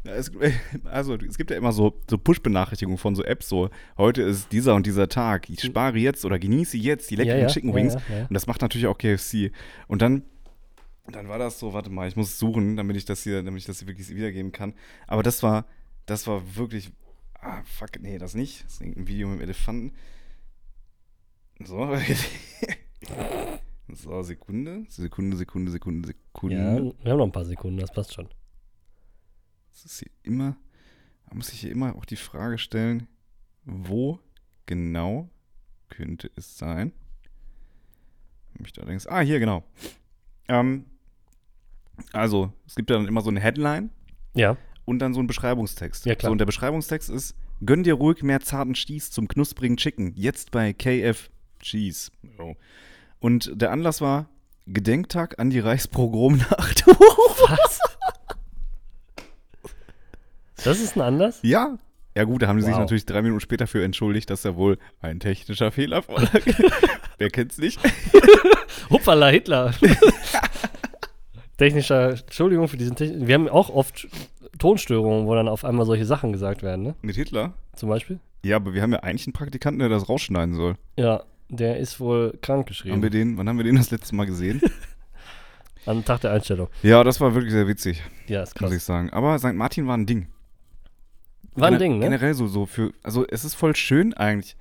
Es, 0.08 0.30
also, 0.84 1.14
es 1.14 1.36
gibt 1.36 1.50
ja 1.50 1.56
immer 1.56 1.72
so, 1.72 2.00
so 2.08 2.18
Push-Benachrichtigungen 2.18 2.98
von 2.98 3.14
so 3.14 3.22
Apps, 3.24 3.48
so, 3.48 3.70
heute 3.96 4.22
ist 4.22 4.52
dieser 4.52 4.74
und 4.74 4.86
dieser 4.86 5.08
Tag, 5.08 5.48
ich 5.50 5.62
spare 5.62 5.98
jetzt 5.98 6.24
oder 6.24 6.38
genieße 6.38 6.76
jetzt 6.76 7.10
die 7.10 7.16
leckeren 7.16 7.38
Ja, 7.38 7.46
ja, 7.46 7.52
Chicken 7.52 7.74
Wings. 7.74 7.94
ja. 7.94 8.26
Und 8.28 8.34
das 8.34 8.46
macht 8.46 8.62
natürlich 8.62 8.86
auch 8.86 8.98
KFC. 8.98 9.52
Und 9.88 10.02
dann, 10.02 10.22
dann 11.10 11.28
war 11.28 11.38
das 11.38 11.58
so, 11.58 11.72
warte 11.72 11.90
mal, 11.90 12.08
ich 12.08 12.16
muss 12.16 12.38
suchen, 12.38 12.76
damit 12.76 12.96
ich 12.96 13.04
das 13.04 13.22
hier, 13.22 13.42
damit 13.42 13.60
ich 13.60 13.66
das 13.66 13.78
hier 13.78 13.88
wirklich 13.88 14.08
wiedergeben 14.08 14.52
kann. 14.52 14.74
Aber 15.06 15.22
das 15.22 15.42
war, 15.42 15.66
das 16.06 16.26
war 16.26 16.56
wirklich, 16.56 16.90
ah, 17.40 17.62
fuck, 17.64 18.00
nee, 18.00 18.18
das 18.18 18.34
nicht. 18.34 18.64
Das 18.64 18.74
ist 18.74 18.80
irgendein 18.80 19.08
Video 19.08 19.28
mit 19.28 19.38
dem 19.38 19.42
Elefanten. 19.42 19.92
So. 21.64 21.96
so, 23.94 24.22
Sekunde, 24.22 24.84
Sekunde, 24.88 25.36
Sekunde, 25.36 25.70
Sekunde, 25.70 26.08
Sekunde. 26.08 26.56
Ja, 26.56 26.76
wir 27.04 27.12
haben 27.12 27.18
noch 27.18 27.26
ein 27.26 27.32
paar 27.32 27.44
Sekunden, 27.44 27.78
das 27.78 27.92
passt 27.92 28.14
schon. 28.14 28.28
Es 29.76 29.84
ist 29.84 29.98
hier 29.98 30.10
immer, 30.22 30.56
da 31.28 31.34
muss 31.34 31.52
ich 31.52 31.60
hier 31.60 31.70
immer 31.70 31.94
auch 31.96 32.06
die 32.06 32.16
Frage 32.16 32.56
stellen, 32.56 33.08
wo 33.66 34.18
genau 34.64 35.28
könnte 35.90 36.30
es 36.34 36.56
sein? 36.56 36.92
Mich 38.58 38.72
da 38.72 38.80
allerdings, 38.80 39.06
ah, 39.06 39.20
hier, 39.20 39.38
genau. 39.38 39.64
Ähm, 40.48 40.86
also, 42.14 42.54
es 42.66 42.74
gibt 42.74 42.88
ja 42.88 42.96
dann 42.96 43.06
immer 43.06 43.20
so 43.20 43.28
eine 43.28 43.38
Headline 43.40 43.90
Ja, 44.32 44.56
und 44.86 45.00
dann 45.00 45.12
so 45.12 45.20
einen 45.20 45.26
Beschreibungstext. 45.26 46.06
Ja, 46.06 46.14
klar. 46.14 46.30
So, 46.30 46.32
und 46.32 46.38
der 46.38 46.46
Beschreibungstext 46.46 47.10
ist, 47.10 47.34
gönn 47.62 47.82
dir 47.82 47.94
ruhig 47.94 48.22
mehr 48.22 48.40
zarten 48.40 48.74
Stieß 48.74 49.10
zum 49.10 49.28
knusprigen 49.28 49.76
Chicken, 49.76 50.14
jetzt 50.16 50.52
bei 50.52 50.72
KF 50.72 51.28
Cheese. 51.60 52.10
So. 52.38 52.56
Und 53.18 53.52
der 53.54 53.72
Anlass 53.72 54.00
war 54.00 54.30
Gedenktag 54.66 55.38
an 55.38 55.50
die 55.50 55.60
Reichspogromnacht. 55.60 56.86
was? 56.86 57.80
Das 60.66 60.80
ist 60.80 60.96
ein 60.96 61.00
Anlass? 61.02 61.38
Ja. 61.42 61.78
Ja 62.16 62.24
gut, 62.24 62.42
da 62.42 62.46
haben 62.48 62.58
sie 62.60 62.64
sich 62.66 62.72
Wow. 62.74 62.80
natürlich 62.80 63.04
drei 63.06 63.20
Minuten 63.22 63.40
später 63.40 63.66
für 63.66 63.84
entschuldigt, 63.84 64.30
dass 64.30 64.42
da 64.42 64.56
wohl 64.56 64.78
ein 65.00 65.20
technischer 65.20 65.70
Fehler 65.70 66.02
vorlag. 66.02 66.40
Wer 67.18 67.30
kennt's 67.30 67.58
nicht? 67.58 67.78
Hoppala, 68.90 69.28
Hitler. 69.28 69.72
Technischer, 71.58 72.10
Entschuldigung 72.10 72.68
für 72.68 72.76
diesen 72.76 72.96
Techn 72.96 73.26
Wir 73.26 73.34
haben 73.34 73.48
auch 73.48 73.70
oft 73.70 74.06
Tonstörungen, 74.58 75.26
wo 75.26 75.34
dann 75.34 75.48
auf 75.48 75.64
einmal 75.64 75.86
solche 75.86 76.04
Sachen 76.04 76.32
gesagt 76.32 76.62
werden, 76.62 76.82
ne? 76.82 76.94
Mit 77.02 77.16
Hitler? 77.16 77.54
Zum 77.74 77.88
Beispiel. 77.88 78.18
Ja, 78.44 78.56
aber 78.56 78.74
wir 78.74 78.82
haben 78.82 78.92
ja 78.92 79.00
eigentlich 79.00 79.26
einen 79.26 79.32
Praktikanten, 79.34 79.78
der 79.80 79.88
das 79.88 80.08
rausschneiden 80.08 80.54
soll. 80.54 80.74
Ja, 80.98 81.22
der 81.48 81.78
ist 81.78 82.00
wohl 82.00 82.32
krank 82.42 82.60
Haben 82.60 82.66
geschrieben. 82.66 83.02
wir 83.02 83.10
den, 83.10 83.36
wann 83.38 83.48
haben 83.48 83.56
wir 83.58 83.64
den 83.64 83.76
das 83.76 83.90
letzte 83.90 84.14
Mal 84.14 84.26
gesehen? 84.26 84.60
Am 85.86 86.04
Tag 86.04 86.20
der 86.22 86.32
Einstellung. 86.32 86.68
ja, 86.82 87.04
das 87.04 87.20
war 87.20 87.34
wirklich 87.34 87.52
sehr 87.52 87.68
witzig, 87.68 88.02
Ja, 88.26 88.42
ist 88.42 88.60
muss 88.60 88.70
ich 88.72 88.76
krass. 88.78 88.86
sagen. 88.86 89.10
Aber 89.10 89.38
St. 89.38 89.54
Martin 89.54 89.86
war 89.86 89.96
ein 89.96 90.06
Ding. 90.06 90.26
War 91.56 91.68
ein 91.68 91.78
Ding, 91.78 91.98
ne? 91.98 92.04
Generell 92.04 92.34
so, 92.34 92.46
so 92.46 92.66
für, 92.66 92.92
also 93.02 93.26
es 93.26 93.44
ist 93.44 93.54
voll 93.54 93.74
schön 93.76 94.14
eigentlich. 94.14 94.56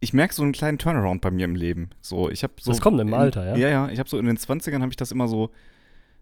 Ich 0.00 0.12
merke 0.12 0.32
so 0.34 0.42
einen 0.42 0.52
kleinen 0.52 0.78
Turnaround 0.78 1.20
bei 1.20 1.30
mir 1.30 1.44
im 1.44 1.54
Leben. 1.54 1.90
So, 2.00 2.30
ich 2.30 2.42
habe 2.42 2.54
so. 2.60 2.70
Das 2.70 2.80
kommt 2.80 3.00
im 3.00 3.12
Alter, 3.12 3.46
ja? 3.46 3.56
Ja, 3.56 3.68
ja. 3.68 3.88
Ich 3.90 3.98
habe 3.98 4.08
so 4.08 4.18
in 4.18 4.26
den 4.26 4.38
20ern 4.38 4.80
habe 4.80 4.90
ich 4.90 4.96
das 4.96 5.12
immer 5.12 5.28
so, 5.28 5.50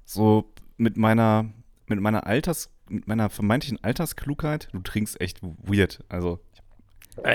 so 0.05 0.51
mit 0.77 0.97
meiner, 0.97 1.47
mit 1.87 2.01
meiner 2.01 2.27
Alters, 2.27 2.71
mit 2.88 3.07
meiner 3.07 3.31
vermeintlichen 3.31 3.83
Altersklugheit. 3.83 4.68
Du 4.73 4.81
trinkst 4.81 5.21
echt 5.21 5.40
weird. 5.42 6.03
Also, 6.09 6.40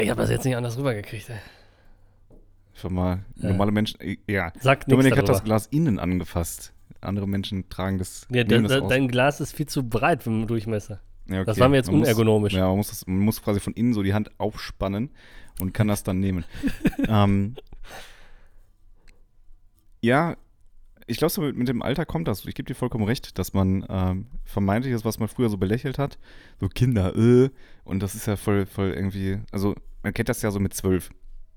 Ich 0.02 0.10
habe 0.10 0.22
das 0.22 0.30
jetzt 0.30 0.44
nicht 0.46 0.56
anders 0.58 0.78
rübergekriegt, 0.78 1.30
ey. 1.30 1.38
Einfach 2.76 2.90
mal 2.90 3.20
Ja. 3.36 3.50
normale 3.50 3.72
Menschen. 3.72 4.00
äh, 4.02 4.18
Ja, 4.28 4.52
Sag 4.60 4.80
nichts 4.80 4.90
Dominik 4.90 5.18
hat 5.18 5.30
das 5.30 5.44
Glas 5.44 5.68
innen 5.68 6.00
angefasst. 6.00 6.74
Andere 7.02 7.28
Menschen 7.28 7.70
tragen 7.70 8.00
das. 8.00 8.26
Ja, 8.30 8.44
nehmen 8.44 8.68
de, 8.68 8.80
das 8.80 8.90
dein 8.90 9.08
Glas 9.08 9.40
ist 9.42 9.54
viel 9.56 9.68
zu 9.68 9.88
breit 9.88 10.24
vom 10.24 10.48
Durchmesser. 10.48 11.00
Ja, 11.28 11.38
okay. 11.38 11.46
Das 11.46 11.60
war 11.60 11.70
mir 11.70 11.78
jetzt 11.78 11.88
Man 11.88 12.00
muss- 12.00 12.08
unergonomisch. 12.08 12.54
Ja, 12.54 12.68
man 12.68 12.78
muss, 12.78 12.90
das, 12.90 13.08
man 13.08 13.20
muss 13.20 13.42
quasi 13.42 13.60
von 13.60 13.74
innen 13.74 13.94
so 13.94 14.04
die 14.04 14.14
Hand 14.14 14.32
aufspannen 14.40 15.10
und 15.62 15.74
kann 15.74 15.88
das 15.88 16.04
dann 16.04 16.20
nehmen. 16.20 16.44
ähm, 17.08 17.56
ja, 20.02 20.36
ich 21.08 21.18
glaube, 21.18 21.32
so 21.32 21.42
mit, 21.42 21.56
mit 21.58 21.68
dem 21.68 21.82
Alter 21.82 22.06
kommt 22.06 22.28
das. 22.28 22.46
Ich 22.46 22.56
gebe 22.56 22.68
dir 22.68 22.76
vollkommen 22.76 23.06
recht, 23.06 23.38
dass 23.38 23.54
man 23.54 23.86
ähm, 23.90 24.28
vermeintliches, 24.46 25.06
was 25.06 25.20
man 25.20 25.28
früher 25.28 25.50
so 25.50 25.58
belächelt 25.58 25.98
hat, 25.98 26.18
so 26.60 26.68
Kinder, 26.70 27.16
äh, 27.16 27.50
und 27.84 28.02
das 28.02 28.16
ist 28.16 28.26
ja 28.28 28.36
voll, 28.36 28.66
voll 28.66 28.92
irgendwie, 28.92 29.40
also 29.52 29.76
man 30.02 30.14
kennt 30.14 30.30
das 30.30 30.42
ja 30.42 30.52
so 30.52 30.60
mit 30.60 30.74
zwölf. 30.74 31.10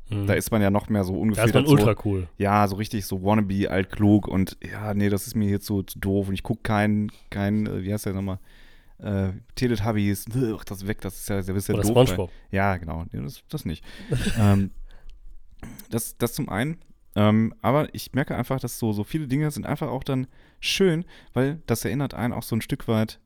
Mhm. 0.09 0.27
Da 0.27 0.35
ist 0.35 0.51
man 0.53 0.63
ja 0.63 0.71
noch 0.71 0.89
mehr 0.89 1.03
so 1.05 1.15
da 1.15 1.19
ungefähr. 1.19 1.45
ist 1.47 1.55
man 1.55 1.67
ultra 1.67 1.97
cool. 2.05 2.29
Ja, 2.39 2.67
so 2.69 2.77
richtig 2.77 3.07
so 3.07 3.25
wannabe, 3.25 3.71
altklug 3.71 4.29
und 4.29 4.57
ja, 4.63 4.95
nee, 4.95 5.09
das 5.09 5.27
ist 5.27 5.35
mir 5.35 5.49
jetzt 5.49 5.67
so 5.67 5.83
zu 5.83 5.99
doof 5.99 6.29
und 6.29 6.35
ich 6.35 6.43
gucke 6.45 6.63
keinen, 6.63 7.11
kein, 7.31 7.67
äh, 7.67 7.83
wie 7.83 7.93
heißt 7.93 8.07
der 8.07 8.13
nochmal, 8.13 8.39
äh, 8.99 9.33
Teletubbies, 9.55 10.27
ugh, 10.35 10.63
das 10.65 10.79
ist 10.79 10.87
weg, 10.87 11.01
das 11.01 11.17
ist 11.19 11.29
ja, 11.29 11.37
das 11.37 11.49
ist 11.49 11.69
ja 11.69 11.75
Oder 11.75 11.83
doof. 11.83 12.09
Spongebob. 12.09 12.31
Weil, 12.31 12.57
ja, 12.57 12.77
genau, 12.77 13.05
das, 13.13 13.43
das 13.49 13.65
nicht. 13.65 13.85
ähm, 14.39 14.71
das, 15.91 16.17
das 16.17 16.35
zum 16.35 16.49
einen, 16.49 16.79
ähm, 17.15 17.55
aber 17.63 17.95
ich 17.95 18.13
merke 18.13 18.37
einfach, 18.37 18.61
dass 18.61 18.79
so, 18.79 18.93
so 18.93 19.05
viele 19.05 19.27
Dinge 19.27 19.51
sind 19.51 19.67
einfach 19.67 19.89
auch 19.89 20.05
dann 20.05 20.27
schön, 20.61 21.05
weil 21.33 21.63
das 21.67 21.85
erinnert 21.85 22.15
einen 22.15 22.33
auch 22.33 22.43
so 22.43 22.57
ein 22.57 22.61
Stück 22.61 22.89
weit 22.89 23.21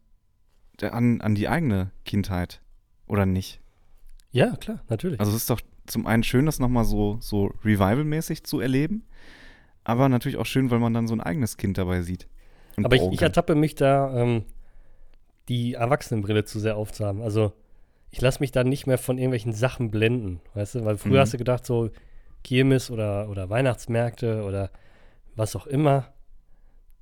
an, 0.80 1.20
an 1.20 1.34
die 1.34 1.48
eigene 1.48 1.90
Kindheit, 2.04 2.62
oder 3.06 3.26
nicht? 3.26 3.60
Ja, 4.30 4.56
klar, 4.56 4.82
natürlich. 4.88 5.20
Also 5.20 5.32
es 5.32 5.38
ist 5.38 5.50
doch 5.50 5.60
zum 5.86 6.06
einen 6.06 6.22
schön, 6.22 6.46
das 6.46 6.58
nochmal 6.58 6.84
so, 6.84 7.18
so 7.20 7.52
Revival-mäßig 7.64 8.44
zu 8.44 8.60
erleben, 8.60 9.04
aber 9.82 10.08
natürlich 10.08 10.38
auch 10.38 10.46
schön, 10.46 10.70
weil 10.70 10.78
man 10.78 10.94
dann 10.94 11.08
so 11.08 11.14
ein 11.14 11.20
eigenes 11.20 11.56
Kind 11.56 11.76
dabei 11.76 12.02
sieht. 12.02 12.28
Aber 12.76 12.94
ich, 12.94 13.02
ich 13.10 13.22
ertappe 13.22 13.56
mich 13.56 13.74
da, 13.74 14.14
ähm, 14.16 14.44
die 15.50 15.74
Erwachsenenbrille 15.74 16.44
zu 16.44 16.58
sehr 16.60 16.76
aufzuhaben. 16.76 17.20
Also 17.20 17.52
ich 18.10 18.20
lasse 18.22 18.40
mich 18.40 18.52
da 18.52 18.64
nicht 18.64 18.86
mehr 18.86 18.98
von 18.98 19.18
irgendwelchen 19.18 19.52
Sachen 19.52 19.90
blenden, 19.90 20.40
weißt 20.54 20.76
du? 20.76 20.84
Weil 20.86 20.96
früher 20.96 21.12
Mhm. 21.16 21.18
hast 21.18 21.34
du 21.34 21.38
gedacht, 21.38 21.66
so 21.66 21.90
Kirmes 22.42 22.90
oder, 22.90 23.28
oder 23.28 23.50
Weihnachtsmärkte 23.50 24.44
oder 24.44 24.70
was 25.36 25.54
auch 25.56 25.66
immer. 25.66 26.08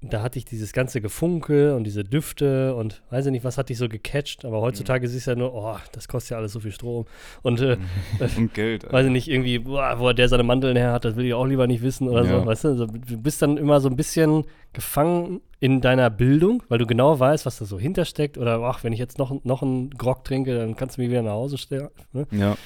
Da 0.00 0.22
hatte 0.22 0.38
ich 0.38 0.44
dieses 0.44 0.72
ganze 0.72 1.00
Gefunkel 1.00 1.72
und 1.72 1.82
diese 1.82 2.04
Düfte 2.04 2.72
und 2.76 3.02
weiß 3.10 3.26
ich 3.26 3.32
nicht, 3.32 3.42
was 3.42 3.58
hat 3.58 3.68
dich 3.68 3.78
so 3.78 3.88
gecatcht. 3.88 4.44
Aber 4.44 4.60
heutzutage 4.60 5.08
siehst 5.08 5.26
du 5.26 5.32
ja 5.32 5.36
nur, 5.36 5.52
oh, 5.52 5.76
das 5.90 6.06
kostet 6.06 6.30
ja 6.30 6.36
alles 6.36 6.52
so 6.52 6.60
viel 6.60 6.70
Strom. 6.70 7.06
Und 7.42 7.60
äh, 7.60 7.78
und 8.36 8.54
Geld. 8.54 8.84
Alter. 8.84 8.94
weiß 8.96 9.06
ich 9.06 9.10
nicht, 9.12 9.26
irgendwie, 9.26 9.58
boah, 9.58 9.98
wo 9.98 10.12
der 10.12 10.28
seine 10.28 10.44
Mandeln 10.44 10.76
her 10.76 10.92
hat, 10.92 11.04
das 11.04 11.16
will 11.16 11.26
ich 11.26 11.34
auch 11.34 11.46
lieber 11.46 11.66
nicht 11.66 11.82
wissen 11.82 12.08
oder 12.08 12.24
Ja. 12.24 12.40
so, 12.40 12.46
weißt 12.46 12.64
du? 12.64 12.68
Also, 12.68 12.86
du 12.86 13.16
bist 13.18 13.42
dann 13.42 13.56
immer 13.56 13.80
so 13.80 13.88
ein 13.88 13.96
bisschen 13.96 14.44
gefangen 14.72 15.40
in 15.58 15.80
deiner 15.80 16.10
Bildung, 16.10 16.62
weil 16.68 16.78
du 16.78 16.86
genau 16.86 17.18
weißt, 17.18 17.44
was 17.44 17.58
da 17.58 17.64
so 17.64 17.76
hintersteckt 17.80 18.38
oder, 18.38 18.60
ach, 18.60 18.84
wenn 18.84 18.92
ich 18.92 19.00
jetzt 19.00 19.18
noch, 19.18 19.42
noch 19.44 19.62
einen 19.62 19.90
Grog 19.90 20.22
trinke, 20.22 20.56
dann 20.56 20.76
kannst 20.76 20.96
du 20.96 21.00
mich 21.00 21.10
wieder 21.10 21.22
nach 21.22 21.32
Hause 21.32 21.58
stellen. 21.58 21.88
Ne? 22.12 22.28
Ja, 22.30 22.56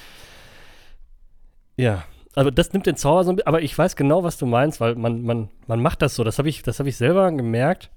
Ja, 1.77 2.03
also 2.35 2.49
das 2.51 2.73
nimmt 2.73 2.85
den 2.85 2.95
Zauber 2.95 3.23
so 3.23 3.31
ein 3.31 3.35
bisschen, 3.37 3.47
aber 3.47 3.61
ich 3.61 3.77
weiß 3.77 3.95
genau, 3.95 4.23
was 4.23 4.37
du 4.37 4.45
meinst, 4.45 4.79
weil 4.81 4.95
man, 4.95 5.21
man, 5.23 5.49
man 5.67 5.81
macht 5.81 6.01
das 6.01 6.15
so, 6.15 6.23
das 6.23 6.37
habe 6.39 6.49
ich, 6.49 6.63
das 6.63 6.79
hab 6.79 6.87
ich 6.87 6.97
selber 6.97 7.31
gemerkt. 7.31 7.89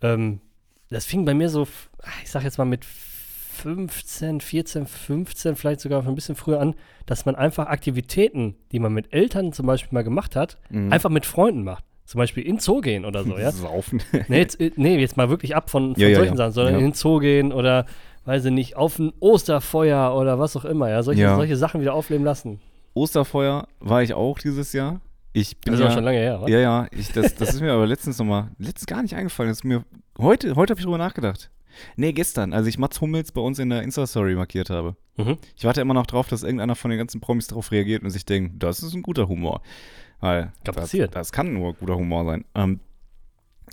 Ähm, 0.00 0.40
das 0.90 1.04
fing 1.06 1.24
bei 1.24 1.34
mir 1.34 1.48
so, 1.48 1.62
f- 1.62 1.90
ich 2.22 2.30
sag 2.30 2.44
jetzt 2.44 2.58
mal 2.58 2.64
mit 2.64 2.84
15, 2.84 4.40
14, 4.40 4.86
15, 4.86 5.56
vielleicht 5.56 5.80
sogar 5.80 6.06
ein 6.06 6.14
bisschen 6.14 6.34
früher 6.36 6.60
an, 6.60 6.74
dass 7.06 7.26
man 7.26 7.34
einfach 7.36 7.66
Aktivitäten, 7.66 8.56
die 8.72 8.78
man 8.78 8.92
mit 8.92 9.12
Eltern 9.12 9.52
zum 9.52 9.66
Beispiel 9.66 9.94
mal 9.94 10.04
gemacht 10.04 10.36
hat, 10.36 10.58
Mhm. 10.70 10.92
einfach 10.92 11.10
mit 11.10 11.26
Freunden 11.26 11.62
macht. 11.64 11.84
Zum 12.04 12.18
Beispiel 12.18 12.44
in 12.44 12.58
Zoo 12.58 12.80
gehen 12.80 13.04
oder 13.04 13.22
so, 13.24 13.38
ja. 13.38 13.50
Saufen. 13.52 14.02
Nee, 14.28 14.38
jetzt, 14.38 14.60
äh, 14.60 14.72
nee, 14.76 14.98
jetzt 14.98 15.16
mal 15.16 15.30
wirklich 15.30 15.54
ab 15.54 15.70
von, 15.70 15.94
von 15.94 16.02
Ja, 16.02 16.08
ja, 16.08 16.16
solchen 16.16 16.32
ja. 16.32 16.36
Sachen, 16.36 16.52
sondern 16.52 16.74
Ja. 16.74 16.78
in 16.80 16.86
den 16.86 16.94
Zoo 16.94 17.18
gehen 17.20 17.52
oder, 17.52 17.86
weiß 18.24 18.44
ich 18.46 18.52
nicht, 18.52 18.76
auf 18.76 18.98
ein 18.98 19.12
Osterfeuer 19.20 20.14
oder 20.16 20.38
was 20.38 20.56
auch 20.56 20.64
immer, 20.64 20.90
ja. 20.90 21.02
Solche, 21.02 21.22
Ja. 21.22 21.36
solche 21.36 21.56
Sachen 21.56 21.80
wieder 21.80 21.94
aufleben 21.94 22.24
lassen. 22.24 22.60
Osterfeuer 22.94 23.66
war 23.80 24.02
ich 24.02 24.14
auch 24.14 24.38
dieses 24.38 24.72
Jahr. 24.72 25.00
Ich 25.32 25.58
bin 25.60 25.72
Das 25.72 25.80
ist 25.80 25.86
ja, 25.86 25.92
schon 25.92 26.04
lange 26.04 26.18
her, 26.18 26.40
oder? 26.40 26.48
Ja, 26.50 26.58
ja, 26.58 26.86
ich, 26.90 27.10
das, 27.12 27.34
das 27.34 27.54
ist 27.54 27.60
mir 27.62 27.72
aber 27.72 27.86
letztens 27.86 28.18
nochmal, 28.18 28.50
letztens 28.58 28.86
gar 28.86 29.02
nicht 29.02 29.14
eingefallen. 29.16 29.50
Das 29.50 29.58
ist 29.58 29.64
mir, 29.64 29.84
heute, 30.18 30.54
heute 30.56 30.72
habe 30.72 30.80
ich 30.80 30.84
drüber 30.84 30.98
nachgedacht. 30.98 31.50
Nee, 31.96 32.12
gestern, 32.12 32.52
als 32.52 32.66
ich 32.66 32.78
Mats 32.78 33.00
Hummels 33.00 33.32
bei 33.32 33.40
uns 33.40 33.58
in 33.58 33.70
der 33.70 33.82
Insta-Story 33.82 34.34
markiert 34.34 34.68
habe. 34.68 34.94
Mhm. 35.16 35.38
Ich 35.56 35.64
warte 35.64 35.80
immer 35.80 35.94
noch 35.94 36.06
drauf, 36.06 36.28
dass 36.28 36.42
irgendeiner 36.42 36.74
von 36.74 36.90
den 36.90 36.98
ganzen 36.98 37.22
Promis 37.22 37.46
darauf 37.46 37.70
reagiert 37.70 38.02
und 38.02 38.10
sich 38.10 38.26
denkt, 38.26 38.62
das 38.62 38.82
ist 38.82 38.92
ein 38.94 39.00
guter 39.02 39.26
Humor. 39.26 39.62
Weil 40.20 40.42
Kann 40.42 40.52
das, 40.64 40.76
passieren. 40.76 41.10
das 41.12 41.32
kann 41.32 41.54
nur 41.54 41.72
guter 41.74 41.96
Humor 41.96 42.26
sein. 42.26 42.44
Ähm, 42.54 42.80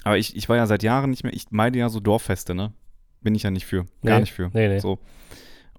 aber 0.05 0.17
ich, 0.17 0.37
ich 0.37 0.47
war 0.47 0.55
ja 0.55 0.65
seit 0.65 0.81
Jahren 0.81 1.09
nicht 1.09 1.23
mehr, 1.25 1.33
ich 1.33 1.47
meide 1.49 1.77
ja 1.77 1.89
so 1.89 1.99
Dorffeste, 1.99 2.55
ne? 2.55 2.71
Bin 3.21 3.35
ich 3.35 3.43
ja 3.43 3.51
nicht 3.51 3.65
für. 3.65 3.83
Gar 4.05 4.15
Nee. 4.15 4.19
nicht 4.21 4.31
für. 4.31 4.49
Nee, 4.53 4.69
nee. 4.69 4.79
So. 4.79 4.97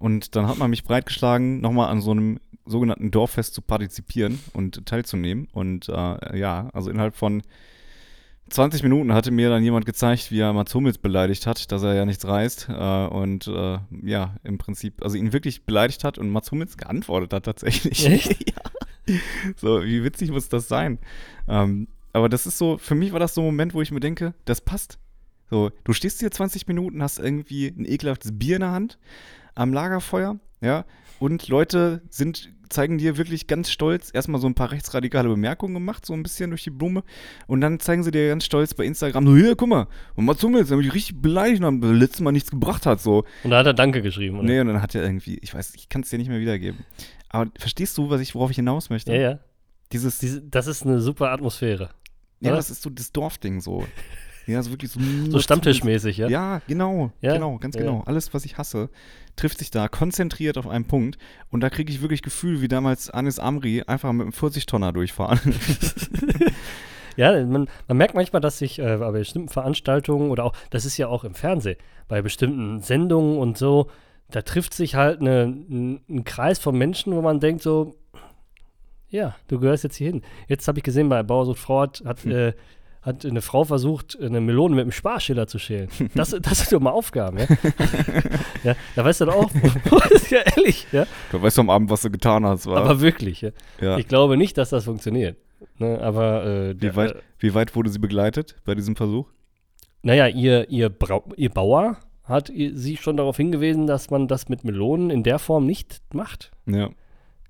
Und 0.01 0.35
dann 0.35 0.47
hat 0.47 0.57
man 0.57 0.71
mich 0.71 0.83
breitgeschlagen, 0.83 1.61
nochmal 1.61 1.89
an 1.89 2.01
so 2.01 2.11
einem 2.11 2.39
sogenannten 2.65 3.11
Dorffest 3.11 3.53
zu 3.53 3.61
partizipieren 3.61 4.39
und 4.53 4.85
teilzunehmen. 4.85 5.47
Und 5.51 5.89
äh, 5.89 6.37
ja, 6.37 6.69
also 6.73 6.89
innerhalb 6.89 7.15
von 7.15 7.43
20 8.49 8.81
Minuten 8.81 9.13
hatte 9.13 9.29
mir 9.29 9.49
dann 9.49 9.63
jemand 9.63 9.85
gezeigt, 9.85 10.31
wie 10.31 10.39
er 10.39 10.53
Mats 10.53 10.73
Hummels 10.73 10.97
beleidigt 10.97 11.45
hat, 11.45 11.71
dass 11.71 11.83
er 11.83 11.93
ja 11.93 12.05
nichts 12.05 12.25
reißt. 12.25 12.69
Äh, 12.69 13.05
und 13.07 13.45
äh, 13.47 13.77
ja, 14.03 14.35
im 14.43 14.57
Prinzip, 14.57 15.03
also 15.03 15.17
ihn 15.17 15.33
wirklich 15.33 15.65
beleidigt 15.65 16.03
hat 16.03 16.17
und 16.17 16.31
Mats 16.31 16.51
Hummels 16.51 16.77
geantwortet 16.77 17.33
hat 17.33 17.45
tatsächlich. 17.45 18.05
Echt? 18.05 18.49
ja. 19.07 19.15
So, 19.55 19.83
wie 19.83 20.03
witzig 20.03 20.31
muss 20.31 20.49
das 20.49 20.67
sein? 20.67 20.97
Ähm, 21.47 21.87
aber 22.11 22.27
das 22.27 22.47
ist 22.47 22.57
so, 22.57 22.79
für 22.79 22.95
mich 22.95 23.13
war 23.13 23.19
das 23.19 23.35
so 23.35 23.41
ein 23.41 23.45
Moment, 23.45 23.75
wo 23.75 23.81
ich 23.83 23.91
mir 23.91 23.99
denke, 23.99 24.33
das 24.45 24.61
passt. 24.61 24.97
So, 25.51 25.69
du 25.83 25.91
stehst 25.91 26.21
hier 26.21 26.31
20 26.31 26.67
Minuten, 26.67 27.03
hast 27.03 27.19
irgendwie 27.19 27.67
ein 27.67 27.83
ekelhaftes 27.83 28.31
Bier 28.39 28.55
in 28.55 28.61
der 28.61 28.71
Hand 28.71 28.97
am 29.53 29.73
Lagerfeuer, 29.73 30.39
ja, 30.61 30.85
und 31.19 31.49
Leute 31.49 32.01
sind, 32.09 32.53
zeigen 32.69 32.97
dir 32.97 33.17
wirklich 33.17 33.47
ganz 33.47 33.69
stolz 33.69 34.11
erstmal 34.13 34.39
so 34.39 34.47
ein 34.47 34.55
paar 34.55 34.71
rechtsradikale 34.71 35.27
Bemerkungen 35.27 35.73
gemacht, 35.73 36.05
so 36.05 36.13
ein 36.13 36.23
bisschen 36.23 36.51
durch 36.51 36.63
die 36.63 36.69
Blume, 36.69 37.03
und 37.47 37.59
dann 37.59 37.81
zeigen 37.81 38.01
sie 38.01 38.11
dir 38.11 38.29
ganz 38.29 38.45
stolz 38.45 38.73
bei 38.73 38.85
Instagram, 38.85 39.27
so, 39.27 39.35
hier, 39.35 39.57
guck 39.57 39.67
mal, 39.67 39.87
und 40.15 40.23
Mats 40.23 40.41
Hummels, 40.41 40.71
haben 40.71 40.81
die 40.81 40.87
richtig 40.87 41.21
beleidigt 41.21 41.59
und 41.59 41.65
haben 41.65 41.99
letztes 41.99 42.21
Mal 42.21 42.31
nichts 42.31 42.51
gebracht 42.51 42.85
hat, 42.85 43.01
so. 43.01 43.25
Und 43.43 43.51
da 43.51 43.57
hat 43.57 43.65
er 43.65 43.73
Danke 43.73 44.01
geschrieben, 44.01 44.37
oder? 44.37 44.47
Nee, 44.47 44.61
und 44.61 44.67
dann 44.67 44.81
hat 44.81 44.95
er 44.95 45.03
irgendwie, 45.03 45.37
ich 45.41 45.53
weiß, 45.53 45.75
ich 45.75 45.89
kann 45.89 46.03
es 46.03 46.09
dir 46.09 46.17
nicht 46.17 46.29
mehr 46.29 46.39
wiedergeben. 46.39 46.85
Aber 47.27 47.51
verstehst 47.59 47.97
du, 47.97 48.09
was 48.09 48.21
ich, 48.21 48.35
worauf 48.35 48.51
ich 48.51 48.55
hinaus 48.55 48.89
möchte? 48.89 49.13
Ja, 49.13 49.19
ja. 49.19 49.39
Dieses, 49.91 50.19
Diese, 50.19 50.41
das 50.41 50.67
ist 50.67 50.85
eine 50.85 51.01
super 51.01 51.29
Atmosphäre. 51.31 51.89
ja, 52.39 52.51
oder? 52.51 52.55
das 52.55 52.69
ist 52.69 52.83
so 52.83 52.89
das 52.89 53.11
Dorfding 53.11 53.59
so. 53.59 53.85
Ja, 54.47 54.61
so 54.63 54.71
wirklich 54.71 54.91
so. 54.91 54.99
So 55.29 55.39
Stammtischmäßig, 55.39 56.17
ja? 56.17 56.27
Ja, 56.27 56.61
genau. 56.67 57.11
Ja? 57.21 57.33
Genau, 57.33 57.57
ganz 57.57 57.75
Ja. 57.75 57.81
genau. 57.81 58.03
Alles, 58.05 58.33
was 58.33 58.45
ich 58.45 58.57
hasse, 58.57 58.89
trifft 59.35 59.59
sich 59.59 59.71
da 59.71 59.87
konzentriert 59.87 60.57
auf 60.57 60.67
einen 60.67 60.85
Punkt. 60.85 61.17
Und 61.49 61.61
da 61.61 61.69
kriege 61.69 61.91
ich 61.91 62.01
wirklich 62.01 62.21
Gefühl, 62.21 62.61
wie 62.61 62.67
damals 62.67 63.09
Anis 63.09 63.39
Amri 63.39 63.83
einfach 63.85 64.11
mit 64.13 64.23
einem 64.23 64.33
40-Tonner 64.33 64.93
durchfahren. 64.93 65.39
Ja, 67.17 67.33
man, 67.45 67.67
man 67.89 67.97
merkt 67.97 68.15
manchmal, 68.15 68.41
dass 68.41 68.57
sich 68.57 68.79
äh, 68.79 68.97
bei 68.97 69.11
bestimmten 69.11 69.49
Veranstaltungen 69.49 70.31
oder 70.31 70.45
auch, 70.45 70.53
das 70.69 70.85
ist 70.85 70.97
ja 70.97 71.07
auch 71.07 71.23
im 71.23 71.33
Fernsehen, 71.33 71.77
bei 72.07 72.21
bestimmten 72.21 72.79
Sendungen 72.79 73.37
und 73.37 73.57
so, 73.57 73.89
da 74.29 74.41
trifft 74.41 74.73
sich 74.73 74.95
halt 74.95 75.19
eine, 75.19 75.43
ein, 75.43 76.01
ein 76.09 76.23
Kreis 76.23 76.59
von 76.59 76.77
Menschen, 76.77 77.13
wo 77.13 77.21
man 77.21 77.39
denkt 77.41 77.63
so, 77.63 77.95
ja, 79.09 79.35
du 79.49 79.59
gehörst 79.59 79.83
jetzt 79.83 79.97
hier 79.97 80.07
hin. 80.11 80.21
Jetzt 80.47 80.67
habe 80.69 80.79
ich 80.79 80.83
gesehen, 80.85 81.09
bei 81.09 81.21
Bauersucht 81.21 81.59
Frau 81.59 81.81
hat, 81.81 82.01
hat, 82.05 82.25
äh, 82.25 82.53
hat 83.01 83.25
eine 83.25 83.41
Frau 83.41 83.63
versucht, 83.63 84.17
eine 84.21 84.41
Melone 84.41 84.75
mit 84.75 84.83
einem 84.83 84.91
Sparschiller 84.91 85.47
zu 85.47 85.57
schälen. 85.57 85.89
Das, 86.13 86.29
das 86.41 86.59
sind 86.59 86.71
doch 86.71 86.79
mal 86.79 86.91
Aufgaben, 86.91 87.39
ja? 87.39 87.45
ja 88.63 88.75
da 88.95 89.05
weißt 89.05 89.21
du 89.21 89.25
doch 89.25 89.35
auch, 89.35 89.51
ja 90.29 90.39
ehrlich, 90.55 90.87
ja? 90.91 91.07
du 91.31 91.41
weißt 91.41 91.59
am 91.59 91.69
Abend, 91.69 91.89
was 91.89 92.01
du 92.01 92.11
getan 92.11 92.45
hast, 92.45 92.67
war. 92.67 92.77
Aber 92.77 93.01
wirklich, 93.01 93.41
ja? 93.41 93.49
ja. 93.79 93.97
Ich 93.97 94.07
glaube 94.07 94.37
nicht, 94.37 94.57
dass 94.57 94.69
das 94.69 94.85
funktioniert. 94.85 95.37
Ne, 95.77 95.99
aber 96.01 96.45
äh, 96.45 96.81
wie, 96.81 96.95
weit, 96.95 97.15
wie 97.39 97.53
weit 97.53 97.75
wurde 97.75 97.89
sie 97.89 97.99
begleitet 97.99 98.55
bei 98.65 98.75
diesem 98.75 98.95
Versuch? 98.95 99.27
Naja, 100.03 100.27
ihr, 100.27 100.69
ihr, 100.69 100.89
Brau 100.89 101.23
ihr 101.35 101.49
Bauer 101.49 101.97
hat 102.23 102.51
sie 102.55 102.97
schon 102.97 103.17
darauf 103.17 103.37
hingewiesen, 103.37 103.87
dass 103.87 104.09
man 104.09 104.27
das 104.27 104.49
mit 104.49 104.63
Melonen 104.63 105.09
in 105.09 105.23
der 105.23 105.37
Form 105.37 105.65
nicht 105.65 106.01
macht. 106.13 106.51
Ja. 106.65 106.89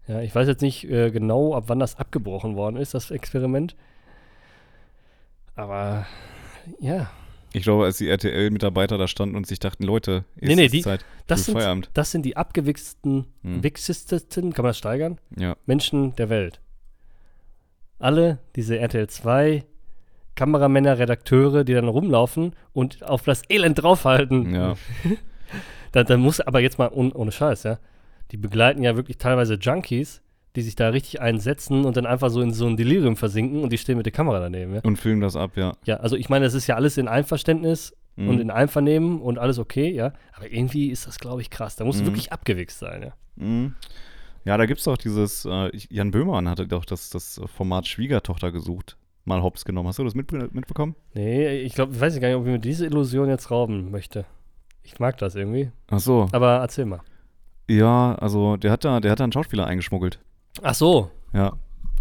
Ja, 0.07 0.21
ich 0.21 0.33
weiß 0.33 0.47
jetzt 0.47 0.61
nicht 0.61 0.89
äh, 0.89 1.11
genau, 1.11 1.53
ab 1.53 1.65
wann 1.67 1.79
das 1.79 1.97
abgebrochen 1.97 2.55
worden 2.55 2.75
ist, 2.75 2.93
das 2.93 3.11
Experiment. 3.11 3.75
Aber 5.61 6.07
ja, 6.79 7.09
Ich 7.53 7.63
glaube, 7.63 7.83
als 7.85 7.97
die 7.97 8.07
RTL-Mitarbeiter 8.09 8.97
da 8.97 9.07
standen 9.07 9.35
und 9.35 9.45
sich 9.45 9.59
dachten, 9.59 9.83
Leute, 9.83 10.23
jetzt 10.35 10.47
Nee, 10.47 10.55
nee, 10.55 10.65
ist 10.65 10.73
die- 10.73 10.81
Zeit 10.81 11.05
das 11.27 11.45
sind, 11.45 11.53
Feierabend. 11.55 11.89
das 11.93 12.09
sind 12.11 12.23
die 12.25 12.35
abgewichsten, 12.37 13.27
Hm. 13.43 13.61
wichstesten, 13.61 14.53
kann 14.53 14.63
man 14.63 14.69
das 14.69 14.77
steigern? 14.77 15.19
Ja. 15.37 15.55
Menschen 15.65 16.15
der 16.15 16.29
Welt. 16.29 16.61
Alle 17.99 18.39
diese 18.55 18.79
RTL 18.79 19.07
2 19.07 19.63
Kameramänner, 20.35 20.97
Redakteure, 20.97 21.63
die 21.63 21.73
dann 21.73 21.87
rumlaufen 21.89 22.55
und 22.73 23.03
auf 23.03 23.23
das 23.23 23.43
Elend 23.49 23.81
draufhalten. 23.81 24.53
Ja. 24.53 24.75
Da, 25.93 26.05
da 26.05 26.15
muss 26.15 26.39
aber 26.39 26.61
jetzt 26.61 26.79
mal 26.79 26.87
ohne 26.93 27.33
Scheiß, 27.33 27.63
ja. 27.63 27.77
Die 28.31 28.37
begleiten 28.37 28.81
ja 28.81 28.95
wirklich 28.95 29.17
teilweise 29.17 29.55
Junkies 29.55 30.21
die 30.55 30.61
sich 30.61 30.75
da 30.75 30.89
richtig 30.89 31.21
einsetzen 31.21 31.85
und 31.85 31.95
dann 31.97 32.05
einfach 32.05 32.29
so 32.29 32.41
in 32.41 32.51
so 32.53 32.67
ein 32.67 32.75
Delirium 32.77 33.15
versinken 33.15 33.63
und 33.63 33.71
die 33.71 33.77
stehen 33.77 33.97
mit 33.97 34.05
der 34.05 34.13
Kamera 34.13 34.39
daneben. 34.39 34.75
Ja, 34.75 34.81
Und 34.83 34.97
filmen 34.97 35.21
das 35.21 35.35
ab, 35.35 35.51
ja. 35.55 35.73
ja 35.85 35.97
also 35.97 36.15
ich 36.15 36.29
meine, 36.29 36.45
das 36.45 36.53
ist 36.53 36.67
ja 36.67 36.75
alles 36.75 36.97
in 36.97 37.07
Einverständnis 37.07 37.95
Mhm. 38.17 38.27
und 38.27 38.39
in 38.41 38.51
Einvernehmen 38.51 39.21
und 39.21 39.39
alles 39.39 39.57
okay, 39.57 39.89
ja. 39.89 40.11
Aber 40.33 40.51
irgendwie 40.51 40.89
ist 40.91 41.07
das, 41.07 41.17
glaube 41.17 41.41
ich, 41.41 41.49
krass. 41.49 41.77
Da 41.77 41.85
musst 41.85 41.99
du 41.99 42.03
Mhm. 42.03 42.07
wirklich 42.07 42.33
abgewichst 42.33 42.77
sein, 42.79 43.03
ja. 43.03 43.13
Mhm. 43.37 43.75
Ja, 44.43 44.57
da 44.57 44.65
gibt 44.65 44.79
es 44.79 44.83
doch 44.83 44.97
dieses, 44.97 45.45
äh, 45.45 45.69
Jan 45.89 46.11
Böhmermann 46.11 46.49
hatte 46.49 46.67
doch 46.67 46.83
das, 46.83 47.09
das 47.09 47.39
Format 47.55 47.87
Schwiegertochter 47.87 48.51
gesucht, 48.51 48.97
mal 49.23 49.41
hops 49.41 49.63
genommen. 49.63 49.87
Hast 49.87 49.99
du 49.99 50.03
das 50.03 50.13
mitbe 50.15 50.49
mitbekommen? 50.51 50.95
Nee, 51.13 51.59
ich 51.61 51.73
glaube, 51.73 51.93
ich 51.93 52.01
weiß 52.01 52.19
gar 52.19 52.27
nicht, 52.27 52.35
ob 52.37 52.45
ich 52.45 52.51
mir 52.51 52.59
diese 52.59 52.85
Illusion 52.85 53.29
jetzt 53.29 53.49
rauben 53.49 53.91
möchte. 53.91 54.25
Ich 54.83 54.99
mag 54.99 55.17
das 55.17 55.35
irgendwie. 55.35 55.71
Ach 55.89 55.99
so. 55.99 56.27
Aber 56.33 56.57
erzähl 56.57 56.85
mal. 56.85 56.99
Ja, 57.69 58.15
also 58.15 58.57
der 58.57 58.71
hat 58.71 58.83
da, 58.83 58.99
der 58.99 59.11
hat 59.11 59.19
da 59.21 59.23
einen 59.23 59.31
Schauspieler 59.31 59.67
eingeschmuggelt. 59.67 60.19
Ach 60.61 60.75
so. 60.75 61.11
Ja. 61.33 61.53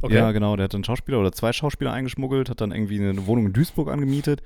Okay. 0.03 0.15
Ja, 0.15 0.33
genau, 0.33 0.57
der 0.57 0.65
hat 0.65 0.75
einen 0.75 0.85
Schauspieler 0.85 1.21
oder 1.21 1.33
zwei 1.33 1.53
Schauspieler 1.53 1.93
eingeschmuggelt, 1.93 2.49
hat 2.49 2.61
dann 2.61 2.73
irgendwie 2.73 2.99
eine 3.01 3.27
Wohnung 3.27 3.47
in 3.47 3.53
Duisburg 3.53 3.91
angemietet. 3.91 4.43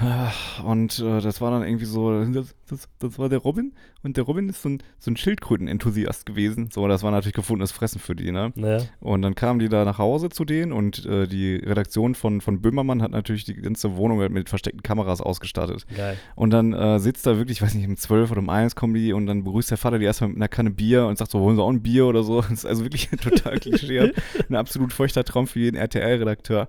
Ah, 0.00 0.30
Und 0.64 1.00
äh, 1.00 1.20
das 1.20 1.40
war 1.40 1.50
dann 1.50 1.62
irgendwie 1.62 1.84
so, 1.84 2.24
das, 2.24 2.54
das, 2.68 2.88
das 3.00 3.18
war 3.18 3.28
der 3.28 3.40
Robin 3.40 3.72
und 4.04 4.16
der 4.16 4.24
Robin 4.24 4.48
ist 4.48 4.62
so 4.62 4.68
ein, 4.68 4.82
so 5.00 5.10
ein 5.10 5.16
Schildkröten-Enthusiast 5.16 6.24
gewesen. 6.24 6.70
So, 6.72 6.86
das 6.86 7.02
war 7.02 7.10
natürlich 7.10 7.34
gefundenes 7.34 7.72
Fressen 7.72 7.98
für 7.98 8.14
die, 8.14 8.30
ne? 8.30 8.52
Naja. 8.54 8.84
Und 9.00 9.22
dann 9.22 9.34
kamen 9.34 9.58
die 9.58 9.68
da 9.68 9.84
nach 9.84 9.98
Hause 9.98 10.28
zu 10.28 10.44
denen 10.44 10.72
und 10.72 11.04
äh, 11.04 11.26
die 11.26 11.56
Redaktion 11.56 12.14
von, 12.14 12.40
von 12.40 12.60
Böhmermann 12.60 13.02
hat 13.02 13.10
natürlich 13.10 13.44
die 13.44 13.54
ganze 13.54 13.96
Wohnung 13.96 14.20
halt 14.20 14.30
mit 14.30 14.48
versteckten 14.48 14.82
Kameras 14.84 15.20
ausgestattet. 15.20 15.84
Geil. 15.96 16.16
Und 16.36 16.50
dann 16.50 16.72
äh, 16.72 17.00
sitzt 17.00 17.26
da 17.26 17.36
wirklich, 17.36 17.58
ich 17.58 17.62
weiß 17.62 17.74
nicht, 17.74 17.88
um 17.88 17.96
12 17.96 18.30
oder 18.30 18.40
um 18.40 18.50
1 18.50 18.76
kommen 18.76 18.94
die 18.94 19.12
und 19.12 19.26
dann 19.26 19.42
begrüßt 19.42 19.72
der 19.72 19.78
Vater 19.78 19.98
die 19.98 20.04
erstmal 20.04 20.28
mit 20.28 20.36
einer 20.36 20.48
Kanne 20.48 20.70
Bier 20.70 21.06
und 21.06 21.18
sagt 21.18 21.32
so, 21.32 21.40
wollen 21.40 21.56
Sie 21.56 21.62
auch 21.62 21.70
ein 21.70 21.82
Bier 21.82 22.06
oder 22.06 22.22
so. 22.22 22.38
Das 22.48 22.64
ist 22.64 22.66
also 22.66 22.84
wirklich 22.84 23.08
total 23.10 23.58
klischee. 23.60 24.12
Ein 24.48 24.54
absolut 24.54 24.92
feuchter 24.92 25.24
Traum 25.24 25.46
für 25.48 25.58
jeden 25.58 25.76
RTL-Redakteur. 25.76 26.68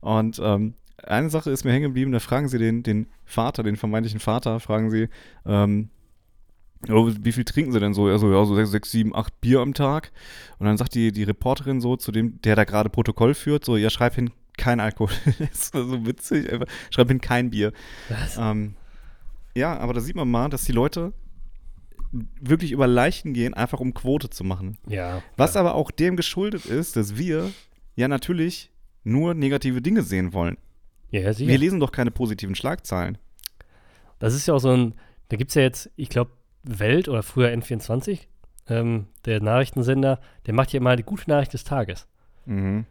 Und 0.00 0.40
ähm, 0.42 0.74
eine 1.04 1.30
Sache 1.30 1.50
ist 1.50 1.64
mir 1.64 1.72
hängen 1.72 1.88
geblieben, 1.90 2.12
da 2.12 2.20
fragen 2.20 2.48
sie 2.48 2.58
den, 2.58 2.82
den 2.82 3.06
Vater, 3.24 3.62
den 3.62 3.76
vermeintlichen 3.76 4.20
Vater, 4.20 4.60
fragen 4.60 4.90
sie, 4.90 5.08
ähm, 5.46 5.90
wie 6.86 7.32
viel 7.32 7.44
trinken 7.44 7.72
sie 7.72 7.80
denn 7.80 7.92
so? 7.92 8.08
Er 8.08 8.18
so, 8.18 8.32
ja, 8.32 8.44
so 8.44 8.54
sechs, 8.54 8.70
sechs, 8.70 8.90
sieben, 8.90 9.14
acht 9.14 9.38
Bier 9.40 9.60
am 9.60 9.74
Tag. 9.74 10.12
Und 10.58 10.66
dann 10.66 10.78
sagt 10.78 10.94
die, 10.94 11.12
die 11.12 11.24
Reporterin 11.24 11.80
so 11.80 11.96
zu 11.96 12.10
dem, 12.10 12.40
der 12.42 12.56
da 12.56 12.64
gerade 12.64 12.88
Protokoll 12.88 13.34
führt, 13.34 13.64
so, 13.64 13.76
ja, 13.76 13.90
schreib 13.90 14.14
hin, 14.14 14.30
kein 14.56 14.80
Alkohol. 14.80 15.14
das 15.38 15.74
war 15.74 15.84
so 15.84 16.06
witzig, 16.06 16.50
einfach, 16.50 16.66
schreib 16.90 17.08
hin, 17.08 17.20
kein 17.20 17.50
Bier. 17.50 17.72
Was? 18.08 18.38
Ähm, 18.38 18.74
ja, 19.54 19.76
aber 19.78 19.92
da 19.92 20.00
sieht 20.00 20.16
man 20.16 20.30
mal, 20.30 20.48
dass 20.48 20.64
die 20.64 20.72
Leute 20.72 21.12
wirklich 22.12 22.72
über 22.72 22.86
Leichen 22.86 23.34
gehen, 23.34 23.54
einfach 23.54 23.80
um 23.80 23.94
Quote 23.94 24.30
zu 24.30 24.42
machen. 24.42 24.78
Ja. 24.88 25.22
Was 25.36 25.56
aber 25.56 25.74
auch 25.74 25.90
dem 25.90 26.16
geschuldet 26.16 26.66
ist, 26.66 26.96
dass 26.96 27.16
wir 27.16 27.50
ja 27.94 28.08
natürlich 28.08 28.70
nur 29.04 29.34
negative 29.34 29.82
Dinge 29.82 30.02
sehen 30.02 30.32
wollen. 30.32 30.56
Ja, 31.10 31.20
ja, 31.20 31.32
sicher. 31.32 31.48
Wir 31.50 31.58
lesen 31.58 31.80
doch 31.80 31.92
keine 31.92 32.10
positiven 32.10 32.54
Schlagzeilen. 32.54 33.18
Das 34.18 34.34
ist 34.34 34.46
ja 34.46 34.54
auch 34.54 34.58
so 34.60 34.70
ein, 34.70 34.94
da 35.28 35.36
gibt 35.36 35.50
es 35.50 35.54
ja 35.54 35.62
jetzt, 35.62 35.90
ich 35.96 36.08
glaube, 36.08 36.30
Welt 36.62 37.08
oder 37.08 37.22
früher 37.22 37.48
N24, 37.48 38.20
ähm, 38.68 39.06
der 39.24 39.40
Nachrichtensender, 39.42 40.20
der 40.46 40.54
macht 40.54 40.72
ja 40.72 40.78
immer 40.78 40.94
die 40.96 41.02
gute 41.02 41.28
Nachricht 41.28 41.52
des 41.54 41.64
Tages. 41.64 42.06
Mhm. 42.46 42.84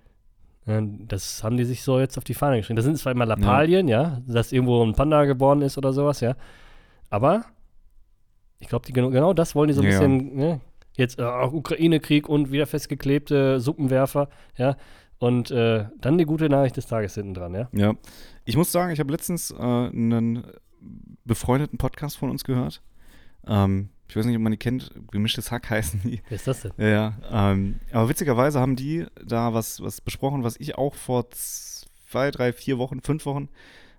Ja, 0.66 0.82
Das 1.08 1.44
haben 1.44 1.58
die 1.58 1.66
sich 1.66 1.84
so 1.84 2.00
jetzt 2.00 2.18
auf 2.18 2.24
die 2.24 2.34
Fahne 2.34 2.58
geschrieben. 2.58 2.76
Das 2.76 2.86
sind 2.86 2.98
zwar 2.98 3.12
immer 3.12 3.26
Lappalien, 3.26 3.88
ja, 3.88 4.22
dass 4.28 4.52
irgendwo 4.52 4.84
ein 4.84 4.94
Panda 4.94 5.26
geboren 5.26 5.62
ist 5.62 5.78
oder 5.78 5.94
sowas, 5.94 6.20
ja. 6.20 6.36
Aber 7.10 7.46
ich 8.60 8.68
glaube, 8.68 8.86
die 8.86 8.94
genau, 8.94 9.10
genau 9.10 9.34
das 9.34 9.56
wollen 9.56 9.70
die 9.70 9.74
so 9.74 9.82
ein 9.82 9.86
Ja. 9.86 9.92
bisschen, 9.92 10.36
ne? 10.36 10.62
Jetzt 10.98 11.18
äh, 11.20 11.24
auch 11.24 11.54
Ukraine-Krieg 11.54 12.28
und 12.28 12.52
wieder 12.52 12.68
festgeklebte 12.68 13.60
Suppenwerfer, 13.62 14.30
ja. 14.58 14.76
Und 15.20 15.52
äh, 15.52 15.86
dann 16.00 16.18
die 16.18 16.26
gute 16.26 16.50
Nachricht 16.50 16.78
des 16.78 16.88
Tages 16.88 17.16
hinten 17.16 17.34
dran, 17.34 17.54
ja. 17.54 17.70
Ja. 17.74 17.94
Ich 18.46 18.56
muss 18.56 18.72
sagen, 18.72 18.92
ich 18.92 19.00
habe 19.00 19.12
letztens 19.12 19.52
äh, 19.52 19.56
einen 19.56 20.44
befreundeten 21.26 21.78
Podcast 21.78 22.18
von 22.18 22.30
uns 22.30 22.44
gehört. 22.44 22.82
Ähm, 23.46 23.90
ich 24.08 24.16
weiß 24.16 24.26
nicht, 24.26 24.36
ob 24.36 24.42
man 24.42 24.52
die 24.52 24.58
kennt. 24.58 24.92
Gemischtes 25.12 25.52
Hack 25.52 25.70
heißen 25.70 26.02
die. 26.04 26.22
Wer 26.30 26.36
ist 26.36 26.48
das 26.48 26.62
denn? 26.62 26.72
Ja, 26.78 26.88
ja. 26.88 27.14
Ähm, 27.52 27.80
aber 27.92 28.10
witzigerweise 28.10 28.60
haben 28.60 28.76
die 28.76 29.06
da 29.24 29.54
was, 29.54 29.82
was 29.82 30.02
besprochen, 30.02 30.44
was 30.44 30.56
ich 30.58 30.78
auch 30.78 30.96
vor 30.96 31.30
zwei, 31.30 32.32
drei, 32.32 32.54
vier 32.54 32.78
Wochen, 32.78 33.02
fünf 33.02 33.26
Wochen 33.26 33.50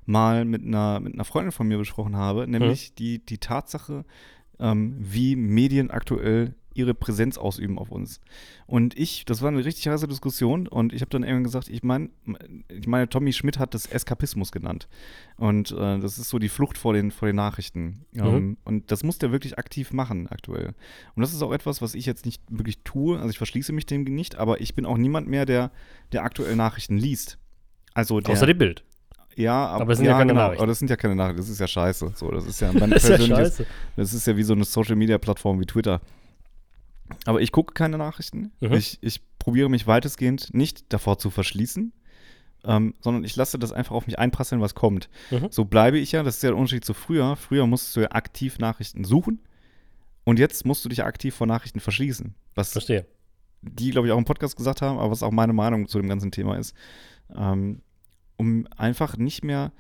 mal 0.07 0.45
mit 0.45 0.65
einer, 0.65 0.99
mit 1.01 1.15
einer 1.15 1.25
Freundin 1.25 1.53
von 1.53 1.69
mir 1.69 1.79
besprochen 1.79 2.17
habe, 2.17 2.49
nämlich 2.49 2.95
die, 2.95 3.25
die 3.25 3.39
Tatsache, 3.39 4.05
ähm, 4.59 4.97
wie 4.99 5.37
Medien 5.37 5.91
aktuell 5.91 6.55
ihre 6.81 6.95
Präsenz 6.95 7.39
ausüben 7.39 7.79
auf 7.79 7.91
uns. 7.91 8.21
Und 8.67 8.99
ich, 8.99 9.25
das 9.25 9.43
war 9.43 9.49
eine 9.49 9.65
richtig 9.65 9.87
heiße 9.89 10.09
Diskussion 10.09 10.67
und 10.67 10.93
ich 10.93 11.01
habe 11.03 11.11
dann 11.11 11.23
irgendwann 11.23 11.45
gesagt, 11.45 11.69
ich 11.69 11.83
meine, 11.83 12.11
ich 12.69 12.87
meine, 12.87 13.09
Tommy 13.09 13.33
Schmidt 13.33 13.59
hat 13.59 13.75
das 13.75 13.87
Eskapismus 13.87 14.53
genannt. 14.53 14.89
Und 15.37 15.73
äh, 15.73 15.99
das 15.99 16.19
ist 16.19 16.29
so 16.29 16.39
die 16.39 16.49
Flucht 16.49 16.79
vor 16.79 16.93
den, 16.93 17.11
vor 17.11 17.27
den 17.27 17.37
Nachrichten. 17.37 18.05
Ähm, 18.15 18.57
und 18.65 18.91
das 18.91 19.05
muss 19.05 19.19
der 19.19 19.33
wirklich 19.33 19.59
aktiv 19.59 19.93
machen 19.93 20.27
aktuell. 20.29 20.75
Und 21.15 21.23
das 21.23 21.33
ist 21.33 21.43
auch 21.43 21.53
etwas, 21.53 21.83
was 21.83 21.95
ich 21.95 22.07
jetzt 22.07 22.25
nicht 22.25 22.43
wirklich 22.49 22.83
tue. 22.83 23.19
Also 23.19 23.31
ich 23.31 23.39
verschließe 23.39 23.73
mich 23.73 23.87
dem 23.87 24.05
nicht, 24.05 24.37
aber 24.37 24.61
ich 24.61 24.75
bin 24.75 24.87
auch 24.87 24.97
niemand 24.97 25.29
mehr, 25.29 25.47
der, 25.47 25.71
der 26.13 26.25
aktuell 26.25 26.57
Nachrichten 26.57 26.97
liest. 26.97 27.39
Also 27.95 28.21
der, 28.21 28.33
Außer 28.33 28.47
dem 28.47 28.59
Bild. 28.59 28.85
ja, 29.37 29.67
aber, 29.67 29.83
Aber 29.83 29.93
es 29.93 29.99
sind 29.99 30.07
ja 30.07 30.13
keine 30.13 30.33
genau, 30.33 30.43
Nachrichten. 30.43 30.63
Aber 30.63 30.69
das 30.69 30.79
sind 30.79 30.91
ja 30.91 30.97
keine 30.97 31.17
Nachrichten, 31.17 31.39
das 31.39 31.49
ist 31.49 31.61
ja 31.61 31.67
scheiße. 31.67 32.13
So, 32.15 32.31
das 32.31 32.47
ist 32.47 32.61
ja 32.61 32.73
mein 32.79 32.91
Das 32.91 33.05
ist 33.05 33.27
ja 33.27 33.65
das 33.97 34.13
ist 34.13 34.27
ja 34.27 34.37
wie 34.37 34.43
so 34.43 34.53
eine 34.53 34.65
Social 34.65 34.97
Media 34.97 35.19
Plattform 35.19 35.61
wie 35.61 35.67
Twitter. 35.67 36.01
Aber 37.27 37.41
ich 37.41 37.53
gucke 37.53 37.75
keine 37.75 37.99
Nachrichten. 37.99 38.53
Mhm. 38.61 38.73
Ich, 38.75 38.99
ich 39.01 39.21
probiere 39.39 39.69
mich 39.69 39.87
weitestgehend 39.87 40.55
nicht 40.55 40.93
davor 40.93 41.19
zu 41.19 41.31
verschließen, 41.31 41.93
ähm, 42.65 42.95
sondern 43.01 43.25
ich 43.25 43.37
lasse 43.37 43.59
das 43.59 43.73
einfach 43.73 43.95
auf 43.95 44.07
mich 44.07 44.19
einprasseln, 44.19 44.61
was 44.61 44.75
kommt. 44.75 45.09
Mhm. 45.31 45.49
So 45.51 45.65
bleibe 45.65 45.99
ich 45.99 46.13
ja, 46.13 46.23
das 46.23 46.37
ist 46.37 46.43
ja 46.43 46.51
der 46.51 46.59
Unterschied 46.59 46.85
zu 46.85 46.95
früher. 46.95 47.37
Früher 47.37 47.67
musstest 47.67 47.97
du 47.97 48.01
ja 48.01 48.11
aktiv 48.13 48.59
Nachrichten 48.59 49.05
suchen 49.05 49.41
und 50.25 50.39
jetzt 50.39 50.65
musst 50.67 50.85
du 50.85 50.89
dich 50.89 51.03
aktiv 51.03 51.35
vor 51.35 51.47
Nachrichten 51.47 51.81
verschließen. 51.81 52.35
Was 52.55 52.73
Verstehe. 52.73 53.07
die, 53.63 53.91
glaube 53.91 54.07
ich, 54.07 54.13
auch 54.13 54.19
im 54.19 54.25
Podcast 54.25 54.57
gesagt 54.57 54.83
haben, 54.83 54.99
aber 54.99 55.11
was 55.11 55.23
auch 55.23 55.31
meine 55.31 55.53
Meinung 55.53 55.89
zu 55.89 55.99
dem 55.99 56.09
ganzen 56.09 56.31
Thema 56.31 56.59
ist. 56.59 56.75
Ähm, 57.35 57.83
um 58.37 58.67
einfach 58.77 59.17
nicht 59.17 59.45
mehr, 59.45 59.73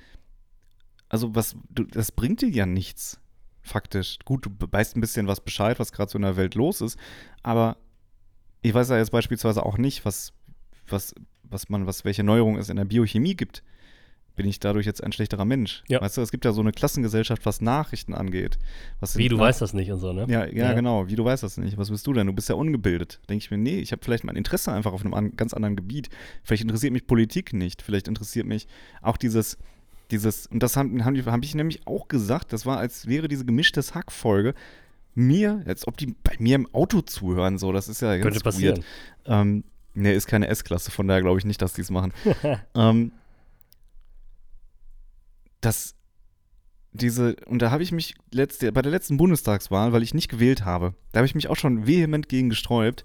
also 1.09 1.35
was, 1.35 1.57
du, 1.70 1.85
das 1.85 2.12
bringt 2.12 2.43
dir 2.43 2.51
ja 2.51 2.66
nichts, 2.66 3.20
faktisch. 3.63 4.19
Gut, 4.25 4.47
du 4.47 4.51
weißt 4.71 4.97
ein 4.97 5.01
bisschen 5.01 5.27
was 5.27 5.41
Bescheid, 5.41 5.79
was 5.79 5.93
gerade 5.93 6.11
so 6.11 6.19
in 6.19 6.23
der 6.23 6.37
Welt 6.37 6.55
los 6.55 6.81
ist, 6.81 6.99
aber 7.43 7.77
ich 8.63 8.75
weiß 8.75 8.91
ja 8.91 8.99
jetzt 8.99 9.11
beispielsweise 9.13 9.65
auch 9.65 9.79
nicht, 9.79 10.05
was, 10.05 10.33
was, 10.89 11.15
was 11.45 11.69
man, 11.69 11.87
was, 11.87 12.05
welche 12.05 12.23
Neuerung 12.25 12.57
es 12.59 12.69
in 12.69 12.77
der 12.77 12.85
Biochemie 12.85 13.35
gibt. 13.35 13.63
Bin 14.37 14.47
ich 14.49 14.61
dadurch 14.61 14.87
jetzt 14.87 15.03
ein 15.05 15.13
schlechterer 15.13 15.45
Mensch? 15.45 15.83
Ja. 15.89 16.01
Weißt 16.01 16.17
du, 16.17 16.23
es 16.23 16.31
gibt 16.31 16.45
ja 16.47 16.53
so 16.53 16.61
eine 16.63 16.73
Klassengesellschaft, 16.73 17.45
was 17.45 17.61
Nachrichten 17.61 18.15
angeht. 18.15 18.59
Was 19.01 19.17
Wie, 19.17 19.29
du 19.29 19.37
Nach- 19.37 19.45
weißt 19.45 19.61
das 19.61 19.75
nicht 19.75 19.91
und 19.91 19.99
so, 19.99 20.13
ne? 20.13 20.25
ja, 20.31 20.47
ja, 20.47 20.69
Ja. 20.69 20.73
genau. 20.73 21.09
Wie 21.09 21.17
du 21.17 21.25
weißt 21.25 21.43
das 21.43 21.59
nicht. 21.59 21.77
Was 21.77 21.91
bist 21.91 22.07
du 22.07 22.13
denn? 22.15 22.27
Du 22.27 22.33
bist 22.33 22.49
ja 22.49 22.55
ungebildet. 22.55 23.21
Denke 23.29 23.43
ich 23.45 23.51
mir, 23.51 23.59
nee, 23.59 23.81
ich 23.81 23.93
habe 23.93 24.03
vielleicht 24.03 24.25
mein 24.25 24.37
Interesse 24.37 24.73
einfach 24.73 24.93
auf 24.93 25.03
einem 25.03 25.13
an, 25.15 25.33
ganz 25.37 25.53
anderen 25.53 25.77
Gebiet. 25.77 26.09
Vielleicht 26.43 26.63
interessiert 26.63 26.93
mich 26.93 27.07
Politik 27.07 27.53
nicht. 27.53 27.83
Vielleicht 27.83 28.09
interessiert 28.09 28.47
mich 28.47 28.67
auch 29.03 29.17
dieses, 29.19 29.59
dieses, 30.11 30.47
und 30.47 30.63
das 30.63 30.77
haben, 30.77 31.05
haben 31.05 31.15
die- 31.15 31.25
hab 31.25 31.43
ich 31.45 31.55
nämlich 31.55 31.87
auch 31.87 32.09
gesagt, 32.09 32.53
das 32.53 32.67
war, 32.67 32.79
als 32.79 33.07
wäre 33.07 33.29
diese 33.29 33.45
gemischtes 33.45 33.95
Hack-Folge 33.95 34.55
mir, 35.15 35.63
als 35.67 35.87
ob 35.89 35.97
die 35.97 36.15
bei 36.23 36.35
mir 36.39 36.55
im 36.57 36.73
Auto 36.75 37.01
zuhören, 37.03 37.59
so, 37.59 37.73
das 37.73 37.89
ist 37.89 38.01
ja 38.03 38.13
ganz 38.13 38.23
Könnte 38.23 38.41
passieren. 38.41 38.77
weird. 38.77 38.87
Ähm, 39.27 39.65
nee, 39.95 40.15
ist 40.15 40.27
keine 40.27 40.47
S-Klasse, 40.49 40.91
von 40.91 41.09
daher 41.09 41.23
glaube 41.23 41.39
ich 41.39 41.45
nicht, 41.45 41.61
dass 41.63 41.73
die 41.73 41.81
es 41.83 41.91
machen. 41.91 42.13
ähm, 42.75 43.13
das, 45.61 45.95
diese, 46.93 47.37
und 47.47 47.61
da 47.63 47.71
habe 47.71 47.83
ich 47.83 47.93
mich 47.93 48.15
letzte, 48.33 48.73
bei 48.73 48.83
der 48.83 48.91
letzten 48.93 49.17
Bundestagswahl, 49.17 49.93
weil 49.93 50.03
ich 50.03 50.15
nicht 50.15 50.29
gewählt 50.31 50.65
habe, 50.65 50.95
da 51.13 51.19
habe 51.19 51.27
ich 51.27 51.35
mich 51.35 51.49
auch 51.49 51.57
schon 51.57 51.87
vehement 51.87 52.29
gegen 52.29 52.49
gesträubt, 52.49 53.05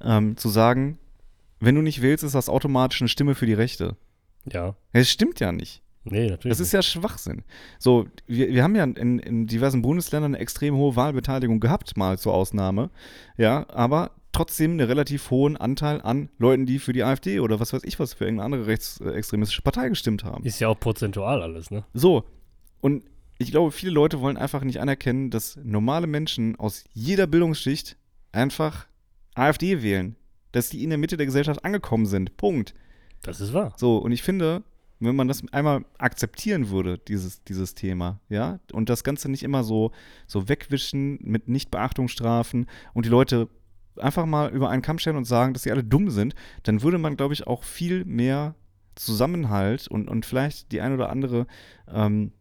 ähm, 0.00 0.36
zu 0.36 0.48
sagen, 0.48 0.98
wenn 1.58 1.74
du 1.74 1.82
nicht 1.82 2.02
wählst, 2.02 2.22
ist 2.22 2.34
das 2.34 2.48
automatisch 2.48 3.00
eine 3.00 3.08
Stimme 3.08 3.34
für 3.34 3.46
die 3.46 3.54
Rechte. 3.54 3.96
Ja. 4.44 4.76
Das 4.92 5.10
stimmt 5.10 5.40
ja 5.40 5.52
nicht. 5.52 5.82
Nee, 6.10 6.28
natürlich. 6.28 6.56
Das 6.56 6.60
ist 6.60 6.72
ja 6.72 6.82
Schwachsinn. 6.82 7.42
So, 7.78 8.06
wir, 8.26 8.48
wir 8.48 8.62
haben 8.62 8.76
ja 8.76 8.84
in, 8.84 9.18
in 9.18 9.46
diversen 9.46 9.82
Bundesländern 9.82 10.34
eine 10.34 10.42
extrem 10.42 10.76
hohe 10.76 10.96
Wahlbeteiligung 10.96 11.60
gehabt, 11.60 11.96
mal 11.96 12.18
zur 12.18 12.34
Ausnahme. 12.34 12.90
Ja, 13.36 13.66
aber 13.70 14.12
trotzdem 14.32 14.72
einen 14.72 14.80
relativ 14.80 15.30
hohen 15.30 15.56
Anteil 15.56 16.00
an 16.02 16.28
Leuten, 16.38 16.66
die 16.66 16.78
für 16.78 16.92
die 16.92 17.02
AfD 17.02 17.40
oder 17.40 17.58
was 17.58 17.72
weiß 17.72 17.82
ich 17.84 17.98
was 17.98 18.14
für 18.14 18.24
irgendeine 18.24 18.44
andere 18.44 18.66
rechtsextremistische 18.66 19.62
Partei 19.62 19.88
gestimmt 19.88 20.24
haben. 20.24 20.44
Ist 20.44 20.60
ja 20.60 20.68
auch 20.68 20.78
prozentual 20.78 21.42
alles, 21.42 21.70
ne? 21.70 21.84
So, 21.94 22.24
und 22.80 23.04
ich 23.38 23.50
glaube, 23.50 23.70
viele 23.70 23.92
Leute 23.92 24.20
wollen 24.20 24.36
einfach 24.36 24.62
nicht 24.62 24.80
anerkennen, 24.80 25.30
dass 25.30 25.58
normale 25.62 26.06
Menschen 26.06 26.56
aus 26.56 26.84
jeder 26.92 27.26
Bildungsschicht 27.26 27.96
einfach 28.32 28.86
AfD 29.34 29.82
wählen. 29.82 30.16
Dass 30.52 30.70
die 30.70 30.82
in 30.82 30.90
der 30.90 30.98
Mitte 30.98 31.16
der 31.16 31.26
Gesellschaft 31.26 31.64
angekommen 31.64 32.06
sind. 32.06 32.36
Punkt. 32.36 32.74
Das 33.22 33.40
ist 33.40 33.52
wahr. 33.52 33.74
So, 33.76 33.98
und 33.98 34.12
ich 34.12 34.22
finde, 34.22 34.62
wenn 34.98 35.16
man 35.16 35.28
das 35.28 35.42
einmal 35.52 35.84
akzeptieren 35.98 36.70
würde, 36.70 36.98
dieses, 36.98 37.42
dieses 37.44 37.74
Thema, 37.74 38.20
ja, 38.28 38.60
und 38.72 38.88
das 38.88 39.04
Ganze 39.04 39.30
nicht 39.30 39.42
immer 39.42 39.62
so, 39.62 39.92
so 40.26 40.48
wegwischen 40.48 41.18
mit 41.22 41.48
Nichtbeachtungsstrafen 41.48 42.66
und 42.94 43.04
die 43.04 43.10
Leute 43.10 43.48
einfach 43.98 44.26
mal 44.26 44.50
über 44.50 44.70
einen 44.70 44.82
Kamm 44.82 44.98
stellen 44.98 45.16
und 45.16 45.24
sagen, 45.24 45.52
dass 45.52 45.62
sie 45.62 45.70
alle 45.70 45.84
dumm 45.84 46.10
sind, 46.10 46.34
dann 46.62 46.82
würde 46.82 46.98
man, 46.98 47.16
glaube 47.16 47.34
ich, 47.34 47.46
auch 47.46 47.62
viel 47.62 48.04
mehr 48.04 48.54
Zusammenhalt 48.94 49.88
und, 49.88 50.08
und 50.08 50.24
vielleicht 50.24 50.72
die 50.72 50.80
ein 50.80 50.92
oder 50.94 51.10
andere, 51.10 51.46
ähm, 51.88 52.32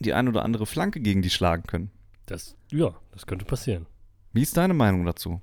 die 0.00 0.14
ein 0.14 0.28
oder 0.28 0.44
andere 0.44 0.66
Flanke 0.66 1.00
gegen 1.00 1.22
die 1.22 1.30
schlagen 1.30 1.64
können. 1.64 1.90
Das, 2.26 2.56
ja, 2.70 2.94
das 3.12 3.26
könnte 3.26 3.44
passieren. 3.44 3.86
Wie 4.32 4.42
ist 4.42 4.56
deine 4.56 4.74
Meinung 4.74 5.04
dazu? 5.04 5.40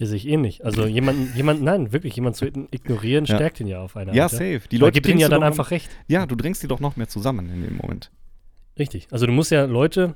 Ja, 0.00 0.06
sehe 0.06 0.16
ich 0.16 0.26
ähnlich. 0.26 0.64
Also 0.64 0.86
jemanden, 0.86 1.30
jemand, 1.36 1.62
nein, 1.62 1.92
wirklich, 1.92 2.16
jemanden 2.16 2.36
zu 2.38 2.46
ignorieren, 2.46 3.26
Ja. 3.26 3.34
stärkt 3.36 3.60
ihn 3.60 3.66
ja 3.66 3.82
auf 3.82 3.96
eine 3.98 4.14
Ja, 4.14 4.24
Art. 4.24 4.32
safe. 4.32 4.62
Die 4.70 4.78
Leute 4.78 4.92
gibt 4.92 5.06
ihnen 5.08 5.18
ja 5.20 5.28
dann 5.28 5.42
einfach 5.42 5.70
recht. 5.70 5.90
Ja, 6.08 6.24
du 6.24 6.34
drängst 6.36 6.62
die 6.62 6.68
doch 6.68 6.80
noch 6.80 6.96
mehr 6.96 7.06
zusammen 7.08 7.50
in 7.52 7.62
dem 7.62 7.76
Moment. 7.76 8.10
Richtig. 8.78 9.08
Also 9.10 9.26
du 9.26 9.32
musst 9.32 9.50
ja 9.50 9.66
Leute, 9.66 10.14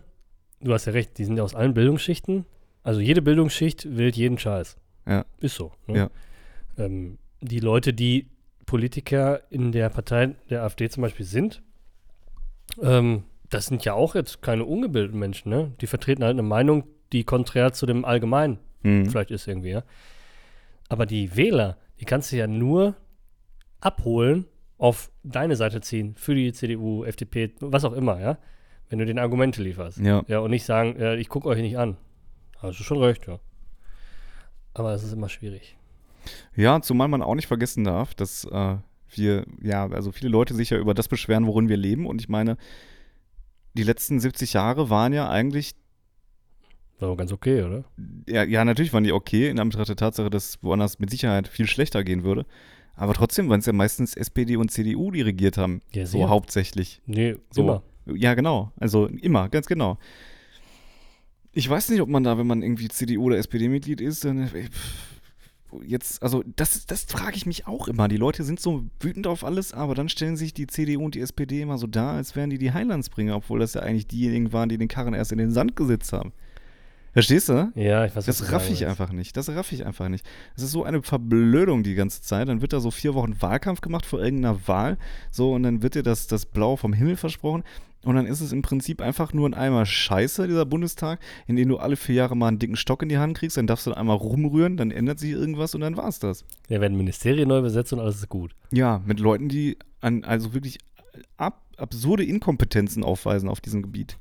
du 0.63 0.73
hast 0.73 0.87
ja 0.87 0.93
recht, 0.93 1.19
die 1.19 1.25
sind 1.27 1.37
ja 1.37 1.43
aus 1.43 1.55
allen 1.55 1.75
Bildungsschichten. 1.75 2.47
Also 2.83 3.01
jede 3.01 3.21
Bildungsschicht 3.21 3.87
wählt 3.97 4.17
jeden 4.17 4.39
Scheiß. 4.39 4.79
Ja. 5.07 5.27
Ist 5.39 5.55
so. 5.57 5.73
Ne? 5.87 5.99
Ja. 5.99 6.11
Ähm, 6.83 7.19
die 7.43 7.61
Leute, 7.61 7.93
die 7.93 8.29
Politiker 8.65 9.43
in 9.51 9.71
der 9.71 9.91
Partei 9.91 10.35
der 10.49 10.63
AfD 10.63 10.89
zum 10.89 11.03
Beispiel 11.03 11.27
sind, 11.27 11.63
ähm, 12.83 13.25
das 13.51 13.67
sind 13.67 13.85
ja 13.85 13.93
auch 13.93 14.15
jetzt 14.15 14.41
keine 14.41 14.65
ungebildeten 14.65 15.19
Menschen, 15.19 15.51
ne? 15.51 15.73
Die 15.83 15.87
vertreten 15.87 16.25
halt 16.25 16.33
eine 16.33 16.43
Meinung, 16.43 16.85
die 17.15 17.25
konträr 17.25 17.73
zu 17.73 17.87
dem 17.87 18.05
Allgemeinen 18.05 18.59
Mhm. 18.85 19.09
vielleicht 19.09 19.31
ist 19.31 19.49
irgendwie, 19.49 19.71
ja. 19.71 19.83
Aber 20.89 21.07
die 21.07 21.35
Wähler, 21.37 21.79
die 22.01 22.05
kannst 22.05 22.31
du 22.31 22.37
ja 22.37 22.47
nur 22.47 22.95
abholen, 23.81 24.45
auf 24.77 25.11
deine 25.23 25.57
Seite 25.57 25.81
ziehen, 25.81 26.15
für 26.17 26.35
die 26.35 26.53
CDU, 26.53 27.05
FDP, 27.05 27.55
was 27.61 27.85
auch 27.85 27.95
immer, 27.95 28.21
ja. 28.21 28.39
Wenn 28.91 28.99
du 28.99 29.07
den 29.07 29.19
Argumente 29.19 29.63
lieferst. 29.63 29.99
Ja. 29.99 30.23
Ja, 30.29 30.41
und 30.41 30.51
nicht 30.51 30.65
sagen, 30.67 30.97
äh, 30.97 31.17
ich 31.17 31.31
gucke 31.31 31.49
euch 31.49 31.61
nicht 31.63 31.79
an. 31.79 31.97
Hast 32.59 32.79
du 32.79 32.85
schon 32.85 33.03
recht, 33.03 33.27
ja. 33.27 33.41
Aber 34.75 34.93
es 34.93 35.03
ist 35.03 35.13
immer 35.15 35.31
schwierig. 35.31 35.77
Ja, 36.55 36.81
zumal 36.83 37.09
man 37.09 37.23
auch 37.23 37.35
nicht 37.35 37.47
vergessen 37.47 37.85
darf, 37.85 38.15
dass 38.15 38.45
äh, 38.45 38.77
wir, 39.09 39.47
ja, 39.63 39.89
also 39.89 40.13
viele 40.13 40.31
Leute 40.31 40.55
sich 40.55 40.71
ja 40.71 40.77
über 40.79 40.93
das 40.93 41.09
beschweren, 41.09 41.47
worin 41.47 41.69
wir 41.71 41.79
leben. 41.79 42.07
Und 42.07 42.21
ich 42.21 42.29
meine, 42.29 42.59
die 43.73 43.83
letzten 43.83 44.21
70 44.21 44.53
Jahre 44.53 44.91
waren 44.91 45.15
ja 45.15 45.31
eigentlich, 45.31 45.75
War 46.99 47.09
doch 47.09 47.17
ganz 47.17 47.33
okay, 47.33 47.63
oder? 47.63 47.85
ja, 48.29 48.45
ja 48.45 48.65
natürlich 48.65 48.93
waren 48.93 49.05
die 49.05 49.13
okay, 49.13 49.49
in 49.49 49.59
Anbetracht 49.59 49.89
der 49.89 49.97
Tatsache, 49.97 50.31
dass 50.31 50.63
woanders 50.63 50.99
mit 50.99 51.11
Sicherheit 51.11 51.49
viel 51.49 51.67
schlechter 51.67 52.05
gehen 52.05 52.23
würde. 52.25 52.47
Aber 52.97 53.15
trotzdem 53.15 53.49
waren 53.49 53.61
es 53.61 53.67
ja 53.67 53.73
meistens 53.73 54.15
SPD 54.15 54.57
und 54.57 54.71
CDU, 54.71 55.11
die 55.11 55.23
regiert 55.23 55.59
haben. 55.59 55.83
Ja, 55.93 56.07
so 56.07 56.29
hauptsächlich. 56.29 57.01
Nee, 57.07 57.37
So. 57.51 57.63
immer. 57.63 57.83
Ja, 58.07 58.35
genau. 58.35 58.71
Also 58.79 59.07
immer, 59.07 59.49
ganz 59.49 59.67
genau. 59.67 59.99
Ich 61.53 61.69
weiß 61.69 61.89
nicht, 61.91 62.01
ob 62.01 62.09
man 62.09 62.23
da, 62.23 62.39
wenn 62.39 62.47
man 62.47 62.63
irgendwie 62.63 62.89
CDU 62.89 63.25
oder 63.25 63.39
SPD-Mitglied 63.39 64.01
ist, 64.01 64.25
dann 64.25 64.49
äh, 64.55 64.69
jetzt, 65.85 66.23
also 66.23 66.43
das, 66.57 66.87
das 66.87 67.05
frage 67.05 67.37
ich 67.37 67.47
mich 67.47 67.67
auch 67.67 67.89
immer. 67.89 68.09
Die 68.09 68.17
Leute 68.17 68.45
sind 68.45 68.61
so 68.61 68.85
wütend 69.01 69.27
auf 69.27 69.45
alles, 69.45 69.73
aber 69.73 69.95
dann 69.95 70.09
stellen 70.09 70.37
sich 70.37 70.53
die 70.55 70.67
CDU 70.67 71.05
und 71.05 71.15
die 71.15 71.21
SPD 71.21 71.63
immer 71.63 71.79
so 71.79 71.87
dar, 71.87 72.15
als 72.15 72.37
wären 72.37 72.51
die 72.51 72.59
die 72.59 72.73
Heilandsbringer, 72.73 73.37
obwohl 73.37 73.61
das 73.61 73.75
ja 73.75 73.83
eigentlich 73.83 74.07
diejenigen 74.07 74.53
waren, 74.53 74.69
die 74.69 74.79
den 74.79 74.89
Karren 74.89 75.15
erst 75.15 75.33
in 75.33 75.39
den 75.39 75.51
Sand 75.51 75.77
gesetzt 75.77 76.13
haben. 76.13 76.33
Verstehst 77.15 77.49
du? 77.49 77.71
Ja, 77.77 78.05
ich 78.05 78.15
weiß 78.15 78.27
Das 78.27 78.51
raff 78.51 78.69
ich 78.69 78.87
einfach 78.87 79.13
nicht. 79.13 79.37
Das 79.37 79.49
raff 79.49 79.71
ich 79.71 79.87
einfach 79.87 80.09
nicht. 80.09 80.27
Das 80.57 80.65
ist 80.65 80.73
so 80.73 80.83
eine 80.83 81.01
Verblödung 81.01 81.85
die 81.85 81.95
ganze 81.95 82.23
Zeit. 82.23 82.49
Dann 82.49 82.61
wird 82.61 82.73
da 82.73 82.81
so 82.81 82.91
vier 82.91 83.15
Wochen 83.15 83.41
Wahlkampf 83.41 83.81
gemacht 83.81 84.05
vor 84.05 84.21
irgendeiner 84.21 84.67
Wahl. 84.67 84.99
So, 85.31 85.53
und 85.55 85.63
dann 85.63 85.81
wird 85.81 85.95
dir 85.95 86.03
das, 86.03 86.27
das 86.27 86.45
Blau 86.45 86.75
vom 86.75 86.93
Himmel 86.93 87.17
versprochen. 87.17 87.63
Und 88.03 88.17
dann 88.17 88.27
ist 88.27 88.41
es 88.41 88.51
im 88.51 88.63
Prinzip 88.63 89.01
einfach 89.01 89.33
nur 89.33 89.49
ein 89.49 89.55
Eimer 89.55 89.87
Scheiße, 89.87 90.49
dieser 90.49 90.67
Bundestag, 90.67 91.21
in 91.47 91.55
dem 91.55 91.69
du 91.69 91.79
alle 91.79 91.97
vier 91.97 92.17
Jahre 92.17 92.37
mal 92.37 92.49
einen 92.49 92.59
dicken 92.59 92.77
Stock 92.77 93.01
in 93.03 93.09
die 93.09 93.19
Hand 93.19 93.39
kriegst. 93.39 93.57
Dann 93.57 93.69
darfst 93.69 93.87
du 93.87 93.93
einmal 93.93 94.17
rumrühren, 94.17 94.77
dann 94.77 94.91
ändert 94.91 95.21
sich 95.21 95.31
irgendwas 95.31 95.75
und 95.77 95.83
dann 95.83 95.97
war's 95.97 96.19
das. 96.19 96.45
Ja, 96.69 96.81
werden 96.81 96.99
Ministerien 96.99 97.49
neu 97.49 97.63
besetzt 97.63 97.93
und 97.93 98.01
alles 98.01 98.17
ist 98.17 98.29
gut. 98.29 98.57
Ja, 98.73 99.01
mit 99.07 99.21
Leuten, 99.21 99.49
die 99.49 99.79
an, 100.01 100.25
also 100.25 100.53
wirklich 100.53 100.79
ab, 101.37 101.63
absurde 101.77 102.25
Inkompetenzen 102.25 103.05
aufweisen 103.05 103.49
auf 103.49 103.61
diesem 103.61 103.83
Gebiet. 103.83 104.19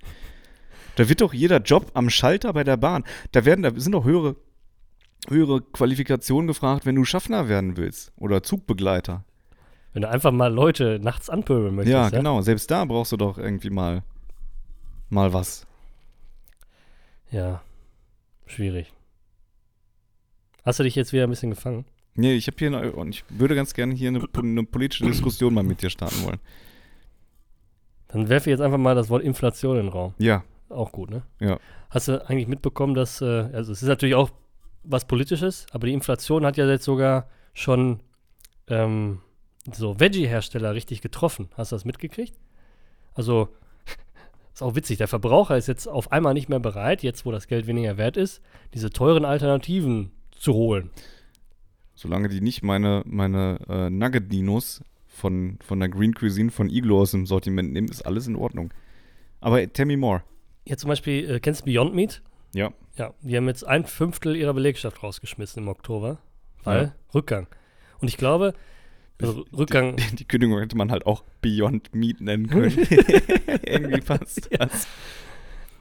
Da 0.96 1.10
wird 1.10 1.22
doch 1.22 1.34
jeder 1.34 1.58
Job 1.58 1.92
am 1.94 2.10
Schalter 2.10 2.54
bei 2.54 2.64
der 2.64 2.78
Bahn. 2.78 3.04
Da 3.32 3.46
werden, 3.46 3.64
da 3.64 3.72
sind 3.76 3.94
doch 3.94 4.06
höhere, 4.06 4.36
höhere 5.28 5.62
Qualifikationen 5.62 6.48
gefragt, 6.48 6.86
wenn 6.86 6.96
du 6.96 7.06
Schaffner 7.06 7.50
werden 7.50 7.78
willst 7.78 8.12
oder 8.18 8.44
Zugbegleiter. 8.44 9.24
Wenn 9.94 10.04
du 10.04 10.10
einfach 10.10 10.32
mal 10.32 10.52
Leute 10.52 11.00
nachts 11.02 11.30
anpöbeln 11.30 11.76
möchtest. 11.76 11.94
ja, 11.94 12.10
genau. 12.10 12.42
Selbst 12.42 12.70
da 12.72 12.86
brauchst 12.86 13.12
du 13.12 13.18
doch 13.18 13.38
irgendwie 13.38 13.70
mal, 13.70 14.04
mal 15.10 15.34
was. 15.34 15.68
Ja, 17.32 17.62
schwierig. 18.46 18.92
Hast 20.66 20.80
du 20.80 20.84
dich 20.84 20.96
jetzt 20.96 21.14
wieder 21.14 21.24
ein 21.24 21.30
bisschen 21.30 21.52
gefangen? 21.52 21.86
Nee, 22.16 22.34
ich 22.36 22.48
habe 22.48 22.58
hier 22.58 22.68
eine, 22.68 22.92
und 22.92 23.10
ich 23.10 23.26
würde 23.30 23.56
ganz 23.56 23.74
gerne 23.74 23.94
hier 23.94 24.10
eine, 24.10 24.24
eine 24.36 24.64
politische 24.64 25.04
Diskussion 25.06 25.54
mal 25.54 25.64
mit 25.64 25.82
dir 25.82 25.90
starten 25.90 26.24
wollen. 26.24 26.40
Dann 28.08 28.30
werfe 28.30 28.50
ich 28.50 28.54
jetzt 28.54 28.62
einfach 28.62 28.78
mal 28.78 28.94
das 28.94 29.10
Wort 29.10 29.24
Inflation 29.24 29.78
in 29.78 29.86
den 29.86 29.92
Raum. 29.92 30.14
Ja, 30.20 30.44
Auch 30.74 30.92
gut, 30.92 31.10
ne? 31.10 31.24
Ja. 31.40 31.60
Hast 31.90 32.08
du 32.08 32.28
eigentlich 32.28 32.48
mitbekommen, 32.48 32.96
dass, 32.96 33.22
äh, 33.22 33.50
also 33.54 33.72
es 33.72 33.82
ist 33.82 33.88
natürlich 33.88 34.16
auch 34.16 34.32
was 34.84 35.06
Politisches, 35.06 35.66
aber 35.72 35.88
die 35.88 35.94
Inflation 35.94 36.46
hat 36.46 36.58
ja 36.58 36.68
jetzt 36.68 36.84
sogar 36.84 37.30
schon 37.54 38.02
ähm, 38.68 39.20
so 39.72 40.00
Veggie-Hersteller 40.00 40.74
richtig 40.74 41.02
getroffen. 41.02 41.50
Hast 41.56 41.72
du 41.72 41.76
das 41.76 41.86
mitgekriegt? 41.86 42.38
Also, 43.14 43.50
ist 44.54 44.62
auch 44.62 44.76
witzig, 44.76 44.98
der 44.98 45.08
Verbraucher 45.08 45.58
ist 45.58 45.68
jetzt 45.68 45.88
auf 45.88 46.12
einmal 46.12 46.34
nicht 46.34 46.50
mehr 46.50 46.60
bereit, 46.60 47.04
jetzt 47.04 47.26
wo 47.26 47.32
das 47.32 47.48
Geld 47.48 47.68
weniger 47.68 47.98
wert 47.98 48.18
ist, 48.18 48.42
diese 48.74 48.90
teuren 48.90 49.26
Alternativen 49.26 50.12
zu 50.32 50.54
holen. 50.54 50.90
solange 51.96 52.28
die 52.28 52.42
nicht 52.42 52.64
meine, 52.64 53.04
meine 53.06 53.60
äh, 53.70 53.90
Nugget-Dinos 53.90 54.84
von, 55.08 55.58
von 55.62 55.80
der 55.80 55.90
Green 55.90 56.14
Cuisine 56.14 56.52
von 56.52 56.70
Iglo 56.70 57.00
aus 57.00 57.12
dem 57.12 57.26
Sortiment 57.26 57.72
nehmen, 57.72 57.88
ist 57.88 58.02
alles 58.02 58.28
in 58.28 58.36
Ordnung. 58.36 58.74
Aber 59.40 59.72
tell 59.72 59.86
me 59.86 59.96
more. 59.96 60.24
Jetzt 60.66 60.82
zum 60.82 60.90
Beispiel, 60.90 61.30
äh, 61.30 61.40
kennst 61.40 61.62
du 61.62 61.66
Beyond 61.66 61.94
Meat? 61.94 62.22
Ja. 62.54 62.72
Ja, 62.96 63.14
die 63.22 63.36
haben 63.36 63.48
jetzt 63.48 63.66
ein 63.66 63.86
Fünftel 63.86 64.36
ihrer 64.36 64.54
Belegschaft 64.54 65.02
rausgeschmissen 65.02 65.64
im 65.64 65.68
Oktober, 65.70 66.20
weil 66.64 66.84
Ja. 66.84 66.96
Rückgang. 67.14 67.48
Und 68.00 68.08
ich 68.08 68.18
glaube, 68.18 68.54
also 69.22 69.46
Rückgang, 69.56 69.96
Die, 69.96 70.16
die 70.18 70.26
Kündigung 70.26 70.60
hätte 70.60 70.78
man 70.78 70.92
halt 70.92 71.06
auch 71.06 71.24
Beyond 71.42 71.94
Meat 71.96 72.22
nennen 72.22 72.48
können. 72.48 72.78
Irgendwie 73.66 74.02
passt 74.02 74.50
das. 74.52 74.88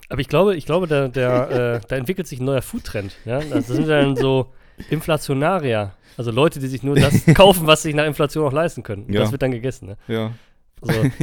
aber 0.09 0.21
ich 0.21 0.29
glaube, 0.29 0.57
ich 0.57 0.65
glaube, 0.67 0.87
da, 0.87 1.09
der, 1.09 1.83
äh, 1.83 1.87
da 1.87 1.97
entwickelt 1.97 2.27
sich 2.27 2.41
ein 2.41 2.45
neuer 2.47 2.63
Foodtrend. 2.63 3.17
Ja? 3.25 3.41
Das 3.41 3.67
sind 3.67 3.89
dann 3.89 4.17
so 4.17 4.53
Inflationarier, 4.91 5.95
also 6.17 6.31
Leute, 6.31 6.61
die 6.61 6.67
sich 6.69 6.83
nur 6.83 6.97
das 6.97 7.25
kaufen, 7.35 7.67
was 7.67 7.83
sie 7.83 7.89
sich 7.89 7.95
nach 7.97 8.07
Inflation 8.07 8.47
auch 8.47 8.53
leisten 8.53 8.83
können. 8.83 9.05
Und 9.05 9.13
Ja. 9.13 9.21
Das 9.21 9.33
wird 9.33 9.43
dann 9.43 9.51
gegessen. 9.53 9.89
Ne? 9.89 9.97
Ja. 10.09 10.33
Also, 10.81 11.03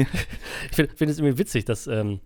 ich 0.70 0.76
finde 0.76 0.96
find 0.96 1.12
es 1.12 1.18
irgendwie 1.20 1.38
witzig, 1.38 1.66
dass 1.66 1.88
ähm, 1.88 2.20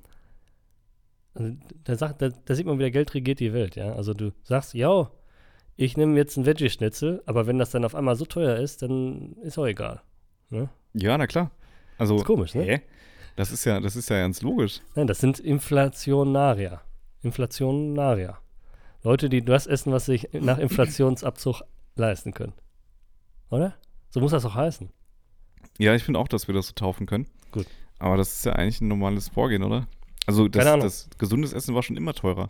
da, 1.35 1.95
sagt, 1.95 2.21
da, 2.21 2.29
da 2.29 2.55
sieht 2.55 2.65
man 2.65 2.77
wieder, 2.79 2.91
Geld 2.91 3.13
regiert 3.13 3.39
die 3.39 3.53
Welt. 3.53 3.75
Ja? 3.75 3.93
Also 3.93 4.13
du 4.13 4.31
sagst, 4.43 4.73
ja, 4.73 5.09
ich 5.75 5.97
nehme 5.97 6.15
jetzt 6.15 6.37
einen 6.37 6.45
Veggie-Schnitzel, 6.45 7.23
aber 7.25 7.47
wenn 7.47 7.57
das 7.57 7.71
dann 7.71 7.85
auf 7.85 7.95
einmal 7.95 8.15
so 8.15 8.25
teuer 8.25 8.57
ist, 8.57 8.81
dann 8.81 9.33
ist 9.41 9.57
auch 9.57 9.65
egal. 9.65 10.01
Ne? 10.49 10.69
ja, 10.93 11.17
na 11.17 11.25
klar. 11.25 11.51
Also, 11.97 12.17
Ist 12.17 12.25
komisch, 12.25 12.53
ne? 12.53 12.63
hä? 12.63 12.81
Das 13.35 13.51
ist 13.51 13.65
ja, 13.65 13.79
das 13.79 13.95
ist 13.95 14.09
ja 14.09 14.19
ganz 14.19 14.41
logisch. 14.41 14.81
Nein, 14.95 15.07
das 15.07 15.19
sind 15.19 15.39
Inflationarier. 15.39 16.81
Inflationarier. 17.23 18.37
Leute, 19.01 19.29
die 19.29 19.43
das 19.43 19.65
essen, 19.65 19.91
was 19.91 20.05
sie 20.05 20.13
sich 20.13 20.29
nach 20.33 20.59
Inflationsabzug 20.59 21.61
leisten 21.95 22.33
können. 22.33 22.53
Oder? 23.49 23.73
So 24.09 24.19
muss 24.19 24.31
das 24.31 24.45
auch 24.45 24.55
heißen. 24.55 24.89
Ja, 25.79 25.95
ich 25.95 26.03
finde 26.03 26.19
auch, 26.19 26.27
dass 26.27 26.47
wir 26.47 26.53
das 26.53 26.67
so 26.67 26.73
taufen 26.73 27.07
können. 27.07 27.27
Gut. 27.51 27.65
Aber 27.99 28.17
das 28.17 28.33
ist 28.33 28.45
ja 28.45 28.53
eigentlich 28.53 28.81
ein 28.81 28.87
normales 28.87 29.29
Vorgehen, 29.29 29.63
oder? 29.63 29.87
Also 30.25 30.47
das, 30.47 30.63
das 30.65 31.09
gesundes 31.17 31.53
Essen 31.53 31.75
war 31.75 31.83
schon 31.83 31.97
immer 31.97 32.13
teurer. 32.13 32.49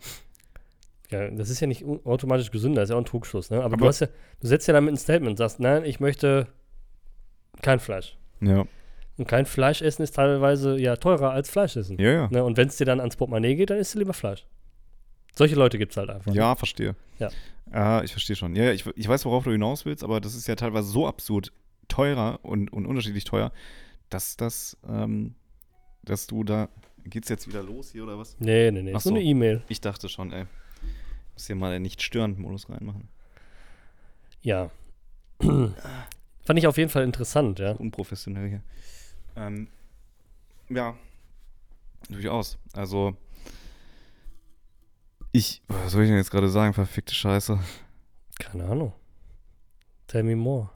Ja, 1.10 1.28
das 1.30 1.50
ist 1.50 1.60
ja 1.60 1.66
nicht 1.66 1.84
automatisch 1.84 2.50
gesünder, 2.50 2.82
ist 2.82 2.90
ja 2.90 2.96
auch 2.96 3.00
ein 3.00 3.04
Trugschluss. 3.04 3.50
Ne? 3.50 3.58
Aber, 3.58 3.76
du, 3.76 3.82
Aber- 3.82 3.88
hast 3.88 4.00
ja, 4.00 4.08
du 4.40 4.46
setzt 4.46 4.66
ja 4.68 4.74
damit 4.74 4.94
ein 4.94 4.96
Statement, 4.96 5.38
sagst, 5.38 5.60
nein, 5.60 5.84
ich 5.84 6.00
möchte 6.00 6.46
kein 7.62 7.78
Fleisch. 7.80 8.16
Ja. 8.40 8.64
Und 9.16 9.28
kein 9.28 9.46
Fleisch 9.46 9.80
essen 9.80 10.02
ist 10.02 10.16
teilweise 10.16 10.78
ja 10.78 10.96
teurer 10.96 11.30
als 11.30 11.48
Fleisch 11.50 11.76
essen. 11.76 11.98
Ja, 12.00 12.10
ja. 12.10 12.28
Ne? 12.30 12.42
Und 12.42 12.56
wenn 12.56 12.68
es 12.68 12.76
dir 12.76 12.84
dann 12.84 13.00
ans 13.00 13.16
Portemonnaie 13.16 13.54
geht, 13.54 13.70
dann 13.70 13.78
isst 13.78 13.94
du 13.94 13.98
lieber 13.98 14.14
Fleisch. 14.14 14.44
Solche 15.36 15.54
Leute 15.54 15.78
gibt 15.78 15.92
es 15.92 15.96
halt 15.96 16.10
einfach. 16.10 16.32
Ja, 16.34 16.54
verstehe. 16.56 16.96
Ja. 17.18 17.28
Ja, 17.72 18.02
ich 18.02 18.12
verstehe 18.12 18.36
schon. 18.36 18.54
Ja, 18.56 18.64
ja, 18.64 18.72
ich, 18.72 18.86
ich 18.96 19.08
weiß, 19.08 19.24
worauf 19.24 19.44
du 19.44 19.50
hinaus 19.50 19.84
willst, 19.84 20.04
aber 20.04 20.20
das 20.20 20.34
ist 20.34 20.46
ja 20.46 20.54
teilweise 20.54 20.88
so 20.88 21.06
absurd 21.06 21.52
teurer 21.88 22.40
und, 22.42 22.72
und 22.72 22.86
unterschiedlich 22.86 23.24
teuer, 23.24 23.52
dass 24.10 24.36
das, 24.36 24.76
ähm, 24.88 25.34
dass 26.02 26.26
du 26.26 26.44
da. 26.44 26.68
Geht's 27.04 27.28
jetzt 27.28 27.46
wieder 27.48 27.62
los 27.62 27.92
hier 27.92 28.04
oder 28.04 28.18
was? 28.18 28.36
Nee, 28.38 28.70
nee, 28.70 28.82
nee. 28.82 28.94
Ach 28.94 29.00
so. 29.00 29.10
eine 29.10 29.22
E-Mail. 29.22 29.62
Ich 29.68 29.80
dachte 29.80 30.08
schon, 30.08 30.32
ey. 30.32 30.46
Muss 31.34 31.46
hier 31.46 31.56
mal 31.56 31.72
den 31.72 31.82
Nicht-Störend-Modus 31.82 32.70
reinmachen. 32.70 33.08
Ja. 34.42 34.70
Fand 35.40 36.58
ich 36.58 36.66
auf 36.66 36.76
jeden 36.78 36.90
Fall 36.90 37.04
interessant, 37.04 37.58
ja. 37.58 37.72
Unprofessionell 37.72 38.48
hier. 38.48 38.62
Ähm, 39.36 39.68
ja, 40.68 40.96
durchaus. 42.08 42.58
Also, 42.72 43.16
ich, 45.32 45.62
was 45.68 45.92
soll 45.92 46.04
ich 46.04 46.08
denn 46.08 46.18
jetzt 46.18 46.30
gerade 46.30 46.48
sagen? 46.48 46.74
Verfickte 46.74 47.14
Scheiße. 47.14 47.58
Keine 48.38 48.64
Ahnung. 48.64 48.92
Tell 50.06 50.22
me 50.22 50.36
more. 50.36 50.70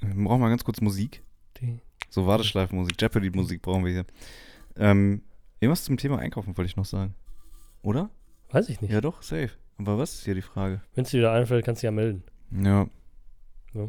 Wir 0.00 0.14
brauchen 0.24 0.40
mal 0.40 0.48
ganz 0.48 0.64
kurz 0.64 0.80
Musik. 0.80 1.22
Die. 1.60 1.78
So 2.10 2.26
Warteschleifenmusik, 2.26 3.00
Jeopardy-Musik 3.00 3.62
brauchen 3.62 3.84
wir 3.84 3.92
hier. 3.92 4.04
Ähm, 4.76 5.22
irgendwas 5.60 5.84
zum 5.84 5.96
Thema 5.96 6.18
Einkaufen 6.18 6.56
wollte 6.56 6.68
ich 6.68 6.76
noch 6.76 6.84
sagen. 6.84 7.14
Oder? 7.82 8.10
Weiß 8.50 8.68
ich 8.68 8.80
nicht. 8.80 8.90
Ja, 8.90 9.00
doch, 9.00 9.22
safe. 9.22 9.50
Aber 9.78 9.96
was 9.96 10.14
ist 10.14 10.24
hier 10.24 10.34
die 10.34 10.42
Frage? 10.42 10.82
Wenn 10.94 11.04
es 11.04 11.10
dir 11.10 11.18
wieder 11.18 11.32
einfällt, 11.32 11.64
kannst 11.64 11.82
du 11.82 11.86
ja 11.86 11.92
melden. 11.92 12.24
Ja. 12.50 12.88
Ja. 13.72 13.88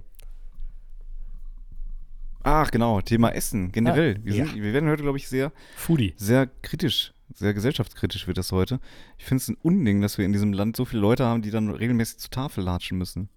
Ach, 2.44 2.72
genau, 2.72 3.02
Thema 3.02 3.30
Essen 3.30 3.72
generell. 3.72 4.18
Ah, 4.20 4.22
wir, 4.24 4.36
ja. 4.36 4.46
sind, 4.46 4.62
wir 4.62 4.74
werden 4.74 4.90
heute, 4.90 5.04
glaube 5.04 5.18
ich, 5.18 5.28
sehr, 5.28 5.52
Foodie. 5.76 6.14
sehr 6.16 6.48
kritisch, 6.62 7.14
sehr 7.34 7.54
gesellschaftskritisch 7.54 8.28
wird 8.28 8.38
das 8.38 8.52
heute. 8.52 8.80
Ich 9.18 9.26
finde 9.26 9.42
es 9.42 9.50
ein 9.50 9.58
Unding, 9.62 10.02
dass 10.02 10.18
wir 10.18 10.26
in 10.26 10.32
diesem 10.32 10.54
Land 10.54 10.76
so 10.76 10.86
viele 10.86 11.02
Leute 11.02 11.26
haben, 11.26 11.42
die 11.42 11.52
dann 11.52 11.70
regelmäßig 11.70 12.20
zur 12.20 12.32
Tafel 12.32 12.64
latschen 12.64 12.98
müssen. 12.98 13.30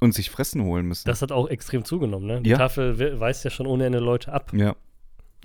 Und 0.00 0.14
sich 0.14 0.30
Fressen 0.30 0.62
holen 0.62 0.86
müssen. 0.86 1.08
Das 1.08 1.22
hat 1.22 1.32
auch 1.32 1.48
extrem 1.48 1.84
zugenommen, 1.84 2.26
ne? 2.26 2.40
Die 2.42 2.50
Ja. 2.50 2.58
Tafel 2.58 2.98
we- 2.98 3.18
weist 3.18 3.44
ja 3.44 3.50
schon 3.50 3.66
ohne 3.66 3.86
Ende 3.86 3.98
Leute 3.98 4.32
ab. 4.32 4.52
ja. 4.54 4.74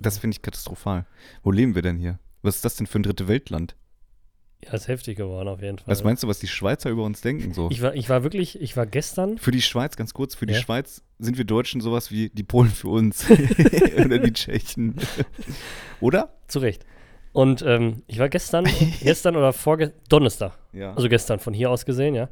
Das 0.00 0.18
finde 0.18 0.34
ich 0.34 0.42
katastrophal. 0.42 1.06
Wo 1.44 1.52
leben 1.52 1.76
wir 1.76 1.82
denn 1.82 1.98
hier? 1.98 2.18
Was 2.42 2.56
ist 2.56 2.64
das 2.64 2.74
denn 2.74 2.88
für 2.88 2.98
ein 2.98 3.04
dritte 3.04 3.28
Weltland? 3.28 3.76
Ja, 4.64 4.72
ist 4.72 4.88
heftig 4.88 5.16
geworden 5.16 5.46
auf 5.46 5.62
jeden 5.62 5.78
Fall. 5.78 5.86
Was 5.86 6.02
meinst 6.02 6.22
du, 6.24 6.26
was 6.28 6.40
die 6.40 6.48
Schweizer 6.48 6.90
über 6.90 7.04
uns 7.04 7.20
denken? 7.20 7.54
So? 7.54 7.68
ich 7.70 7.80
war, 7.80 7.94
ich 7.94 8.08
war 8.08 8.24
wirklich, 8.24 8.60
ich 8.60 8.76
war 8.76 8.86
gestern, 8.86 9.38
Für 9.38 9.52
die 9.52 9.62
Schweiz, 9.62 9.96
ganz 9.96 10.12
kurz, 10.12 10.34
für 10.34 10.46
die 10.46 10.54
Ja. 10.54 10.60
Schweiz 10.60 11.02
sind 11.20 11.38
wir 11.38 11.44
Deutschen 11.44 11.80
sowas 11.80 12.10
wie 12.10 12.28
die 12.30 12.42
Polen 12.42 12.70
für 12.70 12.88
uns. 12.88 13.24
Oder 14.04 14.18
die 14.18 14.32
Tschechen. 14.32 14.96
Oder? 16.00 16.34
zu 16.48 16.58
Recht. 16.58 16.84
Und 17.32 17.62
ähm, 17.62 18.02
ich 18.08 18.18
war 18.18 18.28
gestern, 18.28 18.66
gestern 19.02 19.36
oder 19.36 19.52
vorgestern, 19.52 19.98
Donnerstag, 20.08 20.58
Ja. 20.72 20.94
also 20.94 21.08
gestern 21.08 21.38
von 21.40 21.52
hier 21.54 21.70
aus 21.70 21.84
gesehen, 21.84 22.14
ja, 22.14 22.28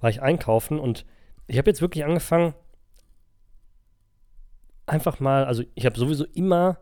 war 0.00 0.10
ich 0.10 0.20
einkaufen 0.22 0.78
und 0.78 1.04
ich 1.46 1.58
habe 1.58 1.68
jetzt 1.70 1.80
wirklich 1.80 2.04
angefangen, 2.04 2.54
einfach 4.86 5.20
mal, 5.20 5.44
also 5.44 5.62
ich 5.74 5.86
habe 5.86 5.98
sowieso 5.98 6.24
immer 6.34 6.78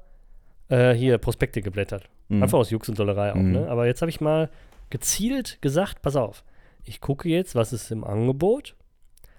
äh, 0.68 0.92
hier 0.94 1.18
Prospekte 1.18 1.62
geblättert. 1.62 2.08
Mhm. 2.28 2.42
Einfach 2.42 2.58
aus 2.58 2.70
Jux 2.70 2.88
und 2.88 2.98
Dollerei 2.98 3.32
auch, 3.32 3.36
Mhm. 3.36 3.52
ne? 3.52 3.68
Aber 3.68 3.86
jetzt 3.86 4.02
habe 4.02 4.10
ich 4.10 4.20
mal 4.20 4.50
gezielt 4.90 5.60
gesagt, 5.62 6.02
pass 6.02 6.16
auf, 6.16 6.44
ich 6.84 7.00
gucke 7.00 7.28
jetzt, 7.28 7.54
was 7.54 7.72
ist 7.72 7.90
im 7.90 8.04
Angebot, 8.04 8.76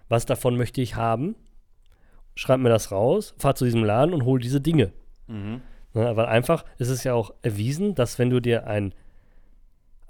was 0.09 0.25
davon 0.25 0.57
möchte 0.57 0.81
ich 0.81 0.95
haben, 0.95 1.35
schreib 2.35 2.59
mir 2.59 2.69
das 2.69 2.91
raus, 2.91 3.33
fahr 3.37 3.55
zu 3.55 3.65
diesem 3.65 3.83
Laden 3.83 4.13
und 4.13 4.25
hol 4.25 4.39
diese 4.39 4.61
Dinge. 4.61 4.91
Mhm. 5.27 5.61
Ne, 5.93 6.15
weil 6.15 6.25
einfach 6.27 6.63
ist 6.77 6.87
es 6.87 7.03
ja 7.03 7.13
auch 7.13 7.33
erwiesen, 7.41 7.95
dass 7.95 8.17
wenn 8.17 8.29
du 8.29 8.39
dir 8.39 8.65
einen 8.65 8.93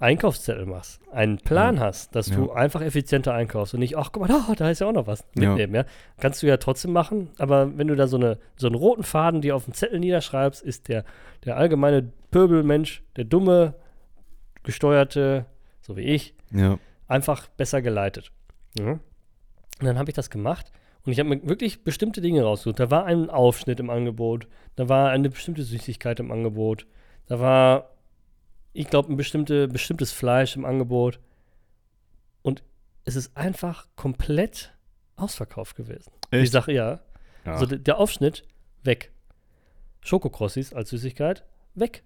Einkaufszettel 0.02 0.66
machst, 0.66 1.00
einen 1.12 1.38
Plan 1.38 1.78
hast, 1.80 2.14
dass 2.16 2.26
du 2.26 2.46
Ja. 2.48 2.54
einfach 2.54 2.80
effizienter 2.82 3.32
einkaufst 3.34 3.72
und 3.74 3.80
nicht, 3.80 3.96
ach 3.96 4.10
guck 4.12 4.22
mal, 4.22 4.28
da, 4.28 4.52
da 4.56 4.68
ist 4.70 4.80
ja 4.80 4.86
auch 4.88 4.92
noch 4.92 5.06
was 5.06 5.24
Ja. 5.36 5.50
mitnehmen, 5.50 5.74
ja. 5.74 5.84
Kannst 6.18 6.42
du 6.42 6.46
ja 6.48 6.56
trotzdem 6.56 6.92
machen, 6.92 7.30
aber 7.38 7.76
wenn 7.78 7.86
du 7.88 7.94
da 7.94 8.06
so, 8.08 8.16
eine, 8.16 8.38
so 8.56 8.66
einen 8.66 8.74
roten 8.76 9.04
Faden 9.04 9.40
dir 9.40 9.54
auf 9.54 9.64
den 9.64 9.74
Zettel 9.74 10.00
niederschreibst, 10.00 10.62
ist 10.62 10.88
der, 10.88 11.04
der 11.44 11.56
allgemeine 11.56 12.10
Pöbelmensch, 12.30 13.02
der 13.16 13.24
dumme, 13.24 13.74
gesteuerte, 14.64 15.46
so 15.80 15.96
wie 15.96 16.02
ich, 16.02 16.34
Ja. 16.50 16.78
einfach 17.08 17.48
besser 17.48 17.82
geleitet. 17.82 18.32
Ja. 18.78 18.92
Und 18.92 19.00
dann 19.80 19.98
habe 19.98 20.10
ich 20.10 20.14
das 20.14 20.30
gemacht 20.30 20.70
und 21.04 21.12
ich 21.12 21.18
habe 21.18 21.28
mir 21.28 21.46
wirklich 21.48 21.84
bestimmte 21.84 22.20
Dinge 22.20 22.42
rausgesucht. 22.42 22.78
Da 22.80 22.90
war 22.90 23.04
ein 23.06 23.30
Aufschnitt 23.30 23.80
im 23.80 23.90
Angebot, 23.90 24.46
da 24.76 24.88
war 24.88 25.10
eine 25.10 25.28
bestimmte 25.30 25.62
Süßigkeit 25.62 26.20
im 26.20 26.30
Angebot, 26.30 26.86
da 27.26 27.40
war, 27.40 27.90
ich 28.72 28.88
glaube, 28.88 29.12
ein 29.12 29.16
bestimmte, 29.16 29.68
bestimmtes 29.68 30.12
Fleisch 30.12 30.56
im 30.56 30.64
Angebot. 30.64 31.20
Und 32.42 32.62
es 33.04 33.16
ist 33.16 33.36
einfach 33.36 33.86
komplett 33.96 34.72
ausverkauft 35.16 35.76
gewesen. 35.76 36.12
Echt? 36.30 36.52
Sache, 36.52 36.72
ja. 36.72 37.00
Ja. 37.44 37.52
Also 37.52 37.66
der, 37.66 37.98
Aufschnitt, 37.98 38.44
weg. 38.84 39.12
Schokokrossis 40.00 40.72
als 40.72 40.90
Süßigkeit, 40.90 41.44
weg. 41.74 42.02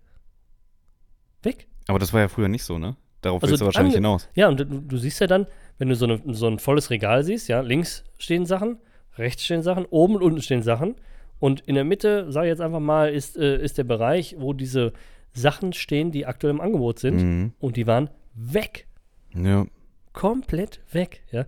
Weg. 1.42 1.68
Aber 1.86 1.98
das 1.98 2.12
war 2.12 2.20
ja 2.20 2.28
früher 2.28 2.48
nicht 2.48 2.64
so, 2.64 2.78
ne? 2.78 2.96
Darauf 3.22 3.42
Also 3.42 3.52
willst 3.52 3.60
du 3.60 3.66
wahrscheinlich 3.66 3.94
hinaus. 3.94 4.28
Ja, 4.34 4.48
und 4.48 4.60
du, 4.60 4.64
du 4.64 4.96
siehst 4.98 5.20
ja 5.20 5.26
dann, 5.26 5.46
wenn 5.78 5.88
du 5.88 5.94
so, 5.94 6.06
eine, 6.06 6.20
so 6.34 6.46
ein 6.46 6.58
volles 6.58 6.90
Regal 6.90 7.22
siehst, 7.24 7.48
ja, 7.48 7.60
links 7.60 8.04
stehen 8.18 8.46
Sachen, 8.46 8.78
rechts 9.16 9.44
stehen 9.44 9.62
Sachen, 9.62 9.84
oben 9.86 10.16
und 10.16 10.22
unten 10.22 10.42
stehen 10.42 10.62
Sachen. 10.62 10.96
Und 11.38 11.60
in 11.62 11.74
der 11.74 11.84
Mitte, 11.84 12.30
sage 12.32 12.46
ich 12.46 12.50
jetzt 12.50 12.60
einfach 12.60 12.80
mal, 12.80 13.12
ist, 13.12 13.36
äh, 13.36 13.62
ist 13.62 13.78
der 13.78 13.84
Bereich, 13.84 14.36
wo 14.38 14.52
diese 14.52 14.92
Sachen 15.36 15.72
stehen, 15.72 16.10
die 16.10 16.26
aktuell 16.26 16.52
im 16.52 16.60
Angebot 16.60 16.98
sind. 16.98 17.16
Mhm. 17.16 17.52
Und 17.58 17.76
die 17.76 17.86
waren 17.86 18.10
weg. 18.34 18.86
Ja. 19.34 19.66
Komplett 20.12 20.80
weg, 20.92 21.22
ja. 21.30 21.44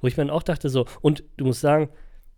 Wo 0.00 0.06
ich 0.06 0.16
mir 0.16 0.24
dann 0.24 0.34
auch 0.34 0.42
dachte, 0.42 0.68
so, 0.68 0.86
und 1.00 1.24
du 1.36 1.46
musst 1.46 1.60
sagen, 1.60 1.88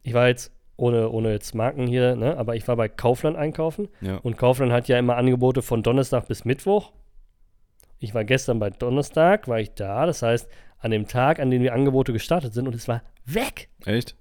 ich 0.03 0.15
war 0.15 0.29
jetzt, 0.29 0.53
ohne, 0.77 1.09
ohne 1.11 1.33
jetzt 1.33 1.55
Marken 1.55 1.87
hier, 1.87 2.15
ne, 2.15 2.37
aber 2.37 2.57
ich 2.57 2.69
war 2.69 2.77
bei 2.77 2.89
Kaufland 2.89 3.37
einkaufen. 3.37 3.89
Ja. 4.01 4.17
Und 4.19 4.37
Kaufland 4.37 4.73
hat 4.73 4.89
ja 4.89 4.99
immer 4.99 5.17
Angebote 5.17 5.63
von 5.63 5.83
Donnerstag 5.83 6.29
bis 6.29 6.45
Mittwoch. 6.45 6.93
Ich 7.99 8.15
war 8.15 8.25
gestern 8.25 8.59
bei 8.59 8.71
Donnerstag, 8.71 9.49
war 9.49 9.61
ich 9.61 9.73
da. 9.75 10.05
Das 10.07 10.23
heißt, 10.23 10.49
an 10.79 10.91
dem 10.91 11.09
Tag, 11.09 11.41
an 11.41 11.51
dem 11.51 11.63
die 11.63 11.71
Angebote 11.71 12.13
gestartet 12.13 12.53
sind 12.53 12.69
und 12.69 12.75
es 12.75 12.87
war 12.87 13.03
weg. 13.25 13.71
Echt? 13.87 14.17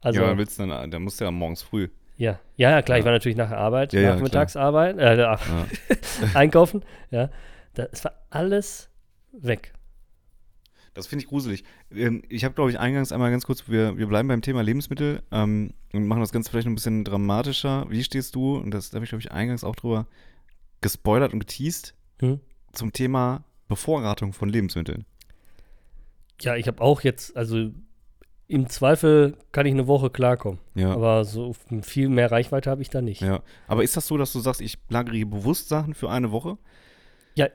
Also, 0.00 0.20
ja, 0.20 0.28
dann 0.28 0.38
willst 0.38 0.58
du 0.58 0.66
dann, 0.66 0.90
dann 0.90 1.02
musst 1.02 1.20
du 1.20 1.24
ja 1.24 1.30
morgens 1.30 1.62
früh. 1.62 1.88
Ja, 2.20 2.38
ja, 2.56 2.82
klar, 2.82 2.98
ich 2.98 3.02
Ja. 3.02 3.06
war 3.06 3.12
natürlich 3.12 3.36
nach 3.38 3.50
Arbeit, 3.50 3.92
Ja, 3.92 4.00
ja, 4.00 4.14
Nachmittagsarbeit, 4.14 4.98
äh, 4.98 5.22
ach, 5.22 5.46
Ja. 5.48 5.66
einkaufen, 6.34 6.84
ja. 7.10 7.30
Es 7.74 8.04
war 8.04 8.12
alles 8.30 8.90
weg. 9.32 9.72
Das 10.92 11.06
finde 11.06 11.24
ich 11.24 11.28
gruselig. 11.28 11.64
Ähm, 11.92 12.22
Ich 12.28 12.44
habe, 12.44 12.54
glaube 12.54 12.70
ich, 12.70 12.78
eingangs 12.78 13.12
einmal 13.12 13.30
ganz 13.30 13.46
kurz, 13.46 13.68
wir, 13.68 13.96
wir 13.96 14.06
bleiben 14.06 14.28
beim 14.28 14.42
Thema 14.42 14.62
Lebensmittel 14.62 15.22
ähm, 15.30 15.72
und 15.92 16.06
machen 16.06 16.20
das 16.20 16.32
Ganze 16.32 16.50
vielleicht 16.50 16.66
noch 16.66 16.72
ein 16.72 16.74
bisschen 16.74 17.04
dramatischer. 17.04 17.86
Wie 17.88 18.02
stehst 18.04 18.34
du, 18.34 18.56
und 18.56 18.72
das 18.72 18.90
da 18.90 18.96
habe 18.96 19.04
ich, 19.04 19.10
glaube 19.10 19.22
ich, 19.22 19.30
eingangs 19.32 19.64
auch 19.64 19.76
drüber 19.76 20.06
gespoilert 20.80 21.32
und 21.32 21.38
geteased, 21.40 21.94
Hm? 22.20 22.40
zum 22.72 22.92
Thema 22.92 23.44
Bevorratung 23.68 24.32
von 24.32 24.48
Lebensmitteln? 24.48 25.06
Ja, 26.42 26.56
ich 26.56 26.66
habe 26.66 26.80
auch 26.82 27.00
jetzt, 27.02 27.36
also 27.36 27.70
im 28.50 28.68
Zweifel 28.68 29.36
kann 29.52 29.64
ich 29.66 29.72
eine 29.72 29.86
Woche 29.86 30.10
klarkommen. 30.10 30.58
Ja. 30.74 30.92
Aber 30.92 31.24
so 31.24 31.54
viel 31.82 32.08
mehr 32.08 32.30
Reichweite 32.30 32.68
habe 32.70 32.82
ich 32.82 32.90
da 32.90 33.00
nicht. 33.00 33.20
ja. 33.22 33.40
Aber 33.68 33.84
ist 33.84 33.96
das 33.96 34.06
so, 34.06 34.16
dass 34.16 34.32
du 34.32 34.40
sagst, 34.40 34.60
ich 34.60 34.76
lagere 34.88 35.14
hier 35.16 35.30
bewusst 35.30 35.68
Sachen 35.68 35.94
für 35.94 36.10
eine 36.10 36.32
Woche? 36.32 36.58
Ja, 37.36 37.46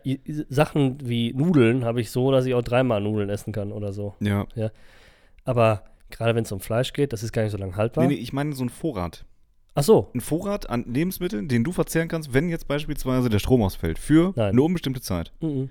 Sachen 0.50 0.98
wie 1.04 1.34
Nudeln 1.34 1.84
habe 1.84 2.00
ich 2.00 2.10
so, 2.12 2.32
dass 2.32 2.46
ich 2.46 2.54
auch 2.54 2.62
dreimal 2.62 3.02
Nudeln 3.02 3.30
essen 3.30 3.52
kann 3.52 3.72
oder 3.74 3.92
so. 3.92 4.16
Ja. 4.22 4.48
Aber 5.44 5.84
gerade 6.10 6.34
wenn 6.34 6.44
es 6.44 6.52
um 6.52 6.62
Fleisch 6.62 6.94
geht, 6.94 7.12
das 7.12 7.24
ist 7.24 7.34
gar 7.34 7.44
nicht 7.44 7.52
so 7.52 7.58
lange 7.58 7.76
haltbar. 7.76 8.06
Nee, 8.06 8.16
nee, 8.16 8.22
ich 8.22 8.32
meine 8.32 8.54
so 8.54 8.64
ein 8.64 8.70
Vorrat. 8.70 9.26
Ach 9.78 9.84
so, 9.84 10.10
Ein 10.16 10.22
Vorrat 10.22 10.70
an 10.70 10.86
Lebensmitteln, 10.86 11.50
den 11.50 11.66
du 11.66 11.74
verzehren 11.74 12.08
kannst, 12.08 12.34
wenn 12.34 12.48
jetzt 12.48 12.70
beispielsweise 12.70 13.28
der 13.28 13.40
Strom 13.40 13.62
ausfällt, 13.62 14.00
für 14.00 14.32
Nein. 14.38 14.52
eine 14.52 14.62
unbestimmte 14.62 15.02
Zeit. 15.02 15.34
mhm. 15.42 15.70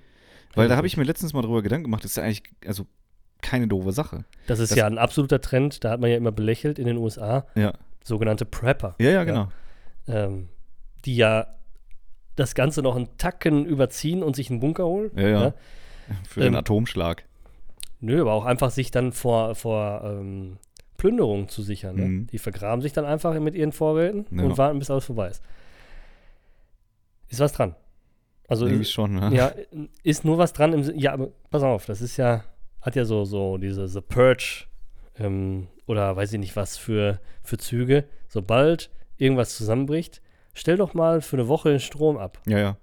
Weil 0.54 0.68
da 0.68 0.76
habe 0.76 0.86
ich 0.86 0.96
mir 0.96 1.02
letztens 1.02 1.32
mal 1.32 1.42
drüber 1.42 1.62
Gedanken 1.62 1.84
gemacht, 1.84 2.04
das 2.04 2.12
ist 2.12 2.16
ja 2.18 2.22
eigentlich, 2.22 2.42
also 2.64 2.86
keine 3.44 3.68
doofe 3.68 3.92
Sache. 3.92 4.24
das 4.46 4.58
ist 4.58 4.70
das- 4.72 4.78
ja 4.78 4.86
ein 4.86 4.98
absoluter 4.98 5.40
Trend, 5.40 5.84
da 5.84 5.90
hat 5.90 6.00
man 6.00 6.10
ja 6.10 6.16
immer 6.16 6.32
belächelt 6.32 6.78
in 6.78 6.86
den 6.86 6.96
USA, 6.96 7.46
Ja. 7.54 7.72
sogenannte 8.02 8.44
Prepper, 8.44 8.94
Ja, 8.98 9.10
ja, 9.10 9.24
genau. 9.24 9.48
ähm, 10.08 10.48
die 11.04 11.16
ja 11.16 11.46
das 12.36 12.54
Ganze 12.56 12.82
noch 12.82 12.96
einen 12.96 13.16
Tacken 13.18 13.64
überziehen 13.64 14.22
und 14.22 14.34
sich 14.34 14.50
einen 14.50 14.58
Bunker 14.60 14.86
holen. 14.86 15.10
Ja, 15.16 15.28
ja. 15.28 15.54
Für 16.28 16.40
den 16.40 16.54
Ähm, 16.54 16.58
Atomschlag. 16.58 17.24
Nö, 18.00 18.20
aber 18.20 18.32
auch 18.32 18.44
einfach 18.44 18.70
sich 18.70 18.90
dann 18.90 19.12
vor, 19.12 19.54
vor 19.54 20.02
ähm, 20.04 20.58
Plünderung 20.98 21.48
zu 21.48 21.62
sichern. 21.62 21.96
Ne? 21.96 22.04
Mhm. 22.04 22.26
Die 22.28 22.38
vergraben 22.38 22.82
sich 22.82 22.92
dann 22.92 23.04
einfach 23.04 23.38
mit 23.40 23.54
ihren 23.54 23.72
Vorräten 23.72 24.26
Ja. 24.36 24.42
und 24.44 24.58
warten, 24.58 24.78
bis 24.78 24.90
alles 24.90 25.04
vorbei 25.04 25.28
ist. 25.28 25.42
Ist 27.28 27.40
was 27.40 27.52
dran. 27.52 27.74
Also 28.48 28.66
Irgendwie 28.66 28.84
schon, 28.84 29.14
ne? 29.14 29.30
Ja, 29.34 29.52
ist 30.02 30.24
nur 30.24 30.36
was 30.36 30.52
dran 30.52 30.72
im 30.74 30.98
Ja, 30.98 31.12
aber 31.14 31.28
pass 31.50 31.62
auf, 31.62 31.86
das 31.86 32.00
ist 32.02 32.16
ja, 32.18 32.44
hat 32.84 32.96
ja 32.96 33.04
so, 33.04 33.24
so 33.24 33.56
diese 33.58 33.88
The 33.88 34.00
Purge 34.00 34.64
ähm, 35.18 35.68
oder 35.86 36.14
weiß 36.16 36.32
ich 36.34 36.38
nicht 36.38 36.54
was 36.56 36.76
für, 36.76 37.20
für 37.42 37.58
Züge. 37.58 38.04
Sobald 38.28 38.90
irgendwas 39.16 39.56
zusammenbricht, 39.56 40.20
stell 40.54 40.76
doch 40.76 40.92
mal 40.94 41.20
für 41.20 41.36
eine 41.36 41.48
Woche 41.48 41.70
den 41.70 41.80
Strom 41.80 42.16
ab. 42.18 42.40
Ja, 42.46 42.58
ja. 42.58 42.76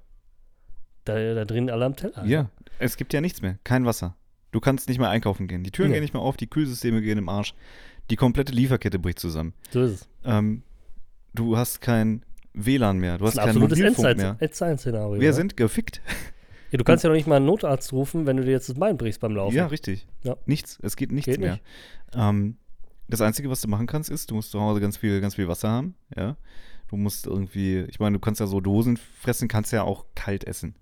Da, 1.06 1.34
da 1.34 1.46
drin 1.46 1.70
alle 1.70 1.86
am 1.86 1.96
Teller. 1.96 2.24
Ja, 2.26 2.50
es 2.80 2.98
gibt 2.98 3.14
ja 3.14 3.22
nichts 3.22 3.42
mehr. 3.42 3.58
Kein 3.64 3.86
Wasser. 3.86 4.16
Du 4.52 4.60
kannst 4.60 4.88
nicht 4.90 5.00
mehr 5.00 5.10
einkaufen 5.10 5.48
gehen. 5.48 5.64
Die 5.64 5.72
Türen 5.72 5.90
Nee. 5.90 5.96
gehen 5.96 6.02
nicht 6.04 6.14
mehr 6.14 6.22
auf, 6.22 6.36
die 6.38 6.48
Kühlsysteme 6.48 7.02
gehen 7.02 7.18
im 7.18 7.30
Arsch. 7.30 7.54
Die 8.10 8.16
komplette 8.18 8.52
Lieferkette 8.52 9.00
bricht 9.00 9.20
zusammen. 9.20 9.54
So 9.72 9.82
ist 9.84 9.92
es. 9.92 10.10
Ähm, 10.26 10.64
du 11.34 11.58
hast 11.58 11.80
kein 11.82 12.26
WLAN 12.54 12.98
mehr. 13.00 13.18
Du 13.18 13.26
Das 13.26 13.38
hast 13.38 13.46
kein 13.46 13.58
Mobilfunk 13.58 13.98
Endzeit- 13.98 14.18
mehr. 14.18 14.36
Endzeit-Szenario. 14.40 15.22
Wir 15.22 15.30
ne? 15.30 15.34
sind 15.34 15.56
gefickt. 15.58 16.02
Ja, 16.72 16.78
du 16.78 16.84
kannst 16.84 17.04
ja 17.04 17.10
noch 17.10 17.16
nicht 17.16 17.28
mal 17.28 17.36
einen 17.36 17.46
Notarzt 17.46 17.92
rufen, 17.92 18.26
wenn 18.26 18.38
du 18.38 18.44
dir 18.46 18.52
jetzt 18.52 18.70
das 18.70 18.78
Bein 18.78 18.98
brichst 18.98 19.20
beim 19.20 19.36
Laufen. 19.36 19.56
Ja, 19.56 19.68
richtig. 19.68 20.08
Ja. 20.24 20.38
Nichts. 20.46 20.80
Es 20.82 20.96
geht 20.96 21.12
nichts 21.12 21.30
Geht 21.30 21.40
mehr. 21.40 21.54
nicht. 21.54 21.64
Ähm, 22.14 22.58
das 23.10 23.22
Einzige, 23.22 23.50
was 23.50 23.62
du 23.62 23.68
machen 23.68 23.88
kannst, 23.88 24.10
ist, 24.10 24.32
du 24.32 24.36
musst 24.36 24.52
zu 24.52 24.62
Hause 24.62 24.80
ganz 24.80 24.98
viel, 24.98 25.20
ganz 25.20 25.36
viel 25.36 25.48
Wasser 25.50 25.70
haben. 25.70 25.96
Ja. 26.16 26.38
Du 26.88 26.96
musst 26.96 27.28
irgendwie, 27.28 27.82
ich 27.90 28.00
meine, 28.00 28.14
du 28.14 28.20
kannst 28.20 28.40
ja 28.40 28.48
so 28.48 28.62
Dosen 28.62 28.98
fressen, 28.98 29.48
kannst 29.48 29.72
ja 29.74 29.84
auch 29.84 30.06
kalt 30.16 30.46
essen. 30.46 30.76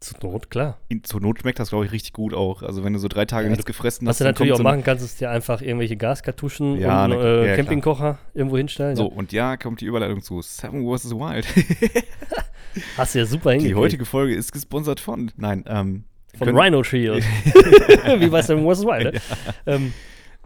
Zur 0.00 0.18
Not, 0.30 0.48
klar. 0.50 0.78
In, 0.88 1.02
zur 1.02 1.20
Not 1.20 1.40
schmeckt 1.40 1.58
das, 1.58 1.70
glaube 1.70 1.84
ich, 1.86 1.90
richtig 1.92 2.12
gut 2.12 2.32
auch. 2.32 2.62
Also 2.62 2.84
wenn 2.84 2.92
du 2.92 2.98
so 3.00 3.08
drei 3.08 3.24
Tage 3.24 3.46
Ja, 3.46 3.50
nichts 3.50 3.64
gefressen 3.66 4.06
Was 4.06 4.12
hast, 4.14 4.20
du 4.20 4.24
dann 4.24 4.32
natürlich 4.34 4.52
auch 4.52 4.58
machen 4.60 4.84
kannst, 4.84 5.04
ist 5.04 5.20
dir 5.20 5.28
einfach 5.30 5.60
irgendwelche 5.60 5.96
Gaskartuschen 5.96 6.78
Ja, 6.78 7.04
und 7.04 7.10
ne- 7.10 7.16
äh, 7.16 7.38
ja, 7.38 7.44
klar. 7.46 7.56
Campingkocher 7.56 8.18
irgendwo 8.34 8.56
hinstellen. 8.56 8.94
So, 8.94 9.06
und 9.06 9.32
ja, 9.32 9.56
kommt 9.56 9.80
die 9.80 9.86
Überleitung 9.86 10.22
zu 10.22 10.40
Seven 10.40 10.82
vs. 10.86 11.10
Wild. 11.12 11.46
Hast 12.96 13.14
du 13.14 13.18
ja 13.18 13.26
super 13.26 13.50
Die 13.50 13.56
hingekriegt. 13.56 13.78
heutige 13.80 14.04
Folge 14.04 14.34
ist 14.34 14.52
gesponsert 14.52 15.00
von, 15.00 15.32
nein, 15.36 15.64
ähm, 15.66 16.04
Von 16.36 16.56
Rhino 16.56 16.84
Shield. 16.84 17.24
Wie 18.18 18.28
bei 18.28 18.42
Seven 18.42 18.64
Wars 18.64 18.82
Wild. 18.84 19.14
Ne? 19.14 19.20
Ähm, 19.66 19.92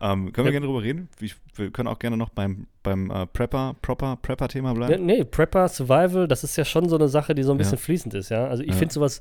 ähm, 0.00 0.32
können 0.32 0.46
wir 0.46 0.52
Ja. 0.52 0.60
gerne 0.60 0.66
drüber 0.66 0.82
reden? 0.82 1.08
Wir, 1.18 1.30
wir 1.56 1.70
können 1.70 1.88
auch 1.88 1.98
gerne 1.98 2.16
noch 2.16 2.30
beim, 2.30 2.66
beim 2.82 3.10
äh, 3.10 3.26
Prepper, 3.26 3.76
Proper, 3.82 4.16
Prepper-Thema 4.22 4.72
bleiben. 4.74 5.04
nee, 5.04 5.24
Prepper, 5.24 5.68
Survival, 5.68 6.26
das 6.26 6.42
ist 6.42 6.56
ja 6.56 6.64
schon 6.64 6.88
so 6.88 6.96
eine 6.96 7.08
Sache, 7.08 7.34
die 7.34 7.42
so 7.42 7.52
ein 7.52 7.58
bisschen 7.58 7.72
Ja. 7.78 7.82
fließend 7.84 8.14
ist, 8.14 8.30
ja. 8.30 8.46
Also 8.46 8.62
ich 8.62 8.70
Ja. 8.70 8.76
finde 8.76 8.94
sowas, 8.94 9.20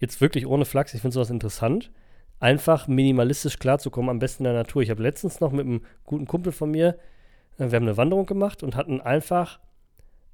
jetzt 0.00 0.20
wirklich 0.20 0.46
ohne 0.46 0.64
Flachs, 0.64 0.92
ich 0.94 1.00
finde 1.00 1.14
sowas 1.14 1.30
interessant, 1.30 1.90
einfach 2.40 2.88
minimalistisch 2.88 3.58
klarzukommen, 3.58 4.10
am 4.10 4.18
besten 4.18 4.44
in 4.44 4.52
der 4.52 4.62
Natur. 4.62 4.82
Ich 4.82 4.90
habe 4.90 5.02
letztens 5.02 5.40
noch 5.40 5.52
mit 5.52 5.66
einem 5.66 5.82
guten 6.04 6.26
Kumpel 6.26 6.52
von 6.52 6.70
mir, 6.70 6.96
äh, 7.58 7.70
wir 7.70 7.76
haben 7.76 7.84
eine 7.86 7.96
Wanderung 7.96 8.26
gemacht 8.26 8.62
und 8.62 8.74
hatten 8.76 9.00
einfach 9.00 9.60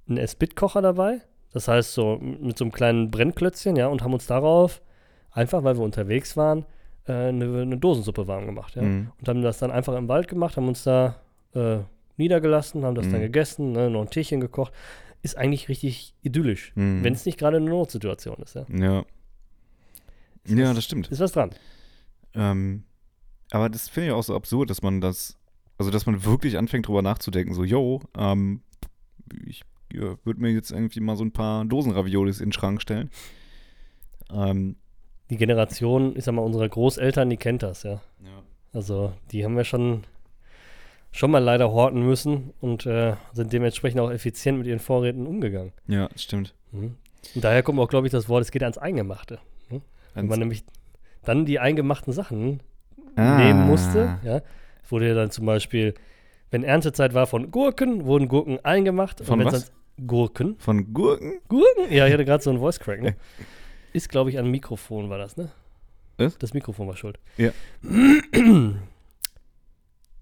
einen 0.09 0.19
S-Bit-Kocher 0.19 0.83
dabei, 0.83 1.21
das 1.53 1.69
heißt 1.69 1.93
so 1.95 2.17
mit 2.19 2.57
so 2.57 2.64
einem 2.64 2.73
kleinen 2.73 3.11
Brennklötzchen, 3.11 3.77
ja, 3.77 3.89
und 3.89 4.03
haben 4.03 4.14
uns 4.14 4.27
darauf, 4.27 4.81
einfach 5.33 5.64
weil 5.64 5.77
wir 5.77 5.85
unterwegs 5.85 6.37
waren, 6.37 6.64
äh, 7.07 7.12
eine, 7.12 7.61
eine 7.62 7.77
Dosensuppe 7.79 8.29
warm 8.29 8.47
gemacht, 8.47 8.77
ja. 8.77 8.83
Mhm. 8.83 9.11
Und 9.19 9.29
haben 9.29 9.43
das 9.43 9.59
dann 9.59 9.71
einfach 9.73 9.97
im 9.97 10.07
Wald 10.09 10.29
gemacht, 10.29 10.57
haben 10.57 10.69
uns 10.69 10.85
da 10.85 11.17
äh, 11.55 11.79
niedergelassen, 12.19 12.85
haben 12.85 12.95
das 12.95 13.09
dann 13.09 13.19
Mhm. 13.19 13.25
gegessen, 13.25 13.73
ne, 13.73 13.91
noch 13.91 14.03
ein 14.03 14.11
Teechen 14.11 14.41
gekocht. 14.41 14.73
Ist 15.23 15.37
eigentlich 15.37 15.69
richtig 15.69 16.14
idyllisch, 16.23 16.73
Mhm. 16.77 17.03
wenn 17.03 17.14
es 17.14 17.27
nicht 17.27 17.39
gerade 17.39 17.57
eine 17.57 17.69
Notsituation 17.69 18.37
ist. 18.43 18.55
Ja. 18.55 18.64
Ja. 18.71 19.05
Ist 20.47 20.57
Ja, 20.59 20.69
was- 20.69 20.77
das 20.77 20.85
stimmt. 20.85 21.09
Ist 21.09 21.21
was 21.21 21.33
dran. 21.33 21.51
Ähm, 22.35 22.85
aber 23.51 23.69
das 23.69 23.89
finde 23.89 24.09
ich 24.09 24.13
auch 24.15 24.23
so 24.23 24.35
absurd, 24.35 24.71
dass 24.71 24.83
man 24.83 25.01
das, 25.01 25.37
also 25.79 25.91
dass 25.91 26.07
man 26.07 26.25
wirklich 26.25 26.59
anfängt 26.59 26.87
drüber 26.89 27.03
nachzudenken, 27.03 27.55
so, 27.55 27.65
yo, 27.65 28.01
ähm, 28.17 28.61
ich 29.47 29.63
ja, 29.93 30.17
würde 30.25 30.41
mir 30.41 30.51
jetzt 30.51 30.71
irgendwie 30.73 31.01
mal 31.01 31.17
so 31.17 31.25
ein 31.25 31.33
paar 31.33 31.65
Dosen 31.65 31.93
Raviolis 31.93 32.41
in 32.41 32.47
den 32.49 32.53
Schrank 32.53 32.83
stellen. 32.83 33.11
Ähm, 34.33 34.77
Die 35.31 35.37
Generation, 35.37 36.17
ich 36.17 36.25
sag 36.25 36.35
mal, 36.35 36.43
unserer 36.43 36.69
Großeltern, 36.69 37.31
die 37.31 37.37
kennt 37.37 37.63
das, 37.63 37.83
ja. 37.85 37.93
ja. 38.25 38.43
Also 38.73 39.13
die 39.33 39.45
haben 39.45 39.57
wir 39.57 39.65
schon, 39.65 40.05
schon 41.13 41.31
mal 41.31 41.39
leider 41.43 41.71
horten 41.71 42.05
müssen 42.05 42.53
und 42.61 42.85
äh, 42.87 43.15
sind 43.33 43.53
dementsprechend 43.53 44.01
auch 44.01 44.11
effizient 44.11 44.59
mit 44.59 44.67
ihren 44.67 44.81
Vorräten 44.81 45.27
umgegangen. 45.27 45.73
ja, 45.87 46.09
das 46.09 46.23
stimmt. 46.23 46.55
Mhm. 46.73 46.97
Und 47.35 47.43
daher 47.45 47.63
kommt 47.63 47.79
auch, 47.81 47.89
glaube 47.89 48.07
ich, 48.07 48.13
das 48.13 48.29
Wort, 48.29 48.43
es 48.43 48.51
geht 48.53 48.63
ans 48.63 48.79
Eingemachte. 48.79 49.39
Wenn 50.17 50.27
man 50.27 50.39
nämlich 50.41 50.64
dann 51.25 51.45
die 51.47 51.59
eingemachten 51.61 52.12
Sachen 52.12 52.61
Ah. 53.17 53.39
nehmen 53.39 53.67
musste. 53.67 54.19
Ja. 54.25 54.43
Wurde 54.89 55.09
ja 55.09 55.14
dann 55.14 55.31
zum 55.31 55.47
Beispiel, 55.47 55.95
wenn 56.51 56.62
Erntezeit 56.64 57.14
war 57.14 57.27
von 57.27 57.51
Gurken, 57.51 58.05
wurden 58.05 58.29
Gurken 58.29 58.62
eingemacht. 58.64 59.25
Von 59.25 59.45
was? 59.45 59.71
Dann, 59.97 60.07
Gurken. 60.07 60.57
Von 60.59 60.93
Gurken? 60.93 61.39
Gurken? 61.49 61.91
Ja, 61.91 62.07
ich 62.07 62.12
hatte 62.12 62.25
gerade 62.27 62.43
so 62.43 62.51
einen 62.51 62.59
Voice 62.59 62.79
Crack. 62.79 63.01
Ne? 63.03 63.17
Ist, 63.95 64.09
glaube 64.11 64.29
ich, 64.31 64.39
an 64.39 64.51
Mikrofon 64.51 65.09
war 65.09 65.17
das, 65.19 65.37
ne? 65.39 65.51
Was? 66.19 66.37
Das 66.39 66.53
Mikrofon 66.55 66.87
war 66.89 66.97
schuld. 66.97 67.19
Ja. 67.39 67.51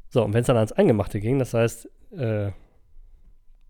so, 0.09 0.25
und 0.25 0.33
wenn 0.33 0.41
es 0.41 0.47
dann 0.47 0.57
ans 0.57 0.73
Eingemachte 0.73 1.21
ging, 1.21 1.39
das 1.39 1.55
heißt, 1.55 1.89
äh, 2.17 2.51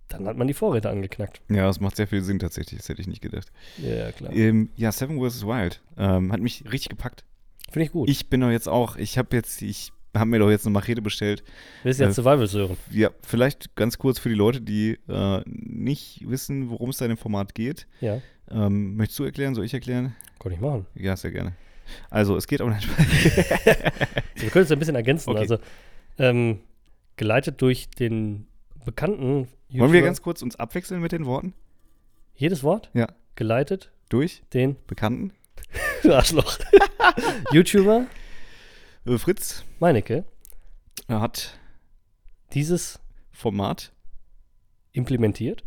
dann 0.09 0.27
hat 0.27 0.37
man 0.37 0.47
die 0.47 0.55
Vorräte 0.55 0.91
angeknackt. 0.91 1.41
Ja, 1.49 1.67
das 1.67 1.81
macht 1.81 1.97
sehr 1.97 2.07
viel 2.07 2.23
Sinn 2.23 2.39
tatsächlich, 2.39 2.79
das 2.81 2.89
hätte 2.89 3.01
ich 3.01 3.09
nicht 3.09 3.23
gedacht. 3.23 3.51
Ja, 3.79 4.13
klar. 4.13 4.33
Ähm, 4.33 4.71
ja, 4.77 4.93
Seven 4.93 5.19
vs. 5.19 5.47
Wild 5.47 5.83
ähm, 5.97 6.33
hat 6.33 6.41
mich 6.41 6.65
richtig 6.71 6.91
gepackt. 6.91 7.25
Finde 7.71 7.87
ich 7.87 7.93
gut. 7.93 8.09
Ich 8.09 8.29
bin 8.29 8.41
doch 8.41 8.51
jetzt 8.51 8.69
auch, 8.69 8.97
ich 8.97 9.19
habe 9.19 9.35
jetzt, 9.37 9.61
ich 9.63 9.93
habe 10.15 10.31
mir 10.31 10.39
doch 10.39 10.51
jetzt 10.51 10.65
eine 10.67 10.73
Machete 10.73 11.03
bestellt. 11.03 11.43
Willst 11.83 11.99
du 11.99 12.05
jetzt 12.05 12.13
äh, 12.19 12.23
Survival 12.23 12.49
hören? 12.49 12.77
Ja, 12.93 13.11
vielleicht 13.27 13.75
ganz 13.75 13.99
kurz 13.99 14.19
für 14.19 14.29
die 14.29 14.35
Leute, 14.37 14.61
die 14.61 14.99
äh, 15.09 15.43
nicht 15.47 16.29
wissen, 16.29 16.71
worum 16.71 16.91
es 16.91 16.99
da 16.99 17.07
in 17.07 17.11
dem 17.13 17.19
Format 17.19 17.55
geht. 17.55 17.87
Ja, 18.01 18.21
Ähm, 18.51 18.97
möchtest 18.97 19.19
du 19.19 19.25
erklären? 19.25 19.55
Soll 19.55 19.65
ich 19.65 19.75
erklären? 19.75 20.15
kann 20.39 20.53
ich 20.53 20.61
machen. 20.61 20.87
Ja, 20.95 21.17
sehr 21.17 21.31
gerne. 21.33 21.55
Also, 22.11 22.37
es 22.37 22.47
geht 22.47 22.61
um 22.61 22.71
Also, 22.73 22.89
wir 24.37 24.51
können 24.51 24.65
es 24.65 24.71
ein 24.71 24.79
bisschen 24.79 24.95
ergänzen. 24.95 25.31
Okay. 25.31 25.41
Also, 25.41 25.59
ähm, 26.19 26.61
geleitet 27.17 27.61
durch 27.63 27.89
den 27.91 28.47
bekannten 28.85 29.49
Wollen 29.75 29.93
wir 29.93 30.01
YouTuber- 30.01 30.05
ganz 30.05 30.23
kurz 30.23 30.43
uns 30.43 30.57
abwechseln 30.57 31.01
mit 31.01 31.13
den 31.13 31.27
Worten? 31.27 31.55
Jedes 32.35 32.63
Wort? 32.63 32.91
Ja. 32.95 33.07
Geleitet 33.35 33.91
Durch 34.09 34.43
den 34.53 34.77
Bekannten? 34.87 35.33
Du 36.03 36.13
Arschloch. 36.15 36.59
YouTuber 37.53 38.07
Äh, 39.07 39.19
Fritz 39.19 39.65
Meinecke 39.81 40.25
äh, 41.09 41.15
hat 41.15 41.59
dieses 42.53 43.01
Format. 43.33 43.93
implementiert. 44.93 45.65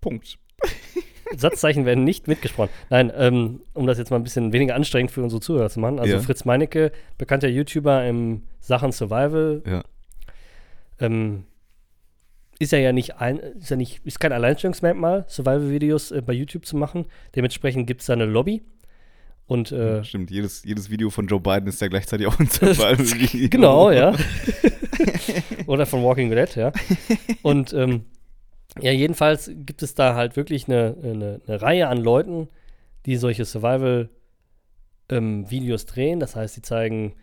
Punkt. 0.00 0.38
Satzzeichen 1.36 1.84
werden 1.86 2.04
nicht 2.04 2.26
mitgesprochen. 2.28 2.70
Nein, 2.90 3.12
ähm, 3.14 3.60
um 3.72 3.86
das 3.86 3.98
jetzt 3.98 4.10
mal 4.10 4.16
ein 4.16 4.22
bisschen 4.24 4.52
weniger 4.52 4.74
anstrengend 4.74 5.10
für 5.12 5.22
unsere 5.22 5.40
Zuhörer 5.40 5.70
zu 5.70 5.80
machen. 5.80 5.98
Also 5.98 6.14
Ja. 6.14 6.20
Fritz 6.20 6.44
Meinecke, 6.44 6.92
bekannter 7.18 7.48
YouTuber 7.48 8.06
im 8.06 8.42
Sachen 8.60 8.92
Survival, 8.92 9.62
Ja. 9.66 9.84
ähm, 10.98 11.44
ist 12.58 12.72
ja 12.72 12.78
ja 12.78 12.92
nicht 12.92 13.16
ein, 13.16 13.38
ist 13.38 13.70
ja 13.70 13.76
nicht, 13.76 14.04
ist 14.04 14.20
kein 14.20 14.32
Alleinstellungsmerkmal, 14.32 15.24
Survival-Videos 15.28 16.12
äh, 16.12 16.22
bei 16.22 16.32
YouTube 16.32 16.66
zu 16.66 16.76
machen. 16.76 17.06
Dementsprechend 17.34 17.86
gibt 17.86 18.00
es 18.00 18.06
da 18.06 18.12
eine 18.12 18.26
Lobby. 18.26 18.62
Und 19.46 19.72
äh, 19.72 20.02
Stimmt, 20.04 20.30
jedes, 20.30 20.64
jedes 20.64 20.88
Video 20.88 21.10
von 21.10 21.26
Joe 21.26 21.40
Biden 21.40 21.68
ist 21.68 21.80
ja 21.80 21.88
gleichzeitig 21.88 22.26
auch 22.26 22.38
ein 22.38 22.46
Survival-Video. 22.48 23.48
Genau, 23.50 23.90
ja. 23.90 24.14
Oder 25.66 25.86
von 25.86 26.02
Walking 26.02 26.30
Dead, 26.30 26.54
ja. 26.56 26.72
Und 27.42 27.72
ähm, 27.74 28.04
ja, 28.80 28.92
jedenfalls 28.92 29.50
gibt 29.54 29.82
es 29.82 29.94
da 29.94 30.14
halt 30.14 30.36
wirklich 30.36 30.68
eine, 30.68 30.96
eine, 31.02 31.40
eine 31.46 31.62
Reihe 31.62 31.88
an 31.88 31.98
Leuten, 31.98 32.48
die 33.06 33.16
solche 33.16 33.44
Survival-Videos 33.44 35.86
drehen. 35.86 36.20
Das 36.20 36.36
heißt, 36.36 36.54
sie 36.54 36.62
zeigen 36.62 37.14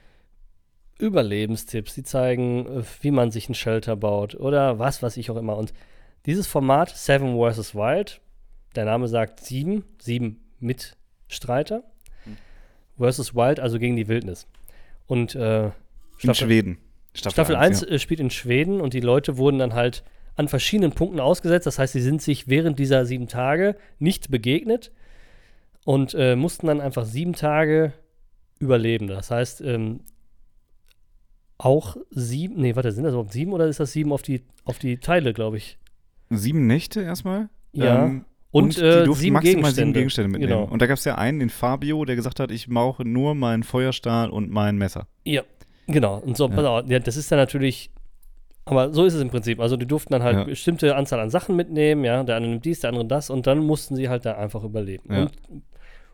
Überlebenstipps, 0.99 1.95
sie 1.95 2.03
zeigen, 2.03 2.65
äh, 2.67 2.83
wie 3.01 3.11
man 3.11 3.31
sich 3.31 3.49
ein 3.49 3.55
Shelter 3.55 3.95
baut 3.95 4.35
oder 4.35 4.79
was, 4.79 5.01
was 5.01 5.17
ich 5.17 5.29
auch 5.31 5.37
immer. 5.37 5.57
Und 5.57 5.73
dieses 6.25 6.47
Format, 6.47 6.89
Seven 6.95 7.35
vs. 7.35 7.73
Wild, 7.75 8.21
der 8.75 8.85
Name 8.85 9.07
sagt 9.07 9.39
sieben, 9.41 9.83
sieben 9.99 10.39
Mitstreiter, 10.59 11.83
versus 12.97 13.33
Wild, 13.33 13.59
also 13.59 13.79
gegen 13.79 13.95
die 13.95 14.07
Wildnis. 14.07 14.47
Und 15.07 15.33
äh, 15.35 15.65
In 15.65 15.71
Staffel- 16.19 16.47
Schweden. 16.47 16.77
Staffel 17.13 17.55
1 17.55 17.83
äh, 17.83 17.99
spielt 17.99 18.19
in 18.19 18.29
Schweden 18.29 18.79
und 18.79 18.93
die 18.93 18.99
Leute 19.01 19.37
wurden 19.37 19.59
dann 19.59 19.73
halt 19.73 20.03
an 20.35 20.47
verschiedenen 20.47 20.91
Punkten 20.93 21.19
ausgesetzt. 21.19 21.65
Das 21.67 21.77
heißt, 21.79 21.91
sie 21.93 22.01
sind 22.01 22.21
sich 22.21 22.47
während 22.47 22.79
dieser 22.79 23.05
sieben 23.05 23.27
Tage 23.27 23.75
nicht 23.99 24.31
begegnet 24.31 24.91
und 25.83 26.13
äh, 26.13 26.35
mussten 26.37 26.67
dann 26.67 26.79
einfach 26.79 27.03
sieben 27.05 27.33
Tage 27.33 27.91
überleben. 28.59 29.07
Das 29.07 29.29
heißt, 29.31 29.61
ähm, 29.61 30.01
auch 31.63 31.95
sieben, 32.09 32.59
nee, 32.61 32.75
warte, 32.75 32.91
sind 32.91 33.03
das 33.03 33.13
überhaupt 33.13 33.31
sieben 33.33 33.53
oder 33.53 33.67
ist 33.67 33.79
das 33.79 33.91
sieben 33.91 34.11
auf 34.11 34.21
die, 34.23 34.41
auf 34.65 34.79
die 34.79 34.97
Teile, 34.97 35.33
glaube 35.33 35.57
ich? 35.57 35.77
Sieben 36.29 36.65
Nächte 36.65 37.01
erstmal. 37.01 37.49
Ja. 37.73 38.05
Ähm, 38.05 38.25
Und, 38.51 38.77
die 38.77 38.81
äh, 38.81 39.03
durften 39.05 39.21
sieben 39.21 39.33
maximal 39.33 39.41
Gegenstände. 39.61 39.75
sieben 39.75 39.93
Gegenstände 39.93 40.29
mitnehmen. 40.31 40.59
Genau. 40.61 40.71
Und 40.71 40.81
da 40.81 40.87
gab 40.87 40.97
es 40.97 41.05
ja 41.05 41.15
einen, 41.15 41.39
den 41.39 41.49
Fabio, 41.49 42.03
der 42.05 42.15
gesagt 42.15 42.39
hat, 42.39 42.51
ich 42.51 42.67
brauche 42.67 43.05
nur 43.05 43.35
meinen 43.35 43.63
Feuerstahl 43.63 44.29
und 44.31 44.49
mein 44.49 44.77
Messer. 44.77 45.07
Ja, 45.23 45.43
genau. 45.87 46.17
Und 46.17 46.35
so, 46.35 46.49
Ja. 46.49 46.55
pass 46.55 46.65
auf, 46.65 46.89
ja, 46.89 46.99
das 46.99 47.15
ist 47.15 47.31
dann 47.31 47.37
natürlich, 47.39 47.91
aber 48.65 48.91
so 48.93 49.05
ist 49.05 49.13
es 49.13 49.21
im 49.21 49.29
Prinzip. 49.29 49.59
Also 49.59 49.77
die 49.77 49.85
durften 49.85 50.13
dann 50.13 50.23
halt 50.23 50.37
Ja. 50.37 50.43
bestimmte 50.45 50.95
Anzahl 50.95 51.19
an 51.19 51.29
Sachen 51.29 51.55
mitnehmen, 51.55 52.03
ja, 52.03 52.23
der 52.23 52.37
eine 52.37 52.47
nimmt 52.47 52.65
dies, 52.65 52.79
der 52.79 52.89
andere 52.89 53.05
das 53.05 53.29
und 53.29 53.45
dann 53.45 53.59
mussten 53.59 53.95
sie 53.95 54.09
halt 54.09 54.25
da 54.25 54.33
einfach 54.35 54.63
überleben. 54.63 55.13
Ja. 55.13 55.21
Und 55.23 55.31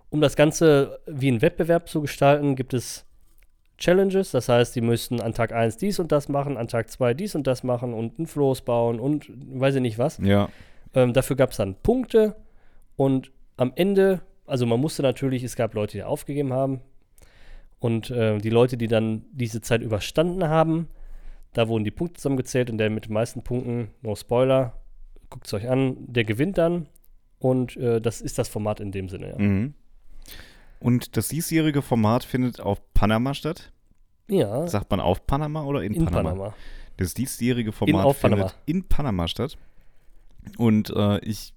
um 0.10 0.20
das 0.22 0.36
Ganze 0.36 1.00
wie 1.08 1.30
ein 1.32 1.42
Wettbewerb 1.42 1.88
zu 1.90 2.02
gestalten, 2.02 2.56
gibt 2.56 2.74
es 2.74 3.06
Challenges, 3.78 4.32
das 4.32 4.50
heißt, 4.50 4.76
die 4.76 4.82
müssten 4.82 5.22
an 5.22 5.34
Tag 5.34 5.52
1 5.54 5.78
dies 5.78 6.00
und 6.00 6.12
das 6.12 6.30
machen, 6.30 6.58
an 6.58 6.68
Tag 6.68 6.90
2 6.90 7.14
dies 7.14 7.36
und 7.36 7.46
das 7.46 7.64
machen 7.64 7.94
und 7.94 8.18
ein 8.18 8.26
Floß 8.26 8.62
bauen 8.62 9.00
und 9.00 9.30
weiß 9.30 9.76
ich 9.76 9.82
nicht 9.82 10.00
was. 10.00 10.18
Ja. 10.18 10.50
Ähm, 10.96 11.14
dafür 11.14 11.36
gab 11.36 11.52
es 11.52 11.58
dann 11.58 11.76
Punkte 11.76 12.36
und 12.96 13.32
am 13.56 13.72
Ende, 13.76 14.22
also 14.46 14.66
man 14.66 14.80
musste 14.80 15.04
natürlich, 15.04 15.44
es 15.44 15.56
gab 15.56 15.74
Leute, 15.74 15.98
die 15.98 16.04
aufgegeben 16.04 16.54
haben 16.54 16.82
und 17.80 18.10
äh, 18.10 18.40
die 18.40 18.50
Leute, 18.50 18.78
die 18.78 18.88
dann 18.88 19.26
diese 19.32 19.62
Zeit 19.62 19.82
überstanden 19.82 20.48
haben, 20.48 20.88
da 21.54 21.68
wurden 21.68 21.84
die 21.84 21.92
Punkte 21.92 22.18
zusammengezählt 22.18 22.70
und 22.70 22.78
der 22.80 22.90
mit 22.90 23.06
den 23.06 23.14
meisten 23.14 23.44
Punkten, 23.44 23.90
no 24.02 24.16
Spoiler, 24.16 24.74
guckt 25.30 25.46
es 25.46 25.54
euch 25.54 25.70
an, 25.70 25.98
der 26.00 26.24
gewinnt 26.24 26.58
dann 26.58 26.88
und 27.40 27.78
äh, 27.78 28.02
das 28.02 28.22
ist 28.22 28.40
das 28.40 28.48
Format 28.48 28.80
in 28.80 28.92
dem 28.92 29.10
Sinne. 29.10 29.30
Ja, 29.30 29.38
Mhm. 29.38 29.74
Und 30.80 31.18
das 31.18 31.28
diesjährige 31.30 31.82
Format 31.82 32.24
findet 32.24 32.60
auf 32.60 32.82
Panama 32.94 33.34
statt. 33.34 33.72
ja 34.28 34.68
Sagt 34.68 34.92
man 34.92 35.00
auf 35.00 35.26
Panama 35.26 35.64
oder 35.64 35.84
in, 35.84 35.94
in 35.94 36.06
Panama? 36.06 36.30
Panama. 36.32 36.54
Das 36.98 37.14
diesjährige 37.14 37.72
Format 37.72 38.06
auf 38.06 38.18
findet 38.18 38.40
Panama. 38.40 38.54
in 38.66 38.84
Panama 38.84 39.28
statt. 39.28 39.58
Und 40.58 40.90
äh, 40.96 41.20
ich 41.20 41.54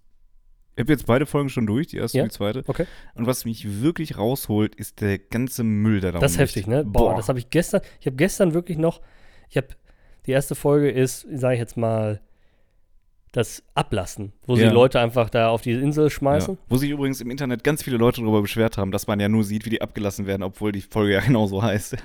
habe 0.79 0.93
jetzt 0.93 1.07
beide 1.07 1.27
Folgen 1.27 1.49
schon 1.49 1.67
durch, 1.67 1.89
die 1.89 1.99
erste 1.99 2.19
Ja? 2.19 2.25
und 2.25 2.33
die 2.33 2.37
zweite. 2.37 2.65
Okay. 2.67 2.87
Und 3.15 3.27
was 3.27 3.45
mich 3.45 3.83
wirklich 3.83 4.17
rausholt, 4.19 4.75
ist 4.75 5.01
der 5.01 5.19
ganze 5.19 5.63
Müll, 5.63 6.01
der 6.01 6.13
da 6.13 6.19
Das 6.19 6.33
ist 6.33 6.39
heftig, 6.39 6.67
ne? 6.67 6.85
Boah, 6.85 7.11
Boah. 7.11 7.17
das 7.17 7.29
habe 7.29 7.39
ich 7.39 7.51
gestern, 7.51 7.83
ich 8.01 8.07
habe 8.07 8.17
gestern 8.17 8.55
wirklich 8.55 8.79
noch, 8.79 9.01
ich 9.49 9.57
habe, 9.57 9.69
die 10.27 10.33
erste 10.33 10.55
Folge 10.55 10.91
ist, 10.91 11.27
sage 11.33 11.55
ich 11.55 11.61
jetzt 11.61 11.77
mal, 11.77 12.21
das 13.33 13.63
Ablassen, 13.75 14.33
wo 14.47 14.57
sie 14.57 14.63
Ja. 14.63 14.69
die 14.71 14.75
Leute 14.75 14.99
einfach 15.01 15.31
da 15.31 15.49
auf 15.51 15.63
die 15.63 15.73
Insel 15.73 16.11
schmeißen. 16.11 16.55
Ja. 16.55 16.61
Wo 16.69 16.77
sich 16.77 16.91
übrigens 16.91 17.21
im 17.21 17.31
Internet 17.31 17.63
ganz 17.63 17.83
viele 17.83 17.97
Leute 17.97 18.21
darüber 18.21 18.43
beschwert 18.43 18.77
haben, 18.77 18.91
dass 18.91 19.07
man 19.07 19.21
ja 19.21 19.29
nur 19.29 19.45
sieht, 19.45 19.65
wie 19.67 19.71
die 19.71 19.83
abgelassen 19.83 20.27
werden, 20.27 20.43
obwohl 20.43 20.73
die 20.73 20.81
Folge 20.81 21.13
ja 21.15 21.21
genauso 21.27 21.63
heißt. 21.63 21.97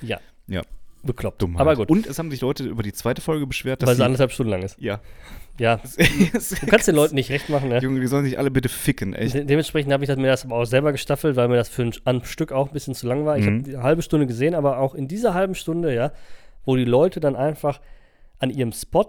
Ja. 0.00 0.18
Ja. 0.46 0.62
Bekloppt. 1.02 1.40
Dummheit. 1.42 1.60
Aber 1.60 1.76
gut, 1.76 1.90
Und 1.90 2.06
es 2.06 2.18
haben 2.18 2.30
sich 2.30 2.40
Leute 2.40 2.64
über 2.64 2.82
die 2.82 2.92
zweite 2.92 3.20
Folge 3.20 3.46
beschwert, 3.46 3.82
dass 3.82 3.88
weil 3.88 3.94
sie 3.94 3.98
sie, 4.00 4.04
anderthalb 4.04 4.32
Stunden 4.32 4.50
lang 4.50 4.62
ist. 4.62 4.78
ja. 4.80 5.00
Ja, 5.60 5.76
du 5.96 6.66
kannst 6.68 6.86
den 6.86 6.94
Leuten 6.94 7.16
nicht 7.16 7.30
recht 7.30 7.48
machen, 7.48 7.68
ne? 7.68 7.80
Junge, 7.80 7.98
die 7.98 8.06
sollen 8.06 8.24
sich 8.24 8.38
alle 8.38 8.48
bitte 8.48 8.68
ficken, 8.68 9.12
echt. 9.12 9.34
De 9.34 9.44
dementsprechend 9.44 9.92
habe 9.92 10.04
ich 10.04 10.08
das, 10.08 10.16
mir 10.16 10.28
das 10.28 10.44
aber 10.44 10.54
auch 10.54 10.64
selber 10.64 10.92
gestaffelt, 10.92 11.34
weil 11.34 11.48
mir 11.48 11.56
das 11.56 11.68
für 11.68 11.90
ein 12.04 12.24
Stück 12.24 12.52
auch 12.52 12.68
ein 12.68 12.72
bisschen 12.72 12.94
zu 12.94 13.08
lang 13.08 13.24
war. 13.26 13.36
Ich 13.38 13.44
Mhm. 13.44 13.62
habe 13.64 13.70
eine 13.70 13.82
halbe 13.82 14.02
Stunde 14.02 14.28
gesehen, 14.28 14.54
aber 14.54 14.78
auch 14.78 14.94
in 14.94 15.08
dieser 15.08 15.34
halben 15.34 15.56
Stunde, 15.56 15.92
ja, 15.92 16.12
wo 16.64 16.76
die 16.76 16.84
Leute 16.84 17.18
dann 17.18 17.34
einfach 17.34 17.80
an 18.38 18.50
ihrem 18.50 18.70
Spot, 18.70 19.04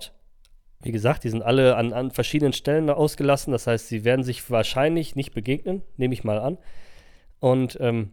wie 0.82 0.92
gesagt, 0.92 1.24
die 1.24 1.30
sind 1.30 1.42
alle 1.42 1.76
an, 1.76 1.94
an 1.94 2.12
verschiedenen 2.12 2.54
Stellen 2.54 2.90
ausgelassen, 2.90 3.52
das 3.52 3.68
heißt, 3.68 3.88
sie 3.88 4.06
werden 4.06 4.24
sich 4.24 4.50
wahrscheinlich 4.50 5.16
nicht 5.16 5.34
begegnen, 5.34 5.82
nehme 5.98 6.14
ich 6.14 6.24
mal 6.24 6.40
an. 6.40 6.58
Und, 7.40 7.78
ähm, 7.82 8.12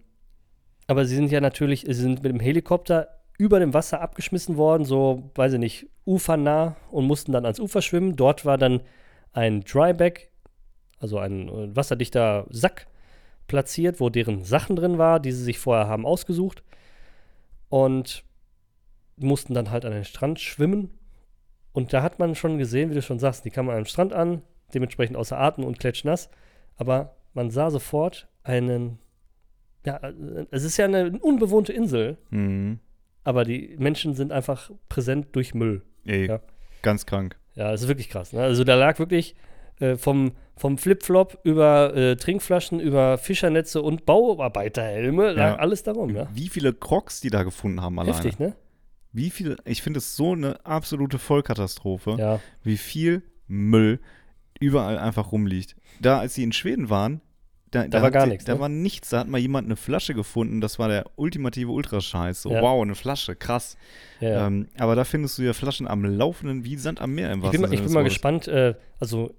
aber 0.86 1.04
sie 1.04 1.14
sind 1.16 1.30
ja 1.30 1.40
natürlich, 1.40 1.82
sie 1.82 1.94
sind 1.94 2.22
mit 2.22 2.32
dem 2.32 2.40
Helikopter 2.40 3.08
über 3.38 3.60
dem 3.60 3.74
Wasser 3.74 4.00
abgeschmissen 4.00 4.56
worden, 4.56 4.84
so, 4.84 5.30
weiß 5.34 5.54
ich 5.54 5.58
nicht, 5.58 5.86
ufernah 6.04 6.76
und 6.90 7.06
mussten 7.06 7.32
dann 7.32 7.44
ans 7.44 7.60
Ufer 7.60 7.82
schwimmen. 7.82 8.16
Dort 8.16 8.44
war 8.44 8.58
dann 8.58 8.80
ein 9.32 9.62
Dryback, 9.62 10.30
also 10.98 11.18
ein 11.18 11.48
äh, 11.48 11.76
wasserdichter 11.76 12.46
Sack 12.50 12.86
platziert, 13.46 14.00
wo 14.00 14.08
deren 14.08 14.44
Sachen 14.44 14.76
drin 14.76 14.98
war, 14.98 15.20
die 15.20 15.32
sie 15.32 15.42
sich 15.42 15.58
vorher 15.58 15.88
haben 15.88 16.06
ausgesucht. 16.06 16.62
Und 17.68 18.24
mussten 19.16 19.54
dann 19.54 19.70
halt 19.70 19.84
an 19.84 19.92
den 19.92 20.04
Strand 20.04 20.40
schwimmen. 20.40 20.90
Und 21.76 21.92
da 21.92 22.02
hat 22.02 22.18
man 22.18 22.34
schon 22.34 22.56
gesehen, 22.56 22.88
wie 22.90 22.94
du 22.94 23.02
schon 23.02 23.18
sagst, 23.18 23.44
die 23.44 23.50
kamen 23.50 23.68
an 23.68 23.76
den 23.76 23.84
Strand 23.86 24.14
an, 24.14 24.40
dementsprechend 24.72 25.14
außer 25.16 25.38
Atem 25.38 25.62
und 25.64 25.78
klatschnass. 25.78 26.30
Aber 26.78 27.14
man 27.34 27.50
sah 27.50 27.70
sofort 27.70 28.28
einen, 28.44 28.98
ja, 29.84 30.00
es 30.50 30.64
ist 30.64 30.78
ja 30.78 30.86
eine 30.86 31.18
unbewohnte 31.20 31.74
Insel, 31.74 32.16
Mhm. 32.30 32.78
aber 33.24 33.44
die 33.44 33.76
Menschen 33.78 34.14
sind 34.14 34.32
einfach 34.32 34.70
präsent 34.88 35.28
durch 35.32 35.52
Müll. 35.52 35.82
Ey, 36.06 36.26
Ja. 36.28 36.40
ganz 36.80 37.04
krank. 37.04 37.36
Ja, 37.56 37.72
das 37.72 37.82
ist 37.82 37.88
wirklich 37.88 38.08
krass. 38.08 38.32
Ne? 38.32 38.40
Also 38.40 38.64
da 38.64 38.74
lag 38.74 38.98
wirklich 38.98 39.34
äh, 39.78 39.96
vom, 39.96 40.32
vom 40.56 40.78
Flipflop 40.78 41.38
über 41.42 41.94
äh, 41.94 42.16
Trinkflaschen, 42.16 42.80
über 42.80 43.18
Fischernetze 43.18 43.82
und 43.82 44.06
Bauarbeiterhelme, 44.06 45.32
lag 45.32 45.50
Ja. 45.50 45.56
alles 45.56 45.82
darum, 45.82 46.16
ja. 46.16 46.26
Wie 46.32 46.48
viele 46.48 46.72
Crocs 46.72 47.20
die 47.20 47.28
da 47.28 47.42
gefunden 47.42 47.82
haben 47.82 47.98
alleine. 47.98 48.14
Heftig, 48.16 48.38
ne? 48.38 48.54
Wie 49.16 49.30
viel, 49.30 49.56
ich 49.64 49.80
finde 49.82 49.98
es 49.98 50.14
so 50.14 50.32
eine 50.32 50.64
absolute 50.66 51.18
Vollkatastrophe, 51.18 52.16
Ja. 52.18 52.40
wie 52.62 52.76
viel 52.76 53.22
Müll 53.48 53.98
überall 54.60 54.98
einfach 54.98 55.32
rumliegt. 55.32 55.74
Da, 56.00 56.18
als 56.20 56.34
sie 56.34 56.42
in 56.42 56.52
Schweden 56.52 56.90
waren, 56.90 57.22
da, 57.70 57.86
Da 57.88 57.98
war 57.98 58.06
hat 58.08 58.12
gar 58.12 58.24
sie- 58.24 58.28
nichts, 58.30 58.44
Da 58.44 58.54
ne? 58.54 58.60
war 58.60 58.68
nichts. 58.68 59.08
Da 59.10 59.20
hat 59.20 59.28
mal 59.28 59.38
jemand 59.38 59.66
eine 59.66 59.76
Flasche 59.76 60.12
gefunden. 60.14 60.60
Das 60.60 60.78
war 60.78 60.88
der 60.88 61.06
ultimative 61.16 61.70
Ultrascheiß. 61.72 62.42
So, 62.42 62.52
Ja. 62.52 62.60
wow, 62.62 62.82
eine 62.82 62.94
Flasche, 62.94 63.34
krass. 63.36 63.76
ja. 64.20 64.46
Ähm, 64.46 64.68
aber 64.78 64.94
da 64.96 65.04
findest 65.04 65.38
du 65.38 65.42
ja 65.42 65.52
Flaschen 65.54 65.86
am 65.88 66.04
Laufenden 66.04 66.64
wie 66.64 66.76
Sand 66.76 67.00
am 67.00 67.14
Meer 67.14 67.32
im 67.32 67.38
ich 67.38 67.44
wahrsten 67.44 67.62
bin, 67.62 67.70
mal- 67.70 67.74
ich 67.74 67.82
bin 67.82 67.92
mal 67.92 68.04
gespannt, 68.04 68.48
äh, 68.48 68.74
also 69.00 69.34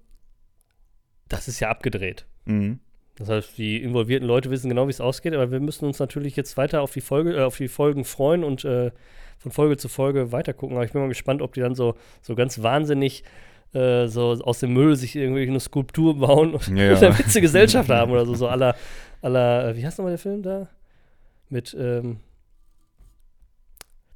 das 1.29 1.47
ist 1.47 1.59
ja 1.59 1.69
abgedreht. 1.69 2.25
Mhm. 2.45 2.79
Das 3.17 3.29
heißt, 3.29 3.57
die 3.57 3.81
involvierten 3.81 4.27
Leute 4.27 4.51
wissen 4.51 4.69
genau, 4.69 4.85
wie 4.87 4.91
es 4.91 5.01
ausgeht, 5.01 5.33
aber 5.33 5.51
wir 5.51 5.59
müssen 5.59 5.85
uns 5.85 5.97
natürlich 5.97 6.35
jetzt 6.35 6.55
weiter 6.55 6.81
auf 6.81 6.91
die 6.91 7.01
Folge, 7.01 7.35
äh, 7.35 7.41
auf 7.41 7.57
die 7.57 7.67
Folgen 7.67 8.05
freuen 8.05 8.43
und 8.43 8.63
äh, 8.63 8.91
von 9.39 9.51
Folge 9.51 9.77
zu 9.77 9.89
Folge 9.89 10.31
weiter 10.31 10.53
gucken. 10.53 10.77
Aber 10.77 10.85
ich 10.85 10.91
bin 10.91 11.01
mal 11.01 11.07
gespannt, 11.07 11.41
ob 11.41 11.53
die 11.53 11.61
dann 11.61 11.73
so, 11.73 11.95
so 12.21 12.35
ganz 12.35 12.61
wahnsinnig 12.61 13.23
äh, 13.73 14.07
so 14.07 14.37
aus 14.43 14.59
dem 14.59 14.73
Müll 14.73 14.95
sich 14.95 15.15
irgendwie 15.15 15.47
eine 15.47 15.59
Skulptur 15.59 16.19
bauen 16.19 16.53
und 16.53 16.67
Ja, 16.67 16.95
eine 16.95 17.17
witzige 17.17 17.41
Gesellschaft 17.41 17.89
haben 17.89 18.11
oder 18.11 18.25
so, 18.25 18.35
so 18.35 18.47
aller, 18.47 18.75
aller, 19.21 19.75
wie 19.75 19.85
heißt 19.85 19.97
nochmal 19.97 20.11
der 20.11 20.19
Film 20.19 20.43
da? 20.43 20.69
Mit 21.49 21.75
ähm, 21.79 22.19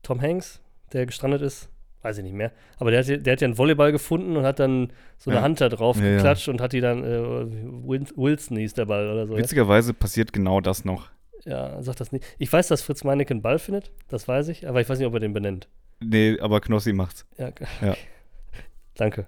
Tom 0.04 0.22
Hanks, 0.22 0.62
der 0.94 1.06
gestrandet 1.06 1.42
ist. 1.42 1.70
Weiß 2.04 2.18
ich 2.18 2.24
nicht 2.24 2.34
mehr. 2.34 2.52
Aber 2.78 2.90
der 2.92 3.02
hat, 3.02 3.08
ja- 3.08 3.18
der 3.18 3.34
hat 3.34 3.42
ja 3.42 3.46
einen 3.46 3.58
Volleyball 3.58 3.92
gefunden 3.92 4.36
und 4.36 4.44
hat 4.44 4.60
dann 4.60 4.92
so 5.18 5.30
eine 5.30 5.40
Ja. 5.40 5.44
Hand 5.44 5.62
da 5.62 5.70
drauf 5.70 5.98
Ja, 5.98 6.04
ja. 6.06 6.16
geklatscht 6.16 6.48
und 6.50 6.60
hat 6.60 6.74
die 6.74 6.82
dann, 6.82 7.04
äh, 7.04 7.86
Wil- 7.88 8.08
Wilson 8.16 8.58
hieß 8.58 8.74
der 8.74 8.86
Ball 8.86 9.08
oder 9.10 9.28
so. 9.28 9.34
Ja? 9.34 9.40
Witzigerweise 9.40 9.94
passiert 9.94 10.34
genau 10.34 10.62
das 10.62 10.84
noch. 10.84 11.10
Ja, 11.46 11.82
sag 11.82 11.96
das 11.98 12.12
nicht. 12.12 12.24
Ich 12.40 12.52
weiß, 12.52 12.68
dass 12.68 12.82
Fritz 12.82 13.04
Meinecke 13.04 13.32
einen 13.32 13.42
Ball 13.42 13.60
findet, 13.60 13.92
das 14.10 14.28
weiß 14.28 14.48
ich, 14.48 14.68
aber 14.68 14.82
ich 14.82 14.90
weiß 14.90 14.98
nicht, 15.00 15.08
ob 15.08 15.14
er 15.14 15.20
den 15.20 15.34
benennt. 15.34 15.68
Nee, 16.00 16.38
aber 16.40 16.60
Knossi 16.62 16.94
macht's. 16.94 17.26
Ja, 17.38 17.50
Ja. 17.82 17.96
Danke. 18.96 19.26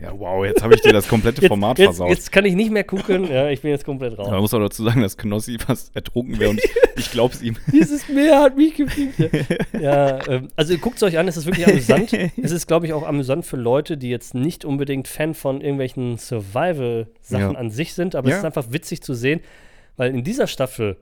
Ja, 0.00 0.12
wow, 0.18 0.44
jetzt 0.44 0.62
habe 0.62 0.74
ich 0.74 0.82
dir 0.82 0.92
das 0.92 1.06
komplette 1.08 1.40
Format 1.48 1.78
jetzt, 1.78 1.86
versaut. 1.86 2.10
jetzt 2.10 2.32
kann 2.32 2.44
ich 2.44 2.54
nicht 2.54 2.70
mehr 2.70 2.82
gucken. 2.84 3.24
Ja, 3.30 3.48
ich 3.48 3.62
bin 3.62 3.70
jetzt 3.70 3.84
komplett 3.84 4.18
raus. 4.18 4.28
Man 4.28 4.40
muss 4.40 4.52
auch 4.52 4.58
dazu 4.58 4.82
sagen, 4.84 5.00
dass 5.00 5.16
Knossi 5.16 5.56
fast 5.58 5.94
ertrunken 5.94 6.38
wäre 6.40 6.50
und 6.50 6.58
ich, 6.58 6.70
ich 6.96 7.10
glaub's 7.12 7.40
ihm. 7.40 7.56
Dieses 7.72 8.08
Meer 8.08 8.40
hat 8.42 8.56
mich. 8.56 8.76
Ja, 8.76 9.80
ja 9.80 10.28
ähm, 10.28 10.48
also 10.56 10.76
guckt 10.78 10.96
es 10.96 11.02
euch 11.04 11.16
an, 11.16 11.28
es 11.28 11.36
ist 11.36 11.46
wirklich 11.46 11.66
amüsant. 11.68 12.12
es 12.12 12.50
ist, 12.50 12.66
glaube 12.66 12.86
ich, 12.86 12.92
auch 12.92 13.04
amüsant 13.06 13.46
für 13.46 13.56
Leute, 13.56 13.96
die 13.96 14.10
jetzt 14.10 14.34
nicht 14.34 14.64
unbedingt 14.64 15.06
Fan 15.06 15.32
von 15.34 15.60
irgendwelchen 15.60 16.18
Survival-Sachen 16.18 17.52
Ja. 17.52 17.58
an 17.58 17.70
sich 17.70 17.94
sind, 17.94 18.16
aber 18.16 18.28
Ja. 18.28 18.34
es 18.34 18.40
ist 18.40 18.44
einfach 18.46 18.72
witzig 18.72 19.00
zu 19.02 19.14
sehen, 19.14 19.40
weil 19.96 20.10
in 20.12 20.24
dieser 20.24 20.48
Staffel, 20.48 20.96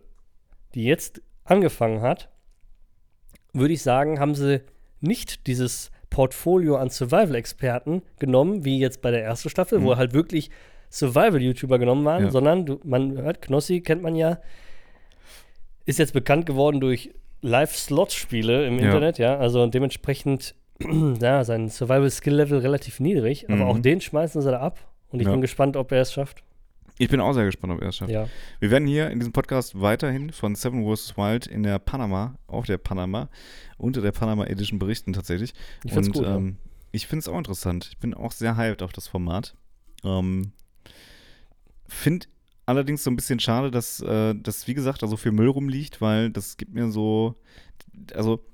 die 0.75 0.85
jetzt 0.85 1.23
angefangen 1.45 2.03
hat, 2.03 2.29
würde 3.55 3.73
ich 3.75 3.83
sagen, 3.83 4.21
haben 4.21 4.35
sie 4.35 4.61
nicht 5.01 5.47
dieses 5.47 5.91
Portfolio 6.13 6.77
an 6.77 6.91
Survival-Experten 6.91 8.03
genommen, 8.19 8.65
wie 8.67 8.79
jetzt 8.79 9.01
bei 9.03 9.11
der 9.11 9.25
ersten 9.25 9.49
Staffel, 9.49 9.83
wo 9.83 9.93
Mhm. 9.93 9.97
halt 9.97 10.13
wirklich 10.13 10.51
Survival-YouTuber 10.91 11.79
genommen 11.79 12.05
waren, 12.05 12.25
Ja. 12.25 12.31
sondern 12.31 12.67
du, 12.67 12.79
man 12.85 13.17
hört, 13.17 13.41
Knossi 13.41 13.81
kennt 13.81 14.03
man 14.03 14.15
ja, 14.15 14.39
ist 15.87 15.99
jetzt 15.99 16.13
bekannt 16.13 16.47
geworden 16.47 16.81
durch 16.81 17.11
Live-Slot-Spiele 17.41 18.67
im 18.67 18.79
Ja. 18.79 18.85
Internet, 18.87 19.19
ja, 19.19 19.39
also 19.39 19.67
dementsprechend, 19.67 20.55
ja, 21.21 21.43
sein 21.45 21.69
Survival-Skill-Level 21.71 22.59
relativ 22.61 23.01
niedrig, 23.01 23.47
aber 23.49 23.57
Mhm. 23.57 23.63
auch 23.71 23.79
den 23.79 24.01
schmeißen 24.01 24.43
sie 24.43 24.51
da 24.51 24.61
ab 24.61 24.79
und 25.11 25.21
ich 25.21 25.27
Ja. 25.27 25.33
bin 25.33 25.41
gespannt, 25.41 25.77
ob 25.77 25.91
er 25.93 26.03
es 26.03 26.13
schafft. 26.13 26.43
Ich 27.03 27.09
bin 27.09 27.19
auch 27.19 27.33
sehr 27.33 27.47
gespannt, 27.47 27.73
ob 27.73 27.83
er 27.83 27.89
es 27.89 27.97
schafft. 27.97 28.13
Ja. 28.13 28.29
Wir 28.61 28.71
werden 28.71 28.87
hier 28.87 29.11
in 29.11 29.19
diesem 29.19 29.33
Podcast 29.33 29.81
weiterhin 29.81 30.31
von 30.31 30.55
Seven 30.55 30.85
vs. 30.85 31.17
Wild 31.17 31.49
in 31.49 31.65
der 31.65 31.81
Panama, 31.81 32.39
auf 32.47 32.67
der 32.67 32.79
Panama, 32.79 33.29
unter 33.77 34.01
der 34.01 34.13
Panama 34.13 34.45
Edition 34.45 34.79
berichten 34.79 35.13
tatsächlich. 35.13 35.53
Ich 35.83 35.93
find's 35.93 36.07
Und 36.11 36.15
gut, 36.15 36.23
ja. 36.23 36.37
ähm, 36.37 36.59
ich 36.93 37.09
finde 37.09 37.23
es 37.23 37.29
auch 37.29 37.37
interessant. 37.37 37.89
Ich 37.91 37.99
bin 37.99 38.15
auch 38.15 38.31
sehr 38.31 38.57
hyped 38.57 38.85
auf 38.85 38.93
das 38.93 39.09
Format. 39.09 39.57
Ähm, 40.05 40.53
finde 41.89 42.29
allerdings 42.67 43.03
so 43.03 43.11
ein 43.11 43.17
bisschen 43.17 43.41
schade, 43.41 43.73
dass, 43.73 44.01
äh, 44.01 44.37
dass, 44.37 44.69
wie 44.69 44.75
gesagt, 44.75 45.03
da 45.03 45.09
so 45.09 45.17
viel 45.17 45.33
Müll 45.33 45.49
rumliegt, 45.49 46.01
weil 46.01 46.31
das 46.31 46.57
gibt 46.57 46.73
mir 46.73 46.89
so, 46.93 47.35
also 48.15 48.45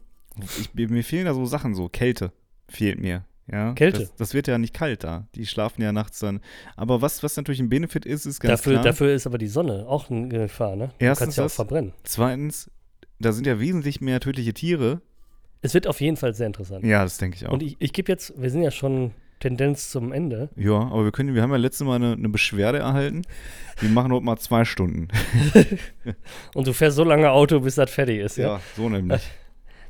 ich, 0.59 0.73
mir 0.73 1.05
fehlen 1.05 1.27
da 1.27 1.35
so 1.35 1.45
Sachen, 1.45 1.75
so 1.75 1.91
Kälte 1.91 2.33
fehlt 2.67 2.99
mir. 2.99 3.27
Ja, 3.51 3.73
Kälte? 3.73 4.01
Das, 4.01 4.15
das 4.17 4.35
wird 4.35 4.47
ja 4.47 4.59
nicht 4.59 4.75
kalt 4.75 5.05
da. 5.05 5.27
Die 5.35 5.47
schlafen 5.47 5.81
ja 5.83 5.93
nachts 5.93 6.19
dann. 6.19 6.41
Aber 6.77 7.01
was, 7.01 7.23
was 7.23 7.37
natürlich 7.37 7.61
ein 7.61 7.69
Benefit 7.69 8.05
ist, 8.05 8.27
ist 8.27 8.41
ganz 8.41 8.61
Dafür, 8.61 8.73
klar. 8.75 8.85
dafür 8.85 9.15
ist 9.15 9.27
aber 9.27 9.39
die 9.39 9.47
Sonne 9.47 9.87
auch 9.89 10.11
eine 10.11 10.29
Gefahr, 10.29 10.77
ne? 10.77 10.89
Du 10.99 11.05
Erstens 11.05 11.25
kannst 11.25 11.39
ja 11.39 11.45
auch 11.47 11.51
verbrennen. 11.51 11.93
Zweitens, 12.05 12.71
da 13.19 13.33
sind 13.33 13.47
ja 13.47 13.59
wesentlich 13.59 14.01
mehr 14.01 14.21
tödliche 14.21 14.53
Tiere. 14.53 15.01
Es 15.63 15.75
wird 15.75 15.87
auf 15.87 16.01
jeden 16.01 16.17
Fall 16.17 16.35
sehr 16.35 16.47
interessant. 16.47 16.85
Ja, 16.85 17.03
das 17.03 17.19
denke 17.19 17.37
ich 17.37 17.47
auch. 17.47 17.53
Und 17.53 17.63
ich, 17.63 17.77
ich 17.79 17.93
gebe 17.93 18.13
jetzt, 18.13 18.41
wir 18.41 18.51
sind 18.51 18.63
ja 18.63 18.71
schon 18.71 19.13
Tendenz 19.41 19.91
zum 19.91 20.13
Ende. 20.13 20.51
ja, 20.57 20.75
aber 20.75 21.05
wir 21.05 21.13
können, 21.13 21.35
wir 21.35 21.43
haben 21.43 21.51
ja 21.51 21.57
letztes 21.57 21.87
Mal 21.87 21.97
eine, 21.97 22.13
eine 22.13 22.29
Beschwerde 22.29 22.79
erhalten. 22.79 23.23
Wir 23.81 23.89
machen 23.89 24.13
heute 24.13 24.25
mal 24.25 24.37
zwei 24.37 24.65
Stunden. 24.65 25.09
Und 26.55 26.67
du 26.67 26.73
fährst 26.73 26.97
so 26.97 27.05
lange 27.05 27.31
Auto, 27.31 27.61
bis 27.61 27.77
das 27.77 27.91
fertig 27.91 28.19
ist, 28.19 28.37
ja? 28.37 28.61
so 28.77 28.89
nämlich. 28.89 29.23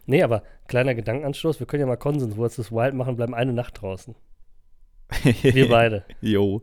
Nee, 0.09 0.23
aber 0.23 0.43
kleiner 0.69 0.95
Gedankenanstoß, 0.95 1.61
wir 1.61 1.67
können 1.67 1.83
ja 1.83 1.87
mal 1.87 1.99
Konsens 1.99 2.35
versus 2.35 2.73
Wild 2.73 2.95
machen, 2.95 3.17
bleiben 3.17 3.35
eine 3.35 3.53
Nacht 3.53 3.83
draußen. 3.83 4.15
Wir 5.43 5.69
beide. 5.69 6.05
Jo. 6.23 6.63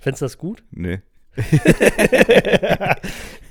Fändest 0.00 0.22
du 0.22 0.24
das 0.26 0.38
gut? 0.38 0.62
Nee. 0.70 1.00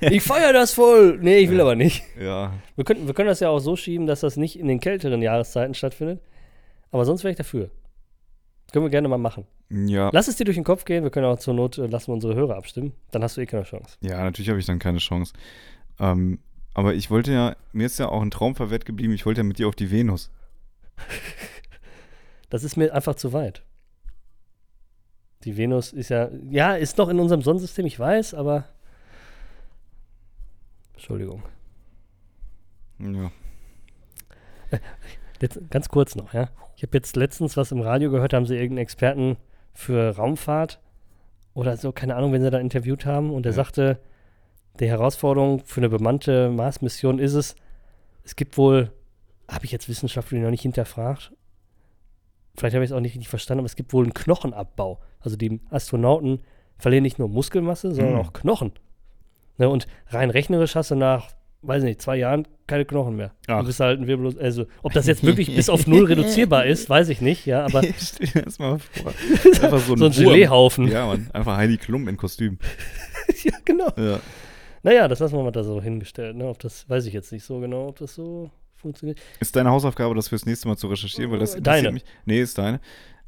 Ich 0.00 0.22
feiere 0.22 0.52
das 0.52 0.72
voll! 0.74 1.18
Nee, 1.20 1.38
ich 1.38 1.50
will 1.50 1.60
aber 1.60 1.74
nicht. 1.74 2.04
Ja. 2.20 2.52
Wir 2.76 2.84
können, 2.84 3.08
wir 3.08 3.14
können 3.14 3.28
das 3.28 3.40
ja 3.40 3.48
auch 3.48 3.58
so 3.58 3.74
schieben, 3.74 4.06
dass 4.06 4.20
das 4.20 4.36
nicht 4.36 4.56
in 4.56 4.68
den 4.68 4.78
kälteren 4.78 5.20
Jahreszeiten 5.20 5.74
stattfindet. 5.74 6.20
Aber 6.92 7.04
sonst 7.04 7.24
wäre 7.24 7.32
ich 7.32 7.36
dafür. 7.36 7.70
Können 8.72 8.84
wir 8.84 8.90
gerne 8.90 9.08
mal 9.08 9.18
machen. 9.18 9.44
Ja. 9.70 10.10
Lass 10.12 10.28
es 10.28 10.36
dir 10.36 10.44
durch 10.44 10.56
den 10.56 10.62
Kopf 10.62 10.84
gehen, 10.84 11.02
wir 11.02 11.10
können 11.10 11.26
auch 11.26 11.40
zur 11.40 11.54
Not, 11.54 11.78
äh, 11.78 11.86
lassen 11.86 12.08
wir 12.08 12.14
unsere 12.14 12.36
Hörer 12.36 12.56
abstimmen. 12.56 12.92
Dann 13.10 13.24
hast 13.24 13.36
du 13.36 13.40
eh 13.40 13.46
keine 13.46 13.64
Chance. 13.64 13.96
Ja, 14.00 14.22
natürlich 14.22 14.48
habe 14.48 14.60
ich 14.60 14.66
dann 14.66 14.78
keine 14.78 14.98
Chance. 14.98 15.32
Ähm, 15.98 16.38
aber 16.78 16.94
ich 16.94 17.10
wollte 17.10 17.32
ja, 17.32 17.56
mir 17.72 17.86
ist 17.86 17.98
ja 17.98 18.08
auch 18.08 18.22
ein 18.22 18.30
Traum 18.30 18.54
verwehrt 18.54 18.84
geblieben, 18.84 19.12
ich 19.12 19.26
wollte 19.26 19.40
ja 19.40 19.44
mit 19.44 19.58
dir 19.58 19.66
auf 19.66 19.74
die 19.74 19.90
Venus. 19.90 20.30
Das 22.50 22.62
ist 22.64 22.76
mir 22.76 22.94
einfach 22.94 23.16
zu 23.16 23.32
weit. 23.34 23.62
Die 25.44 25.56
Venus 25.58 25.92
ist 25.92 26.08
ja, 26.08 26.30
ja, 26.48 26.74
ist 26.76 26.96
noch 26.96 27.08
in 27.10 27.18
unserem 27.20 27.42
Sonnensystem, 27.42 27.84
ich 27.84 27.98
weiß, 27.98 28.32
aber. 28.32 28.64
Entschuldigung. 30.94 31.42
Ja. 33.00 33.30
Jetzt, 35.42 35.60
ganz 35.70 35.90
kurz 35.90 36.14
noch, 36.16 36.32
ja. 36.32 36.48
Ich 36.76 36.82
habe 36.84 36.96
jetzt 36.96 37.16
letztens 37.16 37.58
was 37.58 37.70
im 37.70 37.82
Radio 37.82 38.10
gehört, 38.10 38.32
haben 38.32 38.46
sie 38.46 38.54
irgendeinen 38.54 38.84
Experten 38.84 39.36
für 39.74 40.16
Raumfahrt 40.16 40.80
oder 41.52 41.76
so, 41.76 41.92
keine 41.92 42.16
Ahnung, 42.16 42.32
wenn 42.32 42.40
sie 42.40 42.50
da 42.50 42.60
interviewt 42.60 43.04
haben 43.04 43.30
und 43.30 43.42
der 43.42 43.52
Ja. 43.52 43.56
sagte, 43.56 44.00
die 44.80 44.88
Herausforderung 44.88 45.62
für 45.64 45.80
eine 45.80 45.88
bemannte 45.88 46.50
Mars-Mission 46.50 47.18
ist 47.18 47.34
es, 47.34 47.56
es 48.24 48.36
gibt 48.36 48.56
wohl, 48.58 48.90
habe 49.48 49.64
ich 49.64 49.72
jetzt 49.72 49.88
wissenschaftlich 49.88 50.40
noch 50.42 50.50
nicht 50.50 50.62
hinterfragt, 50.62 51.32
vielleicht 52.56 52.74
habe 52.74 52.84
ich 52.84 52.90
es 52.90 52.96
auch 52.96 53.00
nicht 53.00 53.12
richtig 53.14 53.28
verstanden, 53.28 53.60
aber 53.60 53.66
es 53.66 53.76
gibt 53.76 53.92
wohl 53.92 54.04
einen 54.04 54.14
Knochenabbau. 54.14 55.00
Also 55.20 55.36
die 55.36 55.60
Astronauten 55.70 56.40
verlieren 56.78 57.02
nicht 57.02 57.18
nur 57.18 57.28
Muskelmasse, 57.28 57.92
sondern 57.94 58.14
Mhm. 58.14 58.20
auch 58.20 58.32
Knochen. 58.32 58.72
Ne, 59.56 59.68
und 59.68 59.86
rein 60.10 60.30
rechnerisch 60.30 60.76
hast 60.76 60.90
du 60.92 60.94
nach, 60.94 61.30
weiß 61.62 61.82
nicht, 61.82 62.00
zwei 62.00 62.16
Jahren 62.16 62.46
keine 62.68 62.84
Knochen 62.84 63.16
mehr. 63.16 63.32
Ach. 63.48 63.60
Du 63.60 63.66
bist 63.66 63.80
halt 63.80 63.98
ein 63.98 64.06
Wirbellos. 64.06 64.36
Also, 64.36 64.66
ob 64.82 64.92
das 64.92 65.06
jetzt 65.06 65.24
wirklich 65.24 65.54
bis 65.56 65.68
auf 65.68 65.86
null 65.88 66.04
reduzierbar 66.08 66.66
ist, 66.66 66.88
weiß 66.88 67.08
ich 67.08 67.20
nicht, 67.20 67.46
ja, 67.46 67.64
aber 67.64 67.82
Stell 67.98 68.26
dir 68.28 68.42
das 68.42 68.58
mal 68.60 68.78
vor. 68.78 69.12
Einfach 69.62 69.80
so 69.80 69.94
ein, 69.94 69.98
so 69.98 70.04
ein. 70.06 70.12
Geleehaufen. 70.12 70.86
Ja, 70.88 71.06
Mann. 71.06 71.28
Einfach 71.32 71.56
Heidi 71.56 71.78
Klum 71.78 72.06
in 72.06 72.16
Kostüm. 72.16 72.58
ja, 73.42 73.52
genau. 73.64 73.90
Ja. 73.96 74.20
Naja, 74.88 75.06
das 75.06 75.18
lassen 75.18 75.36
wir 75.36 75.42
mal 75.42 75.50
da 75.50 75.62
so 75.62 75.82
hingestellt. 75.82 76.34
Ne? 76.36 76.46
Ob 76.46 76.58
das, 76.60 76.88
weiß 76.88 77.04
ich 77.06 77.12
jetzt 77.12 77.30
nicht 77.30 77.44
so 77.44 77.60
genau, 77.60 77.88
ob 77.88 77.98
das 77.98 78.14
so 78.14 78.50
funktioniert. 78.74 79.18
Ist 79.38 79.54
deine 79.54 79.70
Hausaufgabe, 79.70 80.14
das 80.14 80.28
fürs 80.28 80.46
nächste 80.46 80.66
Mal 80.66 80.76
zu 80.78 80.86
recherchieren? 80.86 81.30
Weil 81.30 81.40
das 81.40 81.54
Äh, 81.56 81.60
deine. 81.60 81.92
Mich. 81.92 82.04
Nee, 82.24 82.40
ist 82.40 82.56
deine. 82.56 82.80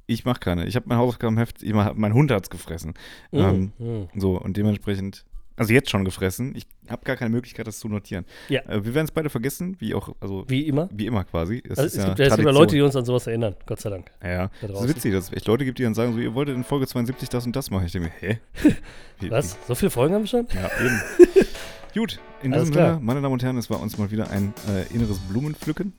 Ich 0.06 0.24
mache 0.24 0.40
keine. 0.40 0.64
Ich 0.66 0.74
habe 0.74 0.86
mein 0.88 0.96
Hausaufgabenheft, 0.96 1.62
ich 1.62 1.74
mach, 1.74 1.92
mein 1.94 2.14
Hund 2.14 2.30
hat's 2.30 2.48
gefressen. 2.48 2.94
Ähm, 3.32 3.72
Mm, 3.78 3.84
mm. 3.84 4.08
so, 4.16 4.40
und 4.40 4.56
dementsprechend, 4.56 5.24
also 5.56 5.72
jetzt 5.74 5.90
schon 5.90 6.04
gefressen. 6.06 6.54
Ich 6.56 6.64
habe 6.88 7.04
gar 7.04 7.14
keine 7.16 7.30
Möglichkeit, 7.30 7.66
das 7.66 7.78
zu 7.78 7.88
notieren. 7.88 8.24
Ja. 8.48 8.60
Äh, 8.62 8.82
wir 8.84 8.94
werden 8.94 9.04
es 9.04 9.10
beide 9.12 9.28
vergessen, 9.28 9.76
wie 9.78 9.94
auch, 9.94 10.14
also 10.20 10.44
Wie 10.48 10.66
immer. 10.66 10.88
wie 10.92 11.06
immer 11.06 11.22
quasi. 11.24 11.62
Es 11.62 11.78
Also, 11.78 11.82
ist 11.84 11.92
es 11.92 11.98
ja 11.98 12.04
gibt 12.08 12.18
ja 12.20 12.28
Tradition. 12.28 12.54
Leute, 12.54 12.74
die 12.76 12.80
uns 12.82 12.96
an 12.96 13.04
sowas 13.04 13.26
erinnern, 13.26 13.54
Gott 13.66 13.80
sei 13.80 13.90
Dank. 13.90 14.10
Ja, 14.24 14.50
da 14.62 14.66
Das 14.68 14.80
ist 14.82 14.88
witzig, 14.88 15.12
dass 15.12 15.24
es 15.26 15.32
echt 15.32 15.46
Leute 15.46 15.64
gibt, 15.66 15.78
die 15.78 15.82
dann 15.82 15.94
sagen, 15.94 16.12
so, 16.14 16.18
ihr 16.18 16.34
wolltet 16.34 16.56
in 16.56 16.64
Folge 16.64 16.86
72 16.86 17.28
das 17.28 17.44
und 17.46 17.54
das 17.54 17.70
machen. 17.70 17.84
Ich 17.86 17.92
denke 17.92 18.08
mir, 18.08 18.28
hä? 18.30 18.38
Wie- 19.20 19.30
Was? 19.30 19.58
So 19.68 19.74
viele 19.74 19.90
Folgen 19.90 20.14
haben 20.14 20.22
wir 20.22 20.28
schon? 20.28 20.46
Ja, 20.54 20.70
eben. 20.84 21.00
Gut, 21.94 22.20
in 22.42 22.52
Alles 22.52 22.64
diesem 22.64 22.74
klar. 22.74 22.94
Sinne, 22.94 23.04
meine 23.04 23.20
Damen 23.20 23.32
und 23.32 23.42
Herren, 23.42 23.58
es 23.58 23.68
war 23.68 23.80
uns 23.80 23.98
mal 23.98 24.10
wieder 24.10 24.30
ein 24.30 24.54
äh, 24.68 24.92
inneres 24.94 25.18
Blumenpflücken. 25.18 25.92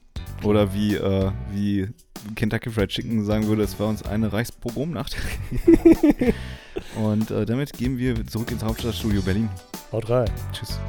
Oder 0.43 0.73
wie, 0.73 0.95
äh, 0.95 1.31
wie 1.51 1.89
Kentucky 2.35 2.69
Fried 2.69 2.89
Chicken 2.89 3.25
sagen 3.25 3.47
würde, 3.47 3.63
es 3.63 3.79
war 3.79 3.87
uns 3.87 4.03
eine 4.03 4.31
Reichspogromnacht. 4.31 5.17
und 6.95 7.31
äh, 7.31 7.45
damit 7.45 7.73
gehen 7.73 7.97
wir 7.97 8.25
zurück 8.25 8.51
ins 8.51 8.63
Hauptstadtstudio 8.63 9.21
Berlin. 9.21 9.49
Haut 9.91 10.09
rein. 10.09 10.29
Tschüss. 10.53 10.79